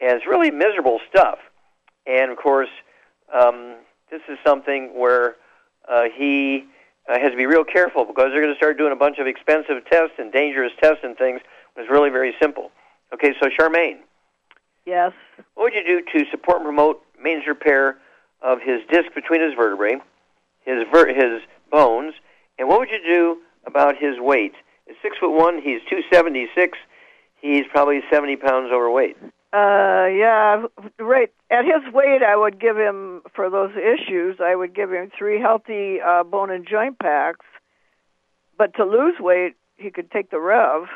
and 0.00 0.12
it's 0.12 0.26
really 0.26 0.50
miserable 0.50 1.00
stuff. 1.08 1.38
And 2.06 2.30
of 2.30 2.38
course, 2.38 2.68
um, 3.34 3.76
this 4.10 4.22
is 4.28 4.38
something 4.44 4.96
where 4.96 5.36
uh, 5.88 6.04
he 6.14 6.64
uh, 7.08 7.18
has 7.18 7.30
to 7.32 7.36
be 7.36 7.46
real 7.46 7.64
careful 7.64 8.04
because 8.04 8.26
they're 8.30 8.42
going 8.42 8.54
to 8.54 8.58
start 8.58 8.78
doing 8.78 8.92
a 8.92 8.96
bunch 8.96 9.18
of 9.18 9.26
expensive 9.26 9.84
tests 9.90 10.14
and 10.18 10.32
dangerous 10.32 10.72
tests 10.80 11.00
and 11.02 11.16
things. 11.16 11.40
It's 11.76 11.90
really 11.90 12.10
very 12.10 12.34
simple. 12.40 12.70
Okay, 13.12 13.34
so 13.40 13.48
Charmaine, 13.48 13.98
Yes. 14.84 15.12
what 15.54 15.64
would 15.64 15.74
you 15.74 15.84
do 15.84 16.02
to 16.18 16.30
support 16.30 16.58
and 16.58 16.64
promote 16.66 17.02
maintenance 17.20 17.48
repair 17.48 17.98
of 18.46 18.60
his 18.62 18.80
disc 18.88 19.12
between 19.14 19.42
his 19.42 19.54
vertebrae, 19.54 19.96
his 20.64 20.84
ver- 20.92 21.08
his 21.08 21.42
bones, 21.70 22.14
and 22.58 22.68
what 22.68 22.78
would 22.78 22.88
you 22.90 23.02
do 23.04 23.38
about 23.66 23.96
his 23.98 24.20
weight? 24.20 24.52
He's 24.86 24.96
six 25.02 25.18
foot 25.18 25.36
one. 25.36 25.60
He's 25.60 25.80
two 25.90 26.00
seventy 26.12 26.46
six. 26.54 26.78
He's 27.40 27.64
probably 27.70 28.00
seventy 28.10 28.36
pounds 28.36 28.70
overweight. 28.72 29.16
Uh, 29.52 30.06
yeah, 30.06 30.66
right. 30.98 31.32
At 31.50 31.64
his 31.64 31.92
weight, 31.92 32.22
I 32.22 32.36
would 32.36 32.60
give 32.60 32.76
him 32.76 33.22
for 33.34 33.50
those 33.50 33.72
issues. 33.76 34.36
I 34.40 34.54
would 34.54 34.74
give 34.74 34.92
him 34.92 35.10
three 35.16 35.40
healthy 35.40 36.00
uh, 36.00 36.22
bone 36.24 36.50
and 36.50 36.66
joint 36.66 36.98
packs. 36.98 37.46
But 38.58 38.74
to 38.74 38.84
lose 38.84 39.14
weight, 39.18 39.54
he 39.76 39.90
could 39.90 40.10
take 40.10 40.30
the 40.30 40.40
Rev. 40.40 40.88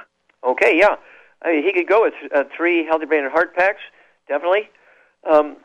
Okay, 0.45 0.79
yeah, 0.79 0.97
I 1.43 1.53
mean, 1.53 1.65
he 1.65 1.73
could 1.73 1.89
go 1.89 2.03
with 2.03 2.15
uh, 2.35 2.45
three 2.57 2.85
healthy 2.85 3.07
brain 3.07 3.25
and 3.25 3.33
heart 3.33 3.55
packs, 3.55 3.81
definitely. 4.29 4.71
Um, 5.31 5.57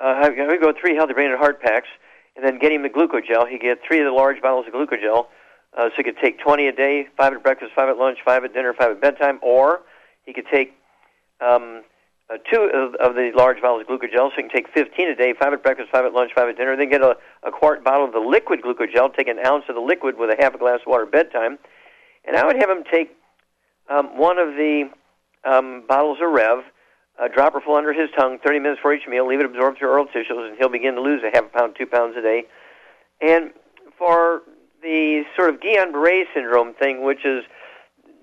uh, 0.00 0.28
would 0.36 0.60
go 0.60 0.72
three 0.78 0.94
healthy 0.96 1.12
brain 1.12 1.30
and 1.30 1.38
heart 1.38 1.60
packs, 1.60 1.88
and 2.36 2.44
then 2.44 2.58
get 2.58 2.72
him 2.72 2.82
the 2.82 2.88
glucogel. 2.88 3.48
He 3.48 3.58
get 3.58 3.80
three 3.86 3.98
of 4.00 4.06
the 4.06 4.12
large 4.12 4.40
bottles 4.40 4.66
of 4.66 4.72
glucogel, 4.72 5.26
uh, 5.76 5.88
so 5.88 5.92
he 5.96 6.02
could 6.02 6.18
take 6.18 6.40
20 6.40 6.68
a 6.68 6.72
day, 6.72 7.08
five 7.16 7.32
at 7.32 7.42
breakfast, 7.42 7.72
five 7.74 7.88
at 7.88 7.96
lunch, 7.96 8.18
five 8.24 8.44
at 8.44 8.52
dinner, 8.52 8.72
five 8.72 8.90
at 8.92 9.00
bedtime, 9.00 9.38
or 9.42 9.80
he 10.24 10.32
could 10.32 10.46
take 10.52 10.74
um, 11.40 11.82
uh, 12.30 12.36
two 12.50 12.70
of, 12.72 12.94
of 12.94 13.14
the 13.14 13.32
large 13.34 13.60
bottles 13.60 13.82
of 13.82 13.88
glucogel, 13.88 14.30
so 14.30 14.36
he 14.36 14.42
can 14.42 14.50
take 14.50 14.68
15 14.72 15.10
a 15.10 15.14
day, 15.16 15.34
five 15.38 15.52
at 15.52 15.62
breakfast, 15.62 15.90
five 15.90 16.04
at 16.04 16.12
lunch, 16.12 16.30
five 16.34 16.48
at 16.48 16.56
dinner, 16.56 16.76
then 16.76 16.88
get 16.88 17.02
a, 17.02 17.16
a 17.42 17.50
quart 17.50 17.84
bottle 17.84 18.06
of 18.06 18.12
the 18.12 18.20
liquid 18.20 18.62
glucogel, 18.62 19.14
take 19.14 19.28
an 19.28 19.38
ounce 19.44 19.64
of 19.68 19.74
the 19.74 19.80
liquid 19.80 20.16
with 20.18 20.30
a 20.30 20.36
half 20.40 20.54
a 20.54 20.58
glass 20.58 20.80
of 20.80 20.86
water 20.86 21.04
at 21.04 21.12
bedtime, 21.12 21.58
and 22.24 22.36
I 22.36 22.46
would 22.46 22.56
have 22.56 22.70
him 22.70 22.84
take 22.90 23.16
um, 23.88 24.16
one 24.16 24.38
of 24.38 24.54
the 24.54 24.90
um, 25.44 25.84
bottles 25.88 26.18
of 26.22 26.30
Rev, 26.30 26.64
a 27.20 27.28
dropper 27.28 27.60
full 27.60 27.76
under 27.76 27.92
his 27.92 28.08
tongue, 28.16 28.38
30 28.44 28.58
minutes 28.60 28.80
for 28.80 28.94
each 28.94 29.06
meal, 29.06 29.26
leave 29.26 29.40
it 29.40 29.46
absorb 29.46 29.76
through 29.78 29.90
oral 29.90 30.06
tissues, 30.06 30.30
and 30.30 30.56
he'll 30.58 30.70
begin 30.70 30.94
to 30.94 31.00
lose 31.00 31.22
a 31.22 31.30
half 31.34 31.44
a 31.44 31.58
pound, 31.58 31.74
two 31.76 31.86
pounds 31.86 32.16
a 32.16 32.22
day. 32.22 32.44
And 33.20 33.50
for 33.98 34.42
the 34.82 35.24
sort 35.36 35.50
of 35.50 35.60
Guillain-Barré 35.60 36.24
syndrome 36.34 36.74
thing, 36.74 37.04
which 37.04 37.24
is 37.24 37.44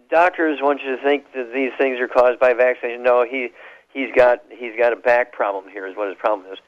doctors 0.09 0.59
want 0.61 0.81
you 0.83 0.95
to 0.95 1.03
think 1.03 1.25
that 1.33 1.51
these 1.53 1.71
things 1.77 1.99
are 1.99 2.07
caused 2.07 2.39
by 2.39 2.53
vaccination. 2.53 3.03
No, 3.03 3.25
he 3.29 3.49
he's 3.93 4.09
got 4.15 4.41
he's 4.49 4.73
got 4.77 4.93
a 4.93 4.95
back 4.95 5.31
problem 5.31 5.65
here, 5.71 5.85
is 5.87 5.95
what 5.95 6.07
his 6.07 6.17
problem 6.17 6.51
is. 6.51 6.59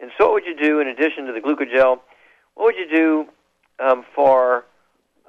And 0.00 0.10
so, 0.18 0.26
what 0.26 0.34
would 0.34 0.46
you 0.46 0.56
do 0.56 0.80
in 0.80 0.88
addition 0.88 1.26
to 1.26 1.32
the 1.32 1.40
glucogel? 1.40 2.00
What 2.54 2.74
would 2.74 2.76
you 2.76 2.88
do 2.90 3.26
um, 3.84 4.04
for 4.14 4.64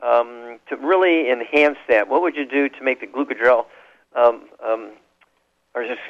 um, 0.03 0.59
to 0.69 0.75
really 0.75 1.31
enhance 1.31 1.77
that? 1.87 2.09
What 2.09 2.21
would 2.21 2.35
you 2.35 2.45
do 2.45 2.69
to 2.69 2.83
make 2.83 2.99
the 2.99 3.07
glucogel 3.07 3.65
um, 4.15 4.47
um, 4.65 4.91
or 5.75 5.83
just 5.83 6.01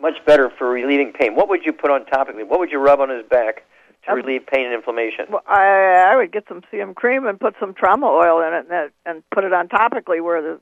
much 0.00 0.24
better 0.26 0.50
for 0.50 0.68
relieving 0.68 1.12
pain? 1.12 1.34
What 1.34 1.48
would 1.48 1.64
you 1.64 1.72
put 1.72 1.90
on 1.90 2.04
topically? 2.04 2.46
What 2.46 2.60
would 2.60 2.70
you 2.70 2.78
rub 2.78 3.00
on 3.00 3.08
his 3.08 3.24
back 3.28 3.64
to 4.06 4.14
relieve 4.14 4.46
pain 4.46 4.66
and 4.66 4.74
inflammation? 4.74 5.26
Well, 5.30 5.42
I 5.46 6.12
I 6.12 6.16
would 6.16 6.30
get 6.30 6.44
some 6.48 6.62
CM 6.72 6.94
cream 6.94 7.26
and 7.26 7.40
put 7.40 7.54
some 7.58 7.74
trauma 7.74 8.06
oil 8.06 8.46
in 8.46 8.52
it, 8.54 8.58
and, 8.60 8.70
that, 8.70 8.90
and 9.04 9.22
put 9.30 9.44
it 9.44 9.52
on 9.52 9.68
topically 9.68 10.22
where 10.22 10.42
the, 10.42 10.60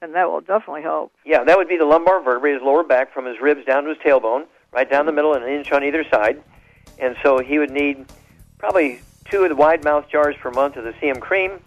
and 0.00 0.14
that 0.14 0.30
will 0.30 0.40
definitely 0.40 0.82
help. 0.82 1.12
Yeah, 1.26 1.44
that 1.44 1.58
would 1.58 1.68
be 1.68 1.76
the 1.76 1.84
lumbar 1.84 2.22
vertebrae, 2.22 2.54
his 2.54 2.62
lower 2.62 2.84
back, 2.84 3.12
from 3.12 3.26
his 3.26 3.40
ribs 3.40 3.64
down 3.66 3.84
to 3.84 3.90
his 3.90 3.98
tailbone, 3.98 4.46
right 4.72 4.88
down 4.88 5.06
the 5.06 5.12
middle, 5.12 5.34
and 5.34 5.44
an 5.44 5.50
inch 5.50 5.72
on 5.72 5.82
either 5.84 6.04
side. 6.04 6.42
And 6.98 7.16
so 7.22 7.38
he 7.38 7.58
would 7.58 7.70
need 7.70 8.06
probably 8.58 9.00
two 9.30 9.42
of 9.42 9.48
the 9.48 9.56
wide 9.56 9.84
mouth 9.84 10.08
jars 10.10 10.36
per 10.40 10.50
month 10.50 10.76
of 10.76 10.84
the 10.84 10.92
CM 10.92 11.20
cream, 11.20 11.60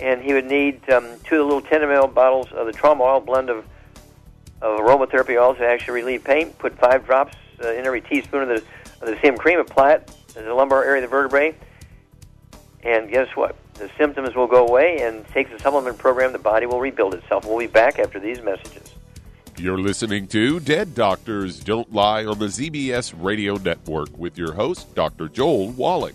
and 0.00 0.22
he 0.22 0.32
would 0.32 0.46
need 0.46 0.88
um, 0.90 1.04
two 1.24 1.36
of 1.36 1.38
the 1.38 1.44
little 1.44 1.60
10 1.60 1.80
ml 1.82 2.12
bottles 2.12 2.50
of 2.52 2.66
the 2.66 2.72
trauma 2.72 3.04
oil 3.04 3.20
blend 3.20 3.50
of, 3.50 3.64
of 4.60 4.80
aromatherapy 4.80 5.40
oils 5.40 5.60
actually 5.60 5.94
relieve 5.94 6.24
pain. 6.24 6.50
Put 6.58 6.78
five 6.78 7.04
drops 7.06 7.36
uh, 7.62 7.72
in 7.72 7.86
every 7.86 8.00
teaspoon 8.00 8.42
of 8.42 8.48
the, 8.48 8.56
of 9.00 9.08
the 9.08 9.16
CM 9.16 9.38
cream, 9.38 9.58
apply 9.58 9.92
it 9.94 10.10
to 10.28 10.42
the 10.42 10.54
lumbar 10.54 10.84
area 10.84 11.02
of 11.02 11.10
the 11.10 11.16
vertebrae, 11.16 11.54
and 12.82 13.10
guess 13.10 13.28
what? 13.34 13.56
The 13.74 13.90
symptoms 13.96 14.34
will 14.34 14.46
go 14.46 14.66
away, 14.66 15.02
and 15.02 15.26
takes 15.28 15.50
the 15.50 15.58
supplement 15.58 15.98
program, 15.98 16.32
the 16.32 16.38
body 16.38 16.66
will 16.66 16.80
rebuild 16.80 17.14
itself. 17.14 17.46
We'll 17.46 17.58
be 17.58 17.66
back 17.66 17.98
after 17.98 18.18
these 18.18 18.42
messages. 18.42 18.94
You're 19.56 19.78
listening 19.78 20.28
to 20.28 20.60
Dead 20.60 20.94
Doctors 20.94 21.58
Don't 21.60 21.92
Lie 21.92 22.24
on 22.24 22.38
the 22.38 22.46
ZBS 22.46 23.14
Radio 23.18 23.56
Network 23.56 24.16
with 24.16 24.38
your 24.38 24.52
host, 24.52 24.94
Dr. 24.94 25.28
Joel 25.28 25.70
Wallach. 25.70 26.14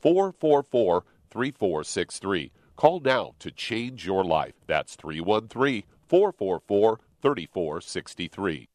444 0.00 1.04
3463. 1.30 2.52
Call 2.76 3.00
now 3.00 3.34
to 3.38 3.50
change 3.50 4.06
your 4.06 4.24
life. 4.24 4.54
That's 4.66 4.96
313 4.96 5.84
444 6.08 7.00
3463. 7.22 8.68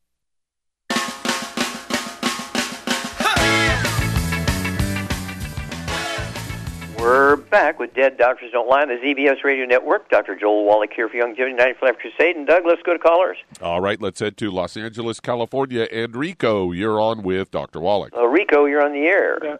We're 7.02 7.36
back 7.36 7.80
with 7.80 7.96
Dead 7.96 8.18
Doctors 8.18 8.52
Don't 8.52 8.70
Lie 8.70 8.84
on 8.84 8.90
the 8.90 8.96
ZBS 8.96 9.44
Radio 9.44 9.66
Network. 9.66 10.08
Dr. 10.10 10.36
Joel 10.36 10.66
Wallach 10.66 10.94
here 10.94 11.10
for 11.10 11.16
Youngevity 11.16 11.58
95 11.58 11.98
Crusade. 11.98 12.36
And 12.36 12.46
Doug, 12.46 12.64
let's 12.66 12.84
go 12.84 12.94
to 12.94 13.00
callers. 13.00 13.38
All 13.60 13.82
right, 13.82 14.00
let's 14.00 14.20
head 14.20 14.38
to 14.38 14.52
Los 14.52 14.78
Angeles, 14.78 15.20
California. 15.20 15.88
And 15.92 16.16
Rico, 16.16 16.72
you're 16.72 17.02
on 17.02 17.24
with 17.24 17.50
Dr. 17.50 17.80
Wallach. 17.80 18.14
Uh, 18.16 18.28
Rico, 18.28 18.66
you're 18.66 18.86
on 18.86 18.94
the 18.94 19.08
air. 19.08 19.60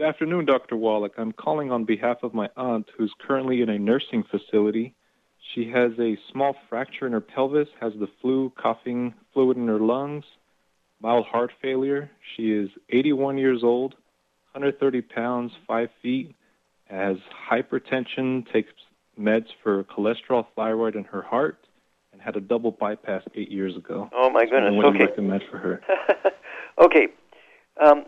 Good 0.00 0.08
afternoon, 0.08 0.46
Dr. 0.46 0.78
Wallach. 0.78 1.12
I'm 1.18 1.32
calling 1.32 1.70
on 1.70 1.84
behalf 1.84 2.22
of 2.22 2.32
my 2.32 2.48
aunt 2.56 2.88
who's 2.96 3.12
currently 3.20 3.60
in 3.60 3.68
a 3.68 3.78
nursing 3.78 4.24
facility. 4.30 4.94
She 5.54 5.70
has 5.74 5.90
a 5.98 6.16
small 6.32 6.56
fracture 6.70 7.06
in 7.06 7.12
her 7.12 7.20
pelvis, 7.20 7.68
has 7.82 7.92
the 8.00 8.08
flu, 8.22 8.50
coughing 8.56 9.12
fluid 9.34 9.58
in 9.58 9.68
her 9.68 9.78
lungs, 9.78 10.24
mild 11.02 11.26
heart 11.26 11.52
failure. 11.60 12.10
She 12.34 12.50
is 12.50 12.70
81 12.88 13.36
years 13.36 13.60
old, 13.62 13.92
130 14.52 15.02
pounds, 15.02 15.52
5 15.68 15.88
feet, 16.00 16.34
has 16.84 17.18
hypertension, 17.52 18.50
takes 18.50 18.72
meds 19.20 19.48
for 19.62 19.84
cholesterol, 19.84 20.46
thyroid, 20.56 20.94
and 20.94 21.04
her 21.04 21.20
heart, 21.20 21.58
and 22.14 22.22
had 22.22 22.36
a 22.36 22.40
double 22.40 22.70
bypass 22.70 23.22
eight 23.34 23.52
years 23.52 23.76
ago. 23.76 24.08
Oh, 24.14 24.30
my 24.30 24.46
goodness. 24.46 24.72
So 24.80 24.80
you 24.80 24.94
okay. 24.94 25.04
recommend 25.04 25.42
for 25.50 25.58
her? 25.58 25.82
okay. 26.82 27.08
Um, 27.84 28.04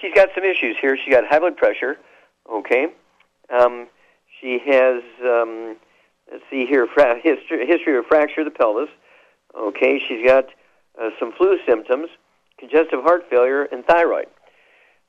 she's 0.00 0.14
got 0.14 0.28
some 0.34 0.44
issues 0.44 0.76
here. 0.80 0.96
She's 0.96 1.12
got 1.12 1.26
high 1.26 1.38
blood 1.38 1.56
pressure. 1.56 1.98
Okay. 2.50 2.88
Um, 3.50 3.88
she 4.40 4.58
has, 4.66 5.02
um, 5.22 5.76
let's 6.30 6.44
see 6.50 6.66
here, 6.66 6.86
fra- 6.94 7.20
history, 7.22 7.66
history 7.66 7.96
of 7.98 8.06
fracture 8.06 8.42
of 8.42 8.46
the 8.46 8.50
pelvis. 8.50 8.90
Okay. 9.58 10.00
She's 10.06 10.26
got 10.26 10.46
uh, 11.00 11.10
some 11.18 11.32
flu 11.32 11.58
symptoms, 11.66 12.08
congestive 12.58 13.02
heart 13.02 13.24
failure, 13.30 13.64
and 13.64 13.84
thyroid. 13.84 14.26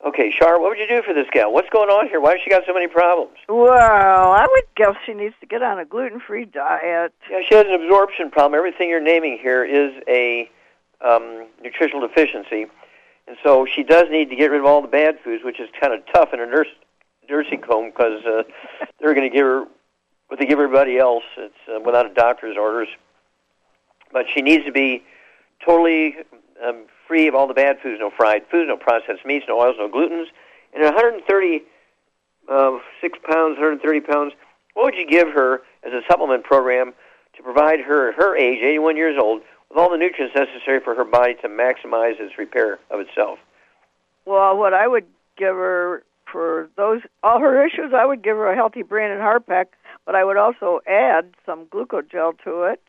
Okay, 0.06 0.30
Shar, 0.30 0.60
what 0.62 0.70
would 0.70 0.78
you 0.78 0.88
do 0.88 1.02
for 1.02 1.14
this 1.14 1.26
gal? 1.32 1.52
What's 1.52 1.70
going 1.70 1.90
on 1.90 2.08
here? 2.08 2.22
Why 2.22 2.34
has 2.34 2.40
she 2.44 2.52
got 2.52 2.64
so 2.68 2.74
many 2.74 2.88
problems? 2.88 3.36
Well, 3.50 3.72
I 3.72 4.46
would 4.48 4.64
guess 4.76 4.94
she 5.06 5.14
needs 5.14 5.34
to 5.40 5.48
get 5.48 5.64
on 5.64 5.80
a 5.80 5.86
gluten-free 5.86 6.46
diet. 6.46 7.14
Yeah, 7.32 7.40
she 7.48 7.56
has 7.56 7.66
an 7.66 7.74
absorption 7.74 8.30
problem. 8.30 8.56
Everything 8.56 8.90
you're 8.90 9.02
naming 9.02 9.40
here 9.42 9.66
is 9.66 9.92
a 10.08 10.52
um, 11.02 11.48
nutritional 11.64 12.08
deficiency, 12.08 12.68
and 13.28 13.38
so 13.44 13.66
she 13.66 13.84
does 13.84 14.06
need 14.10 14.30
to 14.30 14.36
get 14.36 14.52
rid 14.52 14.60
of 14.60 14.66
all 14.66 14.82
the 14.82 14.88
bad 14.88 15.20
foods, 15.24 15.44
which 15.44 15.60
is 15.60 15.70
kind 15.80 15.94
of 15.94 16.02
tough 16.14 16.30
in 16.34 16.40
a 16.40 16.46
nurse 16.46 16.68
nursing 17.30 17.62
home 17.62 17.92
because 17.92 18.24
uh, 18.26 18.44
they're 19.00 19.14
going 19.14 19.30
to 19.30 19.36
give 19.36 19.46
her 19.46 19.66
what 20.28 20.40
they 20.40 20.46
give 20.46 20.60
everybody 20.60 20.98
else. 20.98 21.24
It's 21.38 21.54
uh, 21.70 21.80
without 21.80 22.10
a 22.10 22.14
doctor's 22.14 22.58
orders, 22.58 22.88
but 24.12 24.26
she 24.34 24.42
needs 24.42 24.66
to 24.66 24.72
be 24.72 25.04
totally 25.66 26.16
um, 26.66 26.86
free 27.08 27.28
of 27.28 27.36
all 27.36 27.48
the 27.48 27.54
bad 27.54 27.78
foods, 27.82 28.00
no 28.00 28.12
fried 28.16 28.44
foods, 28.50 28.68
no 28.68 28.78
processed 28.78 29.26
meats, 29.26 29.46
no 29.48 29.60
oils, 29.60 29.76
no 29.78 29.90
glutens. 29.90 30.28
And 30.74 30.84
130 30.84 31.62
uh, 32.50 32.78
six 33.02 33.18
pounds, 33.24 33.58
130 33.58 34.02
pounds, 34.02 34.34
what 34.74 34.86
would 34.86 34.96
you 34.96 35.08
give 35.08 35.30
her 35.30 35.62
as 35.86 35.94
a 35.94 36.02
supplement 36.10 36.44
program 36.44 36.94
to 37.36 37.44
provide 37.44 37.80
her 37.82 38.10
at 38.10 38.16
her 38.16 38.36
age, 38.36 38.60
81 38.62 38.98
years 38.98 39.18
old, 39.22 39.42
with 39.70 39.78
all 39.78 39.90
the 39.90 39.98
nutrients 39.98 40.36
necessary 40.36 40.80
for 40.84 40.96
her 40.96 41.04
body 41.06 41.36
to 41.42 41.48
maximize 41.48 42.20
its 42.20 42.38
repair 42.38 42.80
of 42.90 43.00
itself? 43.00 43.40
Well, 44.26 44.58
what 44.58 44.74
I 44.74 44.88
would 44.88 45.06
give 45.38 45.56
her 45.56 46.04
for 46.32 46.70
those 46.76 47.02
all 47.24 47.40
her 47.40 47.66
issues, 47.66 47.94
I 47.96 48.06
would 48.06 48.22
give 48.24 48.36
her 48.36 48.52
a 48.52 48.56
healthy 48.56 48.84
brain 48.84 49.12
and 49.12 49.22
heart 49.22 49.48
pack, 49.48 49.68
but 50.06 50.16
I 50.16 50.24
would 50.26 50.38
also 50.38 50.80
add 50.88 51.30
some 51.46 51.66
glucogel 51.68 52.38
to 52.44 52.64
it 52.64 52.82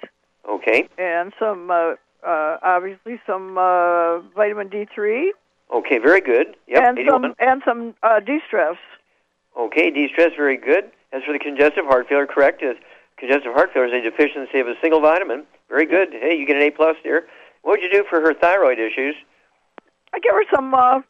Okay. 0.49 0.89
and 0.99 1.33
some 1.39 1.70
uh, 1.70 1.95
uh, 2.26 2.59
obviously 2.62 3.20
some 3.26 3.57
uh, 3.59 4.18
vitamin 4.35 4.68
D3 4.68 5.29
Okay, 5.72 5.99
very 5.99 6.20
good. 6.22 6.57
Yep, 6.66 6.83
and 6.83 6.99
81. 6.99 7.22
some 7.22 7.35
and 7.39 7.62
some 7.64 7.95
uh, 8.03 8.20
de-stress. 8.20 8.76
Okay, 9.59 9.91
de-stress, 9.91 10.31
very 10.35 10.57
good. 10.57 10.91
As 11.12 11.22
for 11.24 11.33
the 11.35 11.39
congestive 11.39 11.85
heart 11.85 12.09
failure, 12.09 12.26
correct. 12.26 12.62
Is 12.62 12.76
congestive 13.18 13.53
heart 13.53 13.70
failure 13.74 13.95
is 13.95 14.05
a 14.07 14.11
deficiency 14.11 14.61
of 14.61 14.66
a 14.66 14.74
single 14.81 15.01
vitamin. 15.03 15.45
Very 15.69 15.87
good. 15.87 16.09
Hey, 16.12 16.37
you 16.37 16.47
get 16.47 16.57
an 16.57 16.62
A 16.62 16.71
plus 16.71 16.97
there. 17.05 17.27
What 17.62 17.81
would 17.81 17.83
you 17.83 17.91
do 17.91 18.05
for 18.09 18.21
her 18.21 18.35
thyroid 18.35 18.79
issues? 18.79 19.14
I 20.12 20.19
give 20.21 20.33
her 20.33 20.45
some 20.55 20.73
uh, 20.75 21.01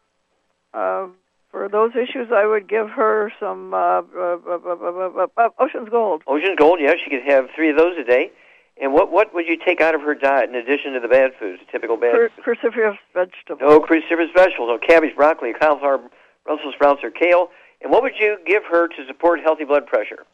uh, 0.74 1.06
for 1.50 1.68
those 1.68 1.92
issues. 1.92 2.28
I 2.34 2.46
would 2.46 2.68
give 2.68 2.90
her 2.90 3.32
some 3.38 3.72
uh, 3.72 4.00
uh, 4.00 4.38
uh, 4.46 4.58
uh, 4.66 5.26
uh, 5.36 5.48
Ocean's 5.60 5.88
Gold. 5.88 6.22
Ocean's 6.26 6.58
Gold, 6.58 6.80
yeah, 6.80 6.94
she 7.02 7.10
could 7.10 7.24
have 7.28 7.46
three 7.54 7.70
of 7.70 7.76
those 7.76 7.96
a 7.98 8.04
day. 8.04 8.32
And 8.80 8.92
what 8.92 9.10
what 9.12 9.34
would 9.34 9.46
you 9.46 9.56
take 9.64 9.80
out 9.80 9.94
of 9.94 10.00
her 10.02 10.14
diet 10.14 10.48
in 10.48 10.56
addition 10.56 10.92
to 10.94 11.00
the 11.00 11.08
bad 11.08 11.32
foods, 11.38 11.60
the 11.64 11.70
typical 11.70 11.96
bad 11.96 12.14
Cru- 12.14 12.28
foods? 12.28 12.60
cruciferous 12.60 12.96
vegetables. 13.14 13.60
No 13.60 13.80
cruciferous 13.80 14.32
vegetables, 14.34 14.68
no 14.68 14.78
cabbage, 14.78 15.14
broccoli, 15.16 15.52
cauliflower, 15.52 16.00
Brussels 16.44 16.74
sprouts, 16.74 17.02
or 17.02 17.10
kale. 17.10 17.48
And 17.80 17.92
what 17.92 18.02
would 18.02 18.14
you 18.18 18.38
give 18.46 18.62
her 18.70 18.88
to 18.88 19.06
support 19.06 19.40
healthy 19.40 19.64
blood 19.64 19.86
pressure? 19.86 20.24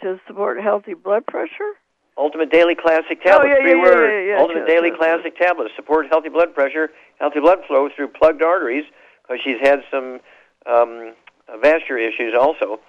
to 0.00 0.20
support 0.28 0.60
healthy 0.62 0.94
blood 0.94 1.26
pressure? 1.26 1.74
Ultimate 2.18 2.50
Daily 2.50 2.74
Classic 2.74 3.22
Tablets, 3.22 3.46
Oh, 3.46 3.56
yeah, 3.56 3.62
three 3.62 3.76
yeah, 3.78 3.82
words. 3.82 4.26
yeah, 4.28 4.38
Ultimate 4.40 4.66
Daily 4.66 4.90
Classic 4.90 5.36
Tablets 5.38 5.70
support 5.76 6.06
healthy 6.10 6.28
blood 6.28 6.54
pressure, 6.54 6.90
healthy 7.20 7.40
blood 7.40 7.60
flow 7.66 7.88
through 7.94 8.08
plugged 8.08 8.42
arteries 8.42 8.84
because 9.22 9.40
she's 9.42 9.60
had 9.60 9.82
some 9.90 10.20
um, 10.66 11.14
vascular 11.60 11.98
issues 12.00 12.34
also. 12.38 12.80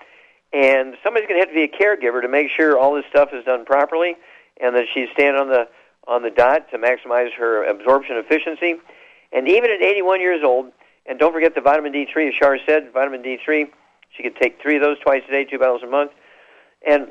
And 0.52 0.96
somebody's 1.04 1.28
going 1.30 1.40
to 1.40 1.46
have 1.46 1.54
to 1.54 1.56
be 1.56 1.64
a 1.64 1.68
caregiver 1.68 2.22
to 2.24 2.28
make 2.28 2.50
sure 2.50 2.78
all 2.78 2.96
this 2.96 3.06
stuff 3.10 3.30
is 3.34 3.46
done 3.46 3.66
properly, 3.66 4.16
and 4.60 4.76
that 4.76 4.86
she's 4.94 5.08
staying 5.14 5.36
on 5.36 5.48
the 5.50 5.68
on 6.08 6.24
the 6.24 6.32
dot 6.32 6.72
to 6.72 6.78
maximize 6.80 7.32
her 7.34 7.64
absorption 7.66 8.16
efficiency. 8.18 8.76
And 9.32 9.48
even 9.48 9.70
at 9.70 9.80
81 9.80 10.22
years 10.22 10.42
old, 10.44 10.72
and 11.06 11.20
don't 11.20 11.34
forget 11.34 11.54
the 11.54 11.62
vitamin 11.62 11.94
D3, 11.94 12.30
as 12.30 12.34
Shar 12.34 12.58
said, 12.66 12.92
vitamin 12.92 13.22
D3. 13.22 13.70
She 14.18 14.24
could 14.24 14.36
take 14.38 14.60
three 14.60 14.76
of 14.78 14.82
those 14.82 14.98
twice 15.00 15.22
a 15.28 15.32
day, 15.32 15.46
two 15.46 15.60
bottles 15.60 15.84
a 15.84 15.88
month. 15.88 16.12
And 16.86 17.10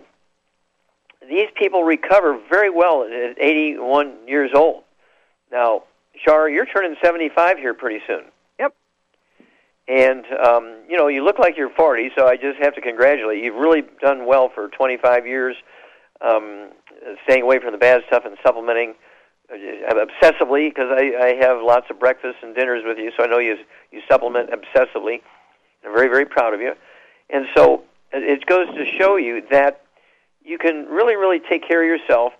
these 1.26 1.48
people 1.56 1.84
recover 1.84 2.38
very 2.48 2.70
well 2.70 3.02
at 3.04 3.40
81 3.40 4.28
years 4.28 4.50
old. 4.54 4.84
Now, 5.50 5.84
Shar, 6.24 6.48
you're 6.48 6.66
turning 6.66 6.96
75 7.02 7.58
here 7.58 7.74
pretty 7.74 8.00
soon. 8.06 8.24
Yep. 8.58 8.74
And, 9.88 10.24
um, 10.44 10.76
you 10.88 10.96
know, 10.96 11.08
you 11.08 11.24
look 11.24 11.38
like 11.38 11.56
you're 11.56 11.70
40, 11.70 12.10
so 12.16 12.26
I 12.26 12.36
just 12.36 12.58
have 12.60 12.74
to 12.74 12.80
congratulate 12.80 13.38
you. 13.38 13.44
You've 13.44 13.56
really 13.60 13.82
done 14.00 14.26
well 14.26 14.48
for 14.48 14.68
25 14.68 15.26
years, 15.26 15.56
um, 16.20 16.70
staying 17.24 17.42
away 17.42 17.58
from 17.58 17.72
the 17.72 17.78
bad 17.78 18.02
stuff 18.06 18.24
and 18.24 18.36
supplementing 18.42 18.94
uh, 19.50 19.94
obsessively, 19.94 20.68
because 20.68 20.90
I, 20.90 21.14
I 21.20 21.34
have 21.40 21.62
lots 21.62 21.86
of 21.90 21.98
breakfasts 21.98 22.40
and 22.42 22.54
dinners 22.54 22.82
with 22.84 22.98
you, 22.98 23.12
so 23.16 23.24
I 23.24 23.26
know 23.26 23.38
you, 23.38 23.56
you 23.90 24.02
supplement 24.08 24.50
obsessively. 24.50 25.22
I'm 25.84 25.92
very, 25.94 26.08
very 26.08 26.26
proud 26.26 26.54
of 26.54 26.60
you. 26.60 26.74
And 27.30 27.46
so 27.54 27.82
it 28.12 28.44
goes 28.46 28.68
to 28.68 28.84
show 28.98 29.16
you 29.16 29.42
that 29.50 29.82
you 30.48 30.58
can 30.58 30.86
really, 30.86 31.14
really 31.14 31.40
take 31.40 31.68
care 31.68 31.82
of 31.82 32.00
yourself, 32.00 32.32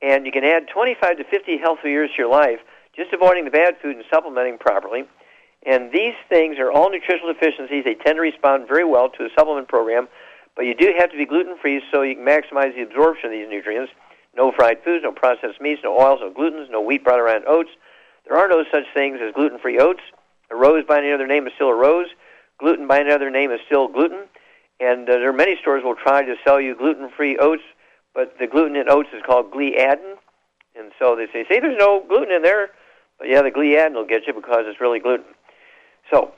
and 0.00 0.24
you 0.24 0.32
can 0.32 0.44
add 0.44 0.66
25 0.72 1.18
to 1.18 1.24
50 1.24 1.58
healthy 1.58 1.90
years 1.90 2.10
to 2.16 2.22
your 2.22 2.30
life 2.30 2.60
just 2.96 3.12
avoiding 3.12 3.44
the 3.44 3.50
bad 3.50 3.74
food 3.82 3.96
and 3.96 4.04
supplementing 4.12 4.56
properly. 4.58 5.04
And 5.66 5.90
these 5.92 6.14
things 6.28 6.58
are 6.58 6.70
all 6.70 6.90
nutritional 6.90 7.32
deficiencies. 7.32 7.84
They 7.84 7.94
tend 7.94 8.16
to 8.16 8.22
respond 8.22 8.68
very 8.68 8.84
well 8.84 9.08
to 9.10 9.24
a 9.24 9.28
supplement 9.36 9.68
program, 9.68 10.08
but 10.56 10.62
you 10.62 10.74
do 10.74 10.92
have 10.98 11.10
to 11.10 11.16
be 11.16 11.26
gluten 11.26 11.56
free 11.60 11.82
so 11.90 12.02
you 12.02 12.14
can 12.14 12.24
maximize 12.24 12.74
the 12.74 12.82
absorption 12.82 13.26
of 13.26 13.32
these 13.32 13.48
nutrients. 13.48 13.92
No 14.36 14.52
fried 14.52 14.82
foods, 14.84 15.02
no 15.02 15.12
processed 15.12 15.60
meats, 15.60 15.80
no 15.82 15.98
oils, 15.98 16.20
no 16.20 16.30
glutens, 16.30 16.70
no 16.70 16.80
wheat 16.80 17.04
brought 17.04 17.20
around 17.20 17.44
oats. 17.46 17.70
There 18.26 18.36
are 18.36 18.48
no 18.48 18.64
such 18.70 18.84
things 18.92 19.18
as 19.22 19.34
gluten 19.34 19.58
free 19.58 19.78
oats. 19.78 20.02
A 20.50 20.56
rose 20.56 20.84
by 20.86 20.98
any 20.98 21.12
other 21.12 21.26
name 21.26 21.46
is 21.46 21.52
still 21.54 21.68
a 21.68 21.74
rose. 21.74 22.08
Gluten 22.58 22.86
by 22.86 23.00
any 23.00 23.10
other 23.10 23.30
name 23.30 23.50
is 23.50 23.60
still 23.66 23.88
gluten. 23.88 24.24
And 24.80 25.08
uh, 25.08 25.12
there 25.14 25.30
are 25.30 25.32
many 25.32 25.56
stores 25.60 25.82
will 25.84 25.94
try 25.94 26.22
to 26.24 26.34
sell 26.44 26.60
you 26.60 26.76
gluten 26.76 27.08
free 27.16 27.36
oats, 27.38 27.62
but 28.14 28.34
the 28.38 28.46
gluten 28.46 28.76
in 28.76 28.88
oats 28.88 29.08
is 29.14 29.22
called 29.24 29.50
gliadin. 29.50 30.16
And 30.76 30.90
so 30.98 31.14
they 31.16 31.26
say, 31.32 31.44
say 31.48 31.60
there's 31.60 31.78
no 31.78 32.02
gluten 32.06 32.34
in 32.34 32.42
there, 32.42 32.70
but 33.18 33.28
yeah, 33.28 33.42
the 33.42 33.50
gliadin 33.50 33.94
will 33.94 34.06
get 34.06 34.26
you 34.26 34.34
because 34.34 34.64
it's 34.66 34.80
really 34.80 34.98
gluten. 34.98 35.26
So 36.12 36.32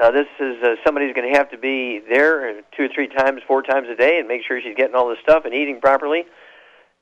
uh, 0.00 0.10
this 0.10 0.26
is 0.40 0.62
uh, 0.62 0.76
somebody 0.84 1.06
who's 1.06 1.14
going 1.14 1.30
to 1.30 1.36
have 1.36 1.50
to 1.50 1.58
be 1.58 2.00
there 2.08 2.62
two 2.76 2.84
or 2.84 2.88
three 2.94 3.08
times, 3.08 3.42
four 3.46 3.62
times 3.62 3.88
a 3.88 3.96
day, 3.96 4.18
and 4.18 4.28
make 4.28 4.42
sure 4.46 4.60
she's 4.60 4.76
getting 4.76 4.94
all 4.94 5.08
this 5.08 5.18
stuff 5.22 5.44
and 5.44 5.52
eating 5.52 5.80
properly. 5.80 6.24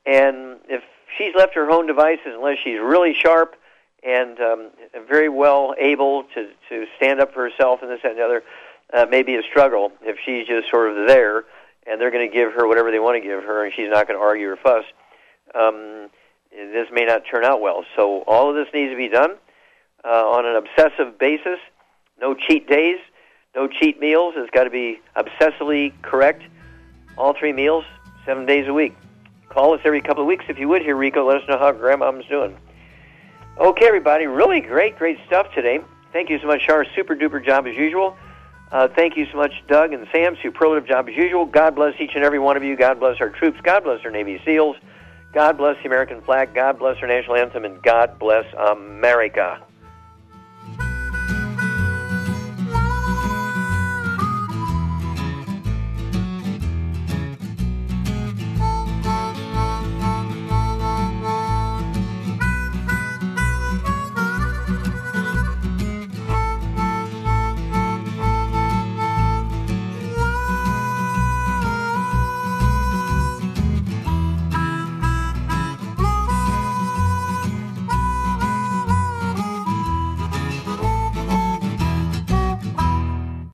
And 0.07 0.59
if 0.69 0.83
she's 1.17 1.35
left 1.37 1.55
her 1.55 1.71
own 1.71 1.87
devices, 1.87 2.33
unless 2.35 2.57
she's 2.65 2.81
really 2.81 3.15
sharp 3.15 3.55
and 4.03 4.41
um, 4.41 4.71
very 5.09 5.29
well 5.29 5.75
able 5.79 6.25
to 6.35 6.49
to 6.71 6.87
stand 6.97 7.21
up 7.21 7.35
for 7.35 7.49
herself 7.49 7.81
and 7.83 7.91
this 7.91 8.01
and 8.03 8.17
the 8.17 8.25
other, 8.25 8.43
uh, 8.93 9.07
may 9.11 9.23
be 9.23 9.37
a 9.37 9.43
struggle 9.43 9.93
if 10.03 10.17
she's 10.25 10.47
just 10.47 10.71
sort 10.71 10.91
of 10.91 11.07
there 11.07 11.45
and 11.87 12.01
they're 12.01 12.11
going 12.11 12.29
to 12.29 12.35
give 12.35 12.53
her 12.53 12.67
whatever 12.69 12.91
they 12.91 12.99
want 12.99 13.21
to 13.21 13.27
give 13.27 13.43
her, 13.43 13.65
and 13.65 13.73
she's 13.75 13.89
not 13.91 14.07
going 14.07 14.19
to 14.19 14.23
argue 14.23 14.49
or 14.49 14.57
fuss. 14.57 14.85
Um, 15.55 16.09
this 16.51 16.89
may 16.93 17.05
not 17.05 17.23
turn 17.31 17.45
out 17.45 17.61
well. 17.61 17.85
So 17.97 18.23
all 18.27 18.51
of 18.51 18.55
this 18.55 18.73
needs 18.75 18.93
to 18.93 18.97
be 18.97 19.09
done 19.09 19.37
uh, 20.05 20.31
on 20.31 20.47
an 20.47 20.57
obsessive 20.57 21.19
basis. 21.19 21.59
No 22.21 22.35
cheat 22.35 22.69
days, 22.69 22.99
no 23.55 23.67
cheat 23.67 23.99
meals. 23.99 24.35
It's 24.37 24.51
got 24.51 24.65
to 24.65 24.71
be 24.71 25.01
obsessively 25.17 25.93
correct. 26.03 26.43
All 27.17 27.35
three 27.39 27.53
meals, 27.53 27.85
seven 28.25 28.47
days 28.47 28.69
a 28.69 28.73
week. 28.73 28.95
Call 29.49 29.75
us 29.75 29.81
every 29.85 30.01
couple 30.01 30.23
of 30.23 30.29
weeks 30.29 30.45
if 30.49 30.59
you 30.59 30.69
would 30.69 30.83
here, 30.83 30.97
Rico. 30.97 31.27
Let 31.27 31.39
us 31.39 31.49
know 31.49 31.59
how 31.59 31.73
Grandmom's 31.73 32.27
doing. 32.27 32.57
Okay, 33.59 33.87
everybody. 33.87 34.27
Really 34.27 34.61
great, 34.61 34.97
great 34.97 35.19
stuff 35.27 35.53
today. 35.55 35.81
Thank 36.13 36.31
you 36.31 36.39
so 36.41 36.47
much, 36.47 36.63
Shar. 36.63 36.85
Super 36.95 37.17
duper 37.17 37.45
job 37.45 37.67
as 37.67 37.75
usual. 37.75 38.17
Uh, 38.73 38.87
thank 38.95 39.17
you 39.17 39.27
so 39.33 39.37
much, 39.37 39.53
Doug 39.67 39.93
and 39.93 40.07
Sam. 40.13 40.37
Superlative 40.43 40.87
job 40.87 41.09
as 41.09 41.17
usual. 41.17 41.45
God 41.45 41.75
bless 41.75 42.01
each 42.01 42.13
and 42.15 42.25
every 42.25 42.39
one 42.39 42.57
of 42.57 42.63
you. 42.63 42.77
God 42.77 43.01
bless 43.01 43.21
our 43.21 43.31
troops. 43.31 43.59
God 43.63 43.83
bless 43.83 44.05
our 44.05 44.11
Navy 44.11 44.41
SEALs. 44.45 44.77
God 45.33 45.57
bless 45.57 45.77
the 45.79 45.87
American 45.87 46.21
flag. 46.23 46.55
God 46.55 46.79
bless 46.79 46.97
our 47.03 47.09
national 47.09 47.37
anthem. 47.37 47.65
And 47.65 47.83
God 47.83 48.19
bless 48.19 48.45
America. 48.55 49.61